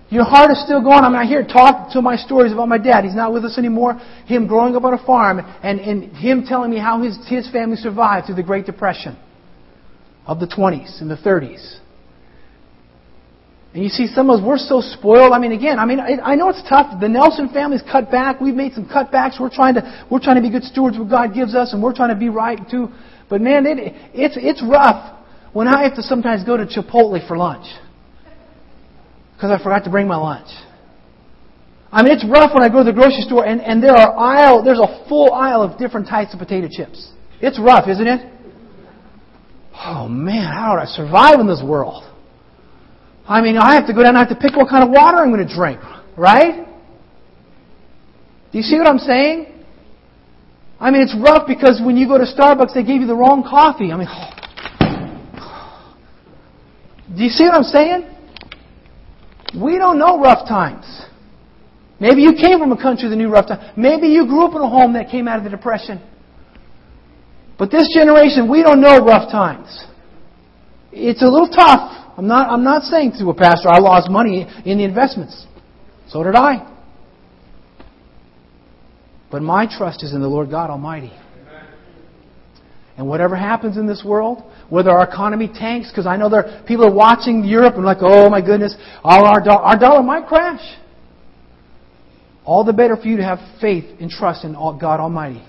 Your 0.09 0.23
heart 0.23 0.51
is 0.51 0.63
still 0.63 0.81
going. 0.81 1.03
I 1.03 1.09
mean, 1.09 1.17
I 1.17 1.25
hear 1.25 1.43
talk 1.43 1.91
to 1.93 2.01
my 2.01 2.15
stories 2.15 2.53
about 2.53 2.69
my 2.69 2.77
dad. 2.77 3.03
He's 3.03 3.15
not 3.15 3.33
with 3.33 3.45
us 3.45 3.57
anymore. 3.57 3.99
Him 4.25 4.47
growing 4.47 4.75
up 4.75 4.83
on 4.83 4.93
a 4.93 5.05
farm 5.05 5.39
and, 5.39 5.79
and 5.79 6.15
him 6.15 6.45
telling 6.47 6.71
me 6.71 6.77
how 6.79 7.01
his, 7.01 7.17
his 7.27 7.49
family 7.51 7.75
survived 7.75 8.27
through 8.27 8.35
the 8.35 8.43
Great 8.43 8.65
Depression 8.65 9.17
of 10.25 10.39
the 10.39 10.47
20s 10.47 11.01
and 11.01 11.09
the 11.09 11.17
30s. 11.17 11.79
And 13.73 13.81
you 13.81 13.89
see, 13.89 14.05
some 14.05 14.29
of 14.29 14.39
us, 14.39 14.45
we're 14.45 14.57
so 14.57 14.81
spoiled. 14.81 15.33
I 15.33 15.39
mean, 15.39 15.51
again, 15.51 15.79
I 15.79 15.85
mean, 15.85 15.99
I 15.99 16.35
know 16.35 16.49
it's 16.49 16.61
tough. 16.69 17.01
The 17.01 17.09
Nelson 17.09 17.49
family's 17.49 17.81
cut 17.91 18.11
back. 18.11 18.39
We've 18.39 18.53
made 18.53 18.73
some 18.73 18.85
cutbacks. 18.85 19.39
We're 19.39 19.49
trying 19.49 19.73
to, 19.75 20.05
we're 20.11 20.19
trying 20.19 20.35
to 20.35 20.43
be 20.43 20.51
good 20.51 20.63
stewards 20.63 20.95
of 20.95 21.03
what 21.03 21.09
God 21.09 21.33
gives 21.33 21.55
us, 21.55 21.73
and 21.73 21.81
we're 21.81 21.95
trying 21.95 22.09
to 22.09 22.19
be 22.19 22.29
right 22.29 22.59
too. 22.69 22.89
But 23.29 23.41
man, 23.41 23.65
it, 23.65 23.93
it's, 24.13 24.37
it's 24.37 24.61
rough 24.61 25.17
when 25.53 25.67
I 25.67 25.83
have 25.83 25.95
to 25.95 26.03
sometimes 26.03 26.43
go 26.43 26.55
to 26.55 26.65
Chipotle 26.65 27.27
for 27.27 27.35
lunch 27.35 27.65
because 29.33 29.49
I 29.49 29.61
forgot 29.63 29.83
to 29.85 29.89
bring 29.89 30.07
my 30.07 30.17
lunch. 30.17 30.49
I 31.91 32.01
mean, 32.01 32.13
it's 32.13 32.25
rough 32.25 32.53
when 32.53 32.63
I 32.63 32.69
go 32.69 32.79
to 32.79 32.85
the 32.85 32.93
grocery 32.93 33.21
store 33.21 33.45
and, 33.45 33.61
and 33.61 33.81
there 33.81 33.93
are 33.93 34.17
aisle, 34.17 34.63
there's 34.63 34.79
a 34.79 35.05
full 35.09 35.33
aisle 35.33 35.61
of 35.61 35.77
different 35.79 36.07
types 36.07 36.33
of 36.33 36.39
potato 36.39 36.67
chips. 36.69 37.11
It's 37.41 37.59
rough, 37.59 37.87
isn't 37.87 38.07
it? 38.07 38.32
Oh 39.85 40.07
man, 40.07 40.51
how 40.51 40.75
do 40.75 40.81
I 40.81 40.85
survive 40.85 41.39
in 41.39 41.47
this 41.47 41.61
world? 41.63 42.03
I 43.27 43.41
mean, 43.41 43.57
I 43.57 43.75
have 43.75 43.87
to 43.87 43.93
go 43.93 44.03
down 44.03 44.15
and 44.15 44.17
I 44.17 44.21
have 44.21 44.29
to 44.29 44.35
pick 44.35 44.55
what 44.55 44.69
kind 44.69 44.83
of 44.83 44.89
water 44.89 45.17
I'm 45.17 45.31
going 45.31 45.45
to 45.45 45.53
drink, 45.53 45.79
right? 46.17 46.65
Do 48.51 48.57
you 48.57 48.63
see 48.63 48.77
what 48.77 48.87
I'm 48.87 48.99
saying? 48.99 49.47
I 50.79 50.91
mean, 50.91 51.01
it's 51.01 51.15
rough 51.15 51.47
because 51.47 51.81
when 51.83 51.97
you 51.97 52.07
go 52.07 52.17
to 52.17 52.25
Starbucks, 52.25 52.73
they 52.73 52.83
gave 52.83 53.01
you 53.01 53.07
the 53.07 53.15
wrong 53.15 53.43
coffee. 53.43 53.91
I 53.91 53.97
mean, 53.97 54.07
do 57.17 57.23
you 57.23 57.29
see 57.29 57.45
what 57.45 57.55
I'm 57.55 57.63
saying? 57.63 58.09
We 59.59 59.77
don't 59.77 59.99
know 59.99 60.19
rough 60.19 60.47
times. 60.47 60.85
Maybe 61.99 62.21
you 62.21 62.33
came 62.33 62.59
from 62.59 62.71
a 62.71 62.81
country 62.81 63.09
that 63.09 63.15
knew 63.15 63.29
rough 63.29 63.47
times. 63.47 63.71
Maybe 63.77 64.07
you 64.07 64.27
grew 64.27 64.45
up 64.45 64.55
in 64.55 64.61
a 64.61 64.69
home 64.69 64.93
that 64.93 65.09
came 65.09 65.27
out 65.27 65.37
of 65.37 65.43
the 65.43 65.49
Depression. 65.49 66.01
But 67.57 67.71
this 67.71 67.87
generation, 67.93 68.49
we 68.49 68.63
don't 68.63 68.81
know 68.81 68.97
rough 69.03 69.31
times. 69.31 69.85
It's 70.91 71.21
a 71.21 71.27
little 71.27 71.47
tough. 71.47 72.15
I'm 72.17 72.27
not, 72.27 72.49
I'm 72.49 72.63
not 72.63 72.83
saying 72.83 73.13
to 73.19 73.29
a 73.29 73.33
pastor, 73.33 73.69
I 73.69 73.79
lost 73.79 74.09
money 74.09 74.47
in 74.65 74.77
the 74.77 74.83
investments. 74.83 75.45
So 76.07 76.23
did 76.23 76.35
I. 76.35 76.69
But 79.31 79.41
my 79.41 79.65
trust 79.65 80.03
is 80.03 80.13
in 80.13 80.21
the 80.21 80.27
Lord 80.27 80.51
God 80.51 80.69
Almighty. 80.69 81.11
And 82.97 83.07
whatever 83.07 83.35
happens 83.35 83.77
in 83.77 83.87
this 83.87 84.03
world, 84.05 84.43
whether 84.69 84.91
our 84.91 85.07
economy 85.07 85.47
tanks, 85.47 85.89
because 85.89 86.05
I 86.05 86.15
know 86.15 86.29
there 86.29 86.45
are 86.45 86.63
people 86.63 86.85
are 86.85 86.93
watching 86.93 87.43
Europe 87.43 87.73
and 87.75 87.83
like, 87.83 87.97
oh 88.01 88.29
my 88.29 88.41
goodness, 88.41 88.75
all 89.03 89.25
our, 89.25 89.41
do- 89.41 89.49
our 89.49 89.77
dollar 89.77 90.03
might 90.03 90.27
crash. 90.27 90.61
All 92.45 92.63
the 92.63 92.73
better 92.73 92.95
for 92.95 93.07
you 93.07 93.17
to 93.17 93.23
have 93.23 93.39
faith 93.59 93.85
and 93.99 94.09
trust 94.09 94.43
in 94.43 94.53
God 94.53 94.99
Almighty. 94.99 95.43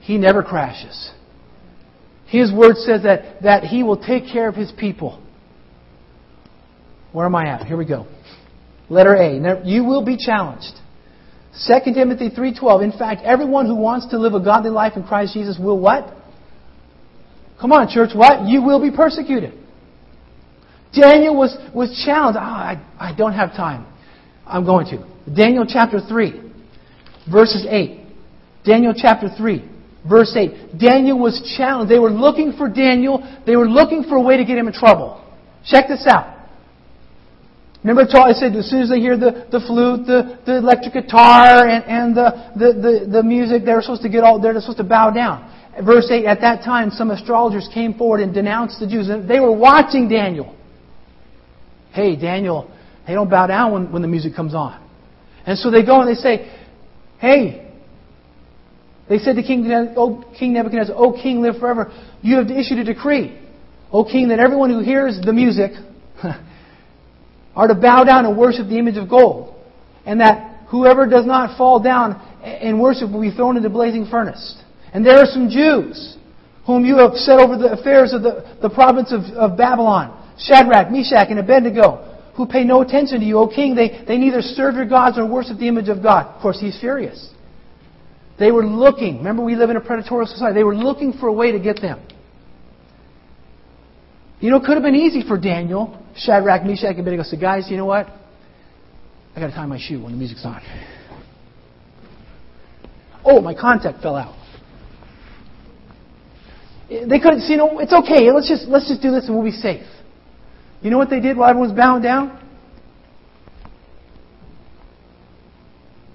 He 0.00 0.18
never 0.18 0.42
crashes. 0.42 1.12
His 2.26 2.52
word 2.52 2.76
says 2.76 3.02
that, 3.02 3.42
that 3.42 3.64
He 3.64 3.82
will 3.82 3.96
take 3.96 4.24
care 4.32 4.48
of 4.48 4.54
His 4.54 4.72
people. 4.72 5.22
Where 7.12 7.26
am 7.26 7.34
I 7.34 7.48
at? 7.48 7.66
Here 7.66 7.76
we 7.76 7.86
go. 7.86 8.06
Letter 8.88 9.14
A. 9.14 9.38
Now, 9.38 9.62
you 9.64 9.84
will 9.84 10.04
be 10.04 10.16
challenged. 10.16 10.74
2 11.66 11.92
Timothy 11.92 12.30
3.12. 12.30 12.84
In 12.84 12.92
fact, 12.98 13.22
everyone 13.24 13.66
who 13.66 13.74
wants 13.74 14.08
to 14.08 14.18
live 14.18 14.34
a 14.34 14.40
godly 14.42 14.70
life 14.70 14.92
in 14.96 15.04
Christ 15.04 15.34
Jesus 15.34 15.58
will 15.58 15.78
what? 15.78 16.14
Come 17.60 17.72
on, 17.72 17.88
church, 17.88 18.10
what? 18.14 18.48
You 18.48 18.62
will 18.62 18.80
be 18.80 18.94
persecuted. 18.94 19.52
Daniel 20.92 21.36
was, 21.36 21.56
was 21.74 22.02
challenged. 22.04 22.38
Oh, 22.38 22.42
I, 22.42 22.82
I 22.98 23.14
don't 23.14 23.34
have 23.34 23.50
time. 23.50 23.86
I'm 24.46 24.64
going 24.64 24.86
to. 24.86 25.32
Daniel 25.32 25.64
chapter 25.68 26.00
3, 26.00 26.52
verses 27.30 27.66
8. 27.68 28.06
Daniel 28.64 28.94
chapter 28.96 29.28
3, 29.36 29.68
verse 30.08 30.34
8. 30.36 30.78
Daniel 30.78 31.18
was 31.18 31.54
challenged. 31.56 31.90
They 31.90 31.98
were 31.98 32.10
looking 32.10 32.52
for 32.56 32.68
Daniel. 32.68 33.20
They 33.46 33.56
were 33.56 33.68
looking 33.68 34.04
for 34.04 34.16
a 34.16 34.22
way 34.22 34.36
to 34.36 34.44
get 34.44 34.58
him 34.58 34.66
in 34.66 34.72
trouble. 34.72 35.24
Check 35.64 35.88
this 35.88 36.06
out. 36.06 36.40
Remember 37.82 38.02
I 38.02 38.32
said 38.32 38.54
as 38.56 38.68
soon 38.68 38.82
as 38.82 38.90
they 38.90 39.00
hear 39.00 39.16
the, 39.16 39.48
the 39.50 39.60
flute, 39.60 40.06
the, 40.06 40.38
the 40.44 40.58
electric 40.58 40.92
guitar, 40.92 41.66
and, 41.66 41.82
and 41.84 42.16
the, 42.16 42.52
the, 42.54 42.72
the, 42.74 43.10
the 43.10 43.22
music, 43.22 43.64
they're 43.64 43.80
supposed 43.80 44.02
to 44.02 44.10
get 44.10 44.22
all, 44.22 44.38
they're 44.40 44.58
supposed 44.60 44.78
to 44.78 44.84
bow 44.84 45.10
down. 45.10 45.50
Verse 45.82 46.10
8, 46.10 46.26
at 46.26 46.42
that 46.42 46.62
time 46.62 46.90
some 46.90 47.10
astrologers 47.10 47.68
came 47.72 47.94
forward 47.94 48.20
and 48.20 48.34
denounced 48.34 48.80
the 48.80 48.86
Jews. 48.86 49.08
And 49.08 49.28
they 49.28 49.40
were 49.40 49.52
watching 49.52 50.08
Daniel. 50.08 50.54
Hey, 51.92 52.16
Daniel, 52.16 52.70
they 53.06 53.14
don't 53.14 53.30
bow 53.30 53.46
down 53.46 53.72
when, 53.72 53.92
when 53.92 54.02
the 54.02 54.08
music 54.08 54.34
comes 54.36 54.54
on. 54.54 54.78
And 55.46 55.58
so 55.58 55.70
they 55.70 55.84
go 55.84 56.00
and 56.00 56.08
they 56.08 56.20
say, 56.20 56.52
hey, 57.18 57.69
they 59.10 59.18
said 59.18 59.34
to 59.34 59.42
King, 59.42 59.66
Nebuchadnezzar, 59.66 60.94
O 60.96 61.20
King, 61.20 61.42
live 61.42 61.58
forever. 61.58 61.92
You 62.22 62.36
have 62.36 62.48
issued 62.48 62.78
a 62.78 62.84
decree, 62.84 63.36
O 63.92 64.04
King, 64.04 64.28
that 64.28 64.38
everyone 64.38 64.70
who 64.70 64.78
hears 64.78 65.20
the 65.20 65.32
music 65.32 65.72
are 67.56 67.66
to 67.66 67.74
bow 67.74 68.04
down 68.04 68.24
and 68.24 68.38
worship 68.38 68.68
the 68.68 68.78
image 68.78 68.96
of 68.96 69.10
gold, 69.10 69.56
and 70.06 70.20
that 70.20 70.68
whoever 70.68 71.08
does 71.08 71.26
not 71.26 71.58
fall 71.58 71.82
down 71.82 72.24
and 72.44 72.80
worship 72.80 73.10
will 73.10 73.20
be 73.20 73.32
thrown 73.32 73.56
into 73.56 73.68
a 73.68 73.72
blazing 73.72 74.06
furnace. 74.08 74.62
And 74.94 75.04
there 75.04 75.18
are 75.18 75.26
some 75.26 75.48
Jews 75.50 76.16
whom 76.64 76.84
you 76.84 76.98
have 76.98 77.14
set 77.14 77.40
over 77.40 77.58
the 77.58 77.72
affairs 77.72 78.12
of 78.12 78.22
the, 78.22 78.58
the 78.62 78.70
province 78.70 79.12
of, 79.12 79.22
of 79.34 79.58
Babylon, 79.58 80.16
Shadrach, 80.38 80.92
Meshach, 80.92 81.30
and 81.30 81.40
Abednego, 81.40 82.16
who 82.36 82.46
pay 82.46 82.62
no 82.62 82.82
attention 82.82 83.18
to 83.18 83.26
you, 83.26 83.38
O 83.38 83.48
king. 83.48 83.74
They, 83.74 84.04
they 84.06 84.18
neither 84.18 84.40
serve 84.40 84.76
your 84.76 84.86
gods 84.86 85.16
nor 85.16 85.26
worship 85.26 85.58
the 85.58 85.66
image 85.66 85.88
of 85.88 86.00
God. 86.00 86.26
Of 86.26 86.40
course, 86.40 86.60
he's 86.60 86.78
furious. 86.78 87.34
They 88.40 88.50
were 88.50 88.64
looking. 88.64 89.18
Remember, 89.18 89.44
we 89.44 89.54
live 89.54 89.68
in 89.68 89.76
a 89.76 89.82
predatory 89.82 90.24
society. 90.24 90.54
They 90.54 90.64
were 90.64 90.74
looking 90.74 91.12
for 91.12 91.28
a 91.28 91.32
way 91.32 91.52
to 91.52 91.60
get 91.60 91.82
them. 91.82 92.00
You 94.40 94.50
know, 94.50 94.56
it 94.56 94.64
could 94.64 94.74
have 94.74 94.82
been 94.82 94.94
easy 94.94 95.22
for 95.28 95.38
Daniel, 95.38 96.02
Shadrach, 96.16 96.64
Meshach, 96.64 96.92
and 96.92 97.00
Abednego. 97.00 97.22
Said, 97.22 97.38
guys, 97.38 97.70
you 97.70 97.76
know 97.76 97.84
what? 97.84 98.06
I 99.36 99.40
got 99.40 99.48
to 99.48 99.52
tie 99.52 99.66
my 99.66 99.78
shoe 99.78 100.02
when 100.02 100.12
the 100.12 100.18
music's 100.18 100.44
on. 100.46 100.62
Oh, 103.22 103.42
my 103.42 103.54
contact 103.54 104.00
fell 104.00 104.16
out. 104.16 104.34
They 106.88 107.20
could, 107.20 107.34
you 107.46 107.58
know, 107.58 107.78
it's 107.78 107.92
okay. 107.92 108.32
Let's 108.32 108.48
just 108.48 108.66
let's 108.66 108.88
just 108.88 109.02
do 109.02 109.10
this 109.12 109.26
and 109.26 109.36
we'll 109.36 109.44
be 109.44 109.52
safe. 109.52 109.86
You 110.80 110.90
know 110.90 110.98
what 110.98 111.10
they 111.10 111.20
did 111.20 111.36
while 111.36 111.50
everyone 111.50 111.68
was 111.68 111.76
bowing 111.76 112.02
down? 112.02 112.42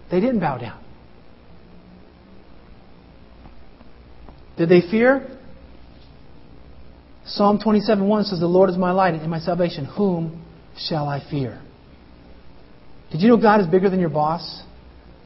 They 0.09 0.19
didn't 0.19 0.39
bow 0.39 0.57
down. 0.57 0.84
Did 4.57 4.69
they 4.69 4.81
fear? 4.81 5.27
Psalm 7.25 7.59
27:1 7.59 8.25
says, 8.25 8.39
"The 8.39 8.47
Lord 8.47 8.69
is 8.69 8.77
my 8.77 8.91
light 8.91 9.13
and 9.13 9.29
my 9.29 9.39
salvation; 9.39 9.85
whom 9.85 10.41
shall 10.77 11.07
I 11.07 11.19
fear?" 11.19 11.59
Did 13.11 13.21
you 13.21 13.29
know 13.29 13.37
God 13.37 13.61
is 13.61 13.67
bigger 13.67 13.89
than 13.89 13.99
your 13.99 14.09
boss? 14.09 14.63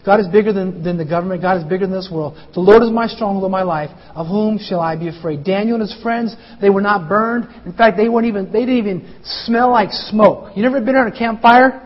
God 0.05 0.21
is 0.21 0.27
bigger 0.27 0.53
than, 0.53 0.81
than 0.81 0.97
the 0.97 1.05
government. 1.05 1.41
God 1.41 1.57
is 1.57 1.63
bigger 1.63 1.85
than 1.85 1.95
this 1.95 2.09
world. 2.11 2.37
The 2.53 2.61
Lord 2.61 2.83
is 2.83 2.89
my 2.89 3.05
stronghold 3.07 3.43
of 3.43 3.51
my 3.51 3.63
life. 3.63 3.89
Of 4.15 4.27
whom 4.27 4.57
shall 4.57 4.79
I 4.79 4.95
be 4.95 5.09
afraid? 5.09 5.43
Daniel 5.43 5.79
and 5.79 5.81
his 5.81 6.01
friends, 6.01 6.35
they 6.61 6.69
were 6.69 6.81
not 6.81 7.09
burned. 7.09 7.47
In 7.65 7.73
fact, 7.73 7.97
they 7.97 8.07
weren't 8.07 8.25
even, 8.25 8.45
they 8.45 8.61
didn't 8.61 8.77
even 8.77 9.15
smell 9.23 9.71
like 9.71 9.91
smoke. 9.91 10.55
You 10.55 10.63
never 10.63 10.79
been 10.79 10.95
around 10.95 11.13
a 11.13 11.17
campfire? 11.17 11.85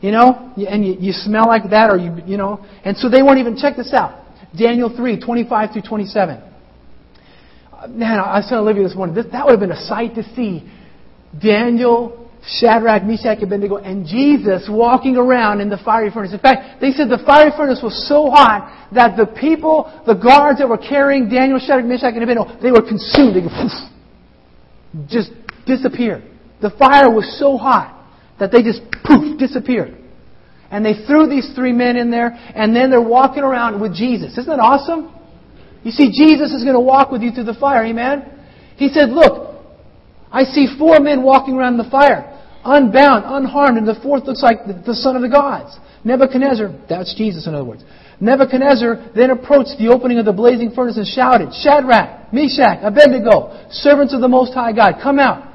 You 0.00 0.12
know? 0.12 0.52
And 0.56 0.86
you, 0.86 0.96
you 1.00 1.12
smell 1.12 1.46
like 1.46 1.70
that 1.70 1.90
or 1.90 1.96
you, 1.96 2.16
you 2.26 2.36
know? 2.36 2.64
And 2.84 2.96
so 2.96 3.08
they 3.08 3.22
weren't 3.22 3.38
even, 3.38 3.56
check 3.56 3.76
this 3.76 3.92
out. 3.92 4.22
Daniel 4.56 4.94
3, 4.94 5.20
25 5.20 5.72
through 5.72 5.82
27. 5.82 6.51
Man, 7.88 8.20
I 8.20 8.38
was 8.38 8.46
telling 8.48 8.64
Olivia 8.64 8.84
this 8.84 8.94
morning, 8.94 9.14
this, 9.14 9.26
that 9.32 9.44
would 9.44 9.52
have 9.52 9.60
been 9.60 9.72
a 9.72 9.86
sight 9.86 10.14
to 10.14 10.22
see. 10.34 10.70
Daniel, 11.42 12.30
Shadrach, 12.46 13.04
Meshach, 13.04 13.38
and 13.38 13.44
Abednego, 13.44 13.76
and 13.76 14.06
Jesus 14.06 14.68
walking 14.70 15.16
around 15.16 15.60
in 15.60 15.68
the 15.68 15.78
fiery 15.78 16.10
furnace. 16.10 16.32
In 16.32 16.38
fact, 16.38 16.80
they 16.80 16.92
said 16.92 17.08
the 17.08 17.22
fiery 17.24 17.50
furnace 17.56 17.80
was 17.82 18.06
so 18.08 18.30
hot 18.30 18.90
that 18.94 19.16
the 19.16 19.26
people, 19.26 19.90
the 20.06 20.14
guards 20.14 20.58
that 20.58 20.68
were 20.68 20.78
carrying 20.78 21.28
Daniel, 21.28 21.58
Shadrach, 21.58 21.86
Meshach, 21.86 22.14
and 22.14 22.22
Abednego, 22.22 22.60
they 22.62 22.70
were 22.70 22.82
consumed. 22.82 23.34
They 23.34 23.42
poof, 23.42 23.72
just 25.08 25.30
disappeared. 25.66 26.22
The 26.60 26.70
fire 26.70 27.10
was 27.10 27.36
so 27.38 27.56
hot 27.56 28.06
that 28.38 28.52
they 28.52 28.62
just 28.62 28.82
poof, 29.04 29.38
disappeared. 29.38 29.96
And 30.70 30.84
they 30.84 30.94
threw 31.06 31.28
these 31.28 31.52
three 31.54 31.72
men 31.72 31.96
in 31.96 32.10
there, 32.10 32.30
and 32.54 32.74
then 32.74 32.90
they're 32.90 33.00
walking 33.00 33.42
around 33.42 33.80
with 33.80 33.94
Jesus. 33.94 34.32
Isn't 34.38 34.46
that 34.46 34.60
awesome? 34.60 35.14
You 35.82 35.90
see, 35.90 36.10
Jesus 36.10 36.52
is 36.52 36.62
going 36.62 36.74
to 36.74 36.80
walk 36.80 37.10
with 37.10 37.22
you 37.22 37.30
through 37.32 37.44
the 37.44 37.54
fire. 37.54 37.84
Amen? 37.84 38.38
He 38.76 38.88
said, 38.88 39.10
Look, 39.10 39.54
I 40.30 40.44
see 40.44 40.66
four 40.78 41.00
men 41.00 41.22
walking 41.22 41.54
around 41.54 41.76
the 41.76 41.90
fire 41.90 42.32
unbound, 42.64 43.24
unharmed, 43.26 43.78
and 43.78 43.86
the 43.86 43.98
fourth 44.02 44.24
looks 44.24 44.42
like 44.42 44.64
the 44.66 44.94
son 44.94 45.16
of 45.16 45.22
the 45.22 45.28
gods. 45.28 45.76
Nebuchadnezzar, 46.04 46.70
that's 46.88 47.14
Jesus 47.14 47.46
in 47.46 47.54
other 47.54 47.64
words. 47.64 47.84
Nebuchadnezzar 48.20 49.10
then 49.14 49.30
approached 49.30 49.78
the 49.78 49.88
opening 49.88 50.18
of 50.18 50.24
the 50.24 50.32
blazing 50.32 50.70
furnace 50.70 50.96
and 50.96 51.06
shouted, 51.06 51.50
Shadrach, 51.52 52.32
Meshach, 52.32 52.78
Abednego, 52.82 53.66
servants 53.70 54.14
of 54.14 54.20
the 54.20 54.28
Most 54.28 54.54
High 54.54 54.72
God, 54.72 54.94
come 55.02 55.18
out. 55.18 55.50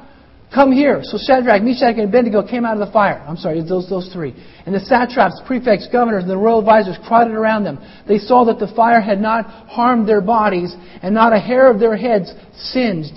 Come 0.52 0.72
here. 0.72 1.00
So 1.02 1.18
Shadrach, 1.18 1.62
Meshach, 1.62 1.96
and 1.96 2.08
Abednego 2.08 2.46
came 2.46 2.64
out 2.64 2.80
of 2.80 2.86
the 2.86 2.92
fire. 2.92 3.24
I'm 3.28 3.36
sorry, 3.36 3.62
those, 3.62 3.88
those 3.88 4.10
three. 4.12 4.34
And 4.68 4.74
the 4.74 4.80
satraps, 4.80 5.40
prefects, 5.46 5.88
governors, 5.90 6.24
and 6.24 6.30
the 6.30 6.36
royal 6.36 6.58
advisors 6.58 6.98
crowded 7.06 7.32
around 7.32 7.64
them. 7.64 7.78
They 8.06 8.18
saw 8.18 8.44
that 8.44 8.58
the 8.58 8.70
fire 8.76 9.00
had 9.00 9.18
not 9.18 9.46
harmed 9.66 10.06
their 10.06 10.20
bodies, 10.20 10.76
and 11.00 11.14
not 11.14 11.32
a 11.32 11.40
hair 11.40 11.70
of 11.70 11.80
their 11.80 11.96
heads 11.96 12.30
singed. 12.54 13.14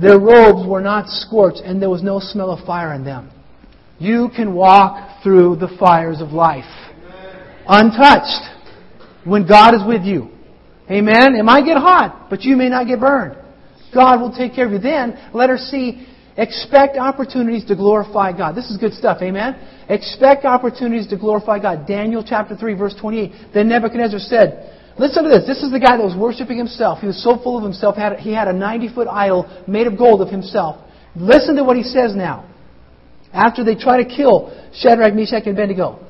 Their 0.00 0.20
robes 0.20 0.64
were 0.68 0.80
not 0.80 1.08
scorched, 1.08 1.60
and 1.64 1.82
there 1.82 1.90
was 1.90 2.04
no 2.04 2.20
smell 2.20 2.52
of 2.52 2.64
fire 2.64 2.94
in 2.94 3.02
them. 3.02 3.32
You 3.98 4.28
can 4.36 4.54
walk 4.54 5.24
through 5.24 5.56
the 5.56 5.76
fires 5.76 6.20
of 6.20 6.28
life 6.28 6.70
untouched 7.66 8.48
when 9.24 9.48
God 9.48 9.74
is 9.74 9.80
with 9.84 10.02
you. 10.02 10.30
Amen? 10.88 11.34
It 11.34 11.42
might 11.42 11.64
get 11.64 11.78
hot, 11.78 12.28
but 12.30 12.42
you 12.42 12.56
may 12.56 12.68
not 12.68 12.86
get 12.86 13.00
burned. 13.00 13.36
God 13.92 14.20
will 14.20 14.32
take 14.32 14.54
care 14.54 14.66
of 14.66 14.72
you. 14.72 14.78
Then, 14.78 15.18
let 15.34 15.50
her 15.50 15.58
see, 15.58 16.06
expect 16.36 16.96
opportunities 16.96 17.64
to 17.66 17.76
glorify 17.76 18.36
God. 18.36 18.54
This 18.54 18.70
is 18.70 18.76
good 18.76 18.94
stuff. 18.94 19.18
Amen? 19.22 19.56
Expect 19.88 20.44
opportunities 20.44 21.06
to 21.08 21.16
glorify 21.16 21.58
God. 21.58 21.86
Daniel 21.86 22.24
chapter 22.26 22.56
3, 22.56 22.74
verse 22.74 22.94
28. 23.00 23.52
Then 23.54 23.68
Nebuchadnezzar 23.68 24.20
said, 24.20 24.76
Listen 24.98 25.24
to 25.24 25.30
this. 25.30 25.46
This 25.46 25.62
is 25.62 25.72
the 25.72 25.80
guy 25.80 25.96
that 25.96 26.04
was 26.04 26.16
worshiping 26.16 26.58
himself. 26.58 26.98
He 27.00 27.06
was 27.06 27.22
so 27.22 27.38
full 27.42 27.56
of 27.56 27.64
himself. 27.64 27.96
He 28.18 28.32
had 28.34 28.48
a 28.48 28.52
90 28.52 28.94
foot 28.94 29.08
idol 29.08 29.48
made 29.66 29.86
of 29.86 29.96
gold 29.96 30.20
of 30.20 30.28
himself. 30.28 30.76
Listen 31.16 31.56
to 31.56 31.64
what 31.64 31.76
he 31.76 31.82
says 31.82 32.14
now. 32.14 32.46
After 33.32 33.64
they 33.64 33.74
try 33.74 34.02
to 34.02 34.08
kill 34.08 34.50
Shadrach, 34.74 35.14
Meshach, 35.14 35.46
and 35.46 35.56
Abednego. 35.56 36.06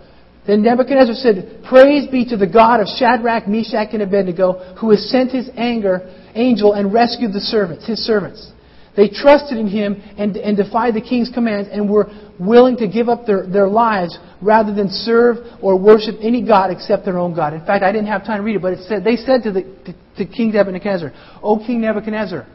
Then 0.47 0.62
Nebuchadnezzar 0.62 1.14
said, 1.14 1.62
Praise 1.68 2.11
be 2.11 2.25
to 2.27 2.37
the 2.37 2.47
God 2.47 2.81
of 2.81 2.89
Shadrach, 2.89 3.47
Meshach, 3.47 3.91
and 3.93 4.03
Abednego, 4.03 4.75
who 4.81 4.91
has 4.91 5.09
sent 5.11 5.31
his 5.31 5.49
anger 5.57 6.11
angel 6.35 6.73
and 6.73 6.93
rescued 6.93 7.33
the 7.33 7.41
servants, 7.41 7.87
his 7.87 7.99
servants. 7.99 8.51
They 8.97 9.09
trusted 9.09 9.57
in 9.57 9.68
him 9.68 10.03
and, 10.18 10.36
and 10.36 10.57
defied 10.57 10.95
the 10.95 11.01
king's 11.01 11.30
commands 11.32 11.68
and 11.70 11.88
were 11.88 12.07
willing 12.41 12.76
to 12.78 12.88
give 12.88 13.09
up 13.09 13.24
their, 13.24 13.47
their 13.47 13.68
lives 13.68 14.18
rather 14.43 14.74
than 14.74 14.88
serve 14.91 15.36
or 15.62 15.78
worship 15.78 16.16
any 16.20 16.45
god 16.45 16.70
except 16.70 17.05
their 17.05 17.18
own 17.18 17.34
God. 17.34 17.55
In 17.55 17.64
fact, 17.64 17.84
I 17.84 17.93
didn't 17.93 18.09
have 18.09 18.24
time 18.24 18.38
to 18.38 18.43
read 18.43 18.57
it, 18.57 18.62
but 18.62 18.72
it 18.72 18.80
said, 18.88 19.05
they 19.05 19.16
said 19.16 19.43
to, 19.45 19.53
the, 19.53 19.62
to, 19.62 20.24
to 20.24 20.26
King 20.26 20.53
Nebuchadnezzar, 20.53 21.12
O 21.43 21.59
King 21.59 21.82
Nebuchadnezzar, 21.82 22.47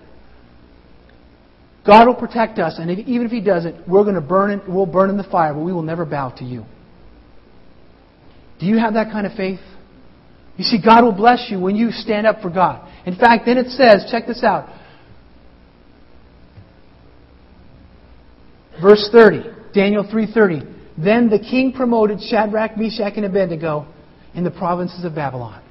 God 1.86 2.08
will 2.08 2.16
protect 2.16 2.60
us, 2.60 2.80
and 2.80 2.90
if, 2.90 3.00
even 3.08 3.28
if 3.28 3.32
He 3.32 3.42
doesn't, 3.42 3.88
we're 3.88 4.04
going 4.04 4.16
to 4.16 4.22
burn 4.22 4.52
in, 4.52 4.62
we'll 4.74 4.88
burn 4.88 5.10
in 5.10 5.18
the 5.18 5.24
fire, 5.24 5.54
but 5.54 5.62
we 5.62 5.72
will 5.72 5.84
never 5.84 6.04
bow 6.04 6.30
to 6.38 6.44
you. 6.44 6.66
Do 8.60 8.66
you 8.66 8.78
have 8.80 8.96
that 8.96 9.12
kind 9.12 9.28
of 9.28 9.34
faith? 9.34 9.60
You 10.58 10.64
see, 10.64 10.82
God 10.84 11.04
will 11.04 11.12
bless 11.12 11.48
you 11.52 11.60
when 11.60 11.76
you 11.76 11.92
stand 11.92 12.26
up 12.26 12.42
for 12.42 12.50
God. 12.50 12.90
In 13.06 13.16
fact, 13.16 13.46
then 13.46 13.58
it 13.58 13.68
says, 13.68 14.08
check 14.10 14.26
this 14.26 14.44
out. 14.44 14.70
Verse 18.82 19.10
30, 19.12 19.44
Daniel 19.74 20.04
3:30. 20.04 20.74
Then 20.98 21.30
the 21.30 21.40
king 21.40 21.74
promoted 21.74 22.22
Shadrach, 22.22 22.78
Meshach, 22.78 23.14
and 23.18 23.26
Abednego 23.26 23.86
in 24.34 24.44
the 24.44 24.52
provinces 24.52 25.04
of 25.04 25.16
Babylon. 25.16 25.62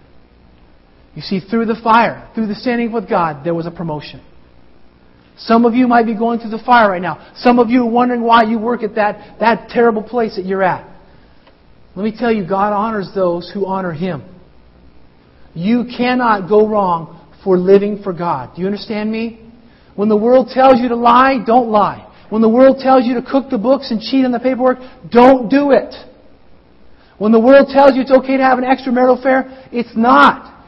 You 1.15 1.23
see, 1.23 1.41
through 1.41 1.67
the 1.67 1.77
fire, 1.83 2.29
through 2.35 2.47
the 2.47 2.55
standing 2.55 2.93
with 2.93 3.09
God, 3.09 3.45
there 3.45 3.55
was 3.55 3.67
a 3.67 3.71
promotion. 3.71 4.21
Some 5.37 5.65
of 5.65 5.75
you 5.75 5.87
might 5.87 6.07
be 6.07 6.15
going 6.15 6.39
through 6.39 6.51
the 6.51 6.63
fire 6.65 6.91
right 6.91 7.03
now. 7.03 7.33
Some 7.37 7.59
of 7.59 7.71
you 7.71 7.83
are 7.83 7.91
wondering 7.91 8.23
why 8.23 8.43
you 8.45 8.59
work 8.59 8.83
at 8.83 8.95
that, 8.95 9.39
that 9.41 9.69
terrible 9.69 10.03
place 10.03 10.37
that 10.37 10.45
you're 10.45 10.63
at. 10.63 10.89
Let 11.97 12.05
me 12.05 12.15
tell 12.17 12.33
you, 12.33 12.47
God 12.47 12.73
honors 12.73 13.11
those 13.15 13.51
who 13.53 13.67
honor 13.67 13.93
Him. 13.93 14.23
You 15.55 15.85
cannot 15.97 16.49
go 16.49 16.69
wrong 16.69 17.21
for 17.45 17.57
living 17.57 18.03
for 18.03 18.13
God. 18.13 18.55
Do 18.55 18.63
you 18.63 18.67
understand 18.67 19.11
me? 19.11 19.41
When 19.95 20.09
the 20.09 20.17
world 20.17 20.51
tells 20.53 20.81
you 20.81 20.89
to 20.89 20.97
lie, 20.97 21.39
don't 21.47 21.69
lie. 21.69 22.11
When 22.31 22.43
the 22.43 22.49
world 22.49 22.79
tells 22.81 23.05
you 23.05 23.15
to 23.15 23.23
cook 23.23 23.51
the 23.51 23.59
books 23.59 23.91
and 23.91 24.01
cheat 24.01 24.25
on 24.25 24.33
the 24.33 24.41
paperwork, 24.41 24.79
don't 25.11 25.49
do 25.49 25.71
it. 25.73 25.95
When 27.19 27.33
the 27.33 27.41
world 27.41 27.69
tells 27.69 27.95
you 27.95 28.03
it's 28.03 28.11
okay 28.11 28.37
to 28.37 28.43
have 28.43 28.59
an 28.59 28.65
extramarital 28.65 29.21
affair, 29.21 29.69
it's 29.71 29.97
not. 29.97 30.65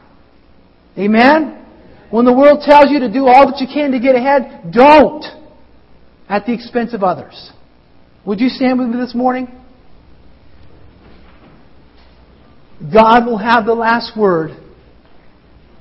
Amen? 0.97 1.65
When 2.09 2.25
the 2.25 2.33
world 2.33 2.61
tells 2.65 2.89
you 2.89 2.99
to 2.99 3.11
do 3.11 3.27
all 3.27 3.51
that 3.51 3.59
you 3.59 3.67
can 3.67 3.91
to 3.91 3.99
get 3.99 4.15
ahead, 4.15 4.71
don't. 4.71 5.25
At 6.29 6.45
the 6.45 6.53
expense 6.53 6.93
of 6.93 7.03
others. 7.03 7.51
Would 8.25 8.39
you 8.39 8.49
stand 8.49 8.79
with 8.79 8.89
me 8.89 8.97
this 8.97 9.15
morning? 9.15 9.47
God 12.93 13.25
will 13.25 13.37
have 13.37 13.65
the 13.65 13.73
last 13.73 14.17
word 14.17 14.51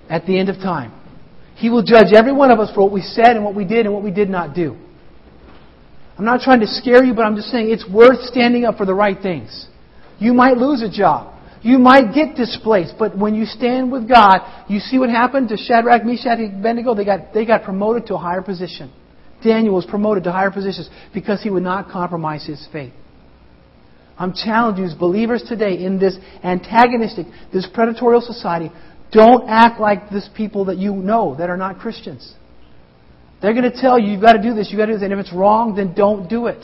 at 0.08 0.26
the 0.26 0.38
end 0.38 0.48
of 0.48 0.56
time. 0.56 0.92
He 1.56 1.68
will 1.68 1.82
judge 1.82 2.12
every 2.14 2.32
one 2.32 2.50
of 2.50 2.60
us 2.60 2.72
for 2.74 2.82
what 2.82 2.92
we 2.92 3.02
said 3.02 3.36
and 3.36 3.44
what 3.44 3.54
we 3.54 3.64
did 3.64 3.86
and 3.86 3.94
what 3.94 4.02
we 4.02 4.10
did 4.10 4.30
not 4.30 4.54
do. 4.54 4.76
I'm 6.18 6.24
not 6.24 6.40
trying 6.40 6.60
to 6.60 6.66
scare 6.66 7.04
you, 7.04 7.14
but 7.14 7.22
I'm 7.22 7.36
just 7.36 7.48
saying 7.48 7.70
it's 7.70 7.88
worth 7.88 8.20
standing 8.22 8.64
up 8.64 8.78
for 8.78 8.86
the 8.86 8.94
right 8.94 9.20
things. 9.20 9.68
You 10.18 10.32
might 10.32 10.56
lose 10.56 10.82
a 10.82 10.90
job. 10.90 11.34
You 11.62 11.78
might 11.78 12.14
get 12.14 12.36
displaced, 12.36 12.94
but 12.98 13.18
when 13.18 13.34
you 13.34 13.44
stand 13.44 13.90
with 13.90 14.08
God, 14.08 14.40
you 14.68 14.78
see 14.78 14.98
what 14.98 15.10
happened 15.10 15.48
to 15.48 15.56
Shadrach, 15.56 16.04
Meshach, 16.04 16.38
and 16.38 16.60
Abednego? 16.60 16.94
They 16.94 17.04
got, 17.04 17.34
they 17.34 17.44
got 17.44 17.64
promoted 17.64 18.06
to 18.06 18.14
a 18.14 18.18
higher 18.18 18.40
position. 18.40 18.92
Daniel 19.42 19.74
was 19.74 19.84
promoted 19.84 20.24
to 20.24 20.32
higher 20.32 20.50
positions 20.50 20.88
because 21.12 21.42
he 21.42 21.50
would 21.50 21.62
not 21.62 21.90
compromise 21.90 22.46
his 22.46 22.66
faith. 22.72 22.92
I'm 24.18 24.32
challenging 24.32 24.84
you 24.84 24.90
as 24.90 24.96
believers 24.96 25.44
today 25.46 25.84
in 25.84 25.98
this 25.98 26.16
antagonistic, 26.42 27.26
this 27.52 27.66
predatory 27.72 28.20
society, 28.20 28.70
don't 29.12 29.48
act 29.48 29.80
like 29.80 30.08
this 30.10 30.28
people 30.36 30.66
that 30.66 30.78
you 30.78 30.94
know 30.94 31.34
that 31.36 31.50
are 31.50 31.56
not 31.56 31.78
Christians. 31.78 32.34
They're 33.42 33.52
going 33.52 33.70
to 33.70 33.80
tell 33.80 33.98
you, 33.98 34.12
you've 34.12 34.22
got 34.22 34.32
to 34.32 34.42
do 34.42 34.54
this, 34.54 34.68
you've 34.70 34.78
got 34.78 34.86
to 34.86 34.92
do 34.92 34.98
this, 34.98 35.04
and 35.04 35.12
if 35.12 35.18
it's 35.18 35.32
wrong, 35.32 35.74
then 35.74 35.94
don't 35.94 36.28
do 36.28 36.46
it. 36.46 36.62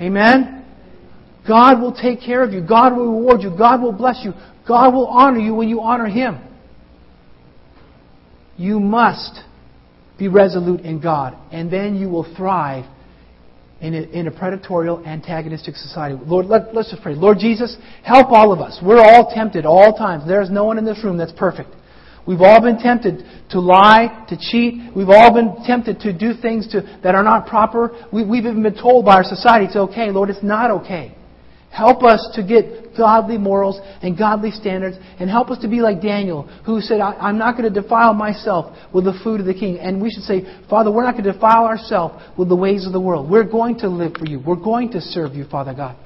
Amen? 0.00 0.64
God 1.46 1.80
will 1.80 1.92
take 1.92 2.20
care 2.20 2.42
of 2.42 2.52
you. 2.52 2.60
God 2.60 2.96
will 2.96 3.06
reward 3.06 3.42
you. 3.42 3.50
God 3.56 3.80
will 3.80 3.92
bless 3.92 4.20
you. 4.24 4.32
God 4.66 4.92
will 4.94 5.06
honor 5.06 5.38
you 5.38 5.54
when 5.54 5.68
you 5.68 5.80
honor 5.80 6.06
Him. 6.06 6.38
You 8.56 8.78
must 8.78 9.40
be 10.18 10.28
resolute 10.28 10.80
in 10.80 11.00
God, 11.00 11.36
and 11.50 11.72
then 11.72 11.96
you 11.96 12.08
will 12.08 12.26
thrive 12.36 12.84
in 13.80 13.94
a, 13.94 14.02
in 14.02 14.26
a 14.26 14.30
predatory, 14.30 14.90
antagonistic 15.06 15.74
society. 15.76 16.18
Lord, 16.26 16.46
let, 16.46 16.74
let's 16.74 16.90
just 16.90 17.02
pray. 17.02 17.14
Lord 17.14 17.38
Jesus, 17.38 17.76
help 18.04 18.30
all 18.30 18.52
of 18.52 18.60
us. 18.60 18.78
We're 18.82 19.00
all 19.00 19.32
tempted 19.34 19.64
all 19.64 19.96
times. 19.96 20.24
There's 20.26 20.50
no 20.50 20.64
one 20.64 20.76
in 20.76 20.84
this 20.84 21.02
room 21.02 21.16
that's 21.16 21.32
perfect. 21.32 21.70
We've 22.30 22.42
all 22.42 22.62
been 22.62 22.78
tempted 22.78 23.24
to 23.50 23.58
lie, 23.58 24.24
to 24.28 24.36
cheat. 24.38 24.94
We've 24.94 25.08
all 25.08 25.34
been 25.34 25.64
tempted 25.66 25.98
to 26.02 26.16
do 26.16 26.32
things 26.40 26.68
to, 26.68 26.82
that 27.02 27.16
are 27.16 27.24
not 27.24 27.48
proper. 27.48 28.06
We, 28.12 28.24
we've 28.24 28.44
even 28.44 28.62
been 28.62 28.80
told 28.80 29.04
by 29.04 29.16
our 29.16 29.24
society 29.24 29.64
it's 29.64 29.74
okay. 29.74 30.12
Lord, 30.12 30.30
it's 30.30 30.40
not 30.40 30.70
okay. 30.70 31.16
Help 31.72 32.04
us 32.04 32.30
to 32.36 32.44
get 32.44 32.96
godly 32.96 33.36
morals 33.36 33.80
and 34.00 34.16
godly 34.16 34.52
standards, 34.52 34.96
and 35.18 35.28
help 35.28 35.50
us 35.50 35.58
to 35.62 35.68
be 35.68 35.80
like 35.80 36.00
Daniel, 36.00 36.44
who 36.64 36.80
said, 36.80 37.00
I'm 37.00 37.36
not 37.36 37.56
going 37.56 37.72
to 37.72 37.82
defile 37.82 38.14
myself 38.14 38.76
with 38.94 39.06
the 39.06 39.20
food 39.24 39.40
of 39.40 39.46
the 39.46 39.54
king. 39.54 39.80
And 39.80 40.00
we 40.00 40.08
should 40.08 40.22
say, 40.22 40.42
Father, 40.70 40.92
we're 40.92 41.02
not 41.02 41.14
going 41.14 41.24
to 41.24 41.32
defile 41.32 41.64
ourselves 41.64 42.22
with 42.38 42.48
the 42.48 42.54
ways 42.54 42.86
of 42.86 42.92
the 42.92 43.00
world. 43.00 43.28
We're 43.28 43.42
going 43.42 43.76
to 43.80 43.88
live 43.88 44.12
for 44.16 44.26
you. 44.26 44.38
We're 44.38 44.54
going 44.54 44.92
to 44.92 45.00
serve 45.00 45.34
you, 45.34 45.46
Father 45.50 45.74
God. 45.74 45.96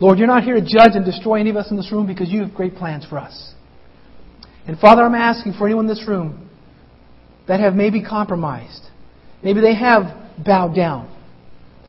Lord, 0.00 0.18
you're 0.18 0.26
not 0.26 0.42
here 0.42 0.56
to 0.56 0.62
judge 0.62 0.96
and 0.96 1.04
destroy 1.04 1.38
any 1.38 1.50
of 1.50 1.56
us 1.56 1.70
in 1.70 1.76
this 1.76 1.92
room 1.92 2.08
because 2.08 2.28
you 2.28 2.42
have 2.42 2.52
great 2.54 2.74
plans 2.74 3.06
for 3.08 3.18
us. 3.18 3.54
And 4.68 4.78
Father, 4.78 5.02
I'm 5.02 5.14
asking 5.14 5.54
for 5.54 5.66
anyone 5.66 5.86
in 5.86 5.88
this 5.88 6.06
room 6.06 6.50
that 7.48 7.58
have 7.58 7.74
maybe 7.74 8.04
compromised. 8.04 8.82
Maybe 9.42 9.62
they 9.62 9.74
have 9.74 10.14
bowed 10.44 10.76
down. 10.76 11.10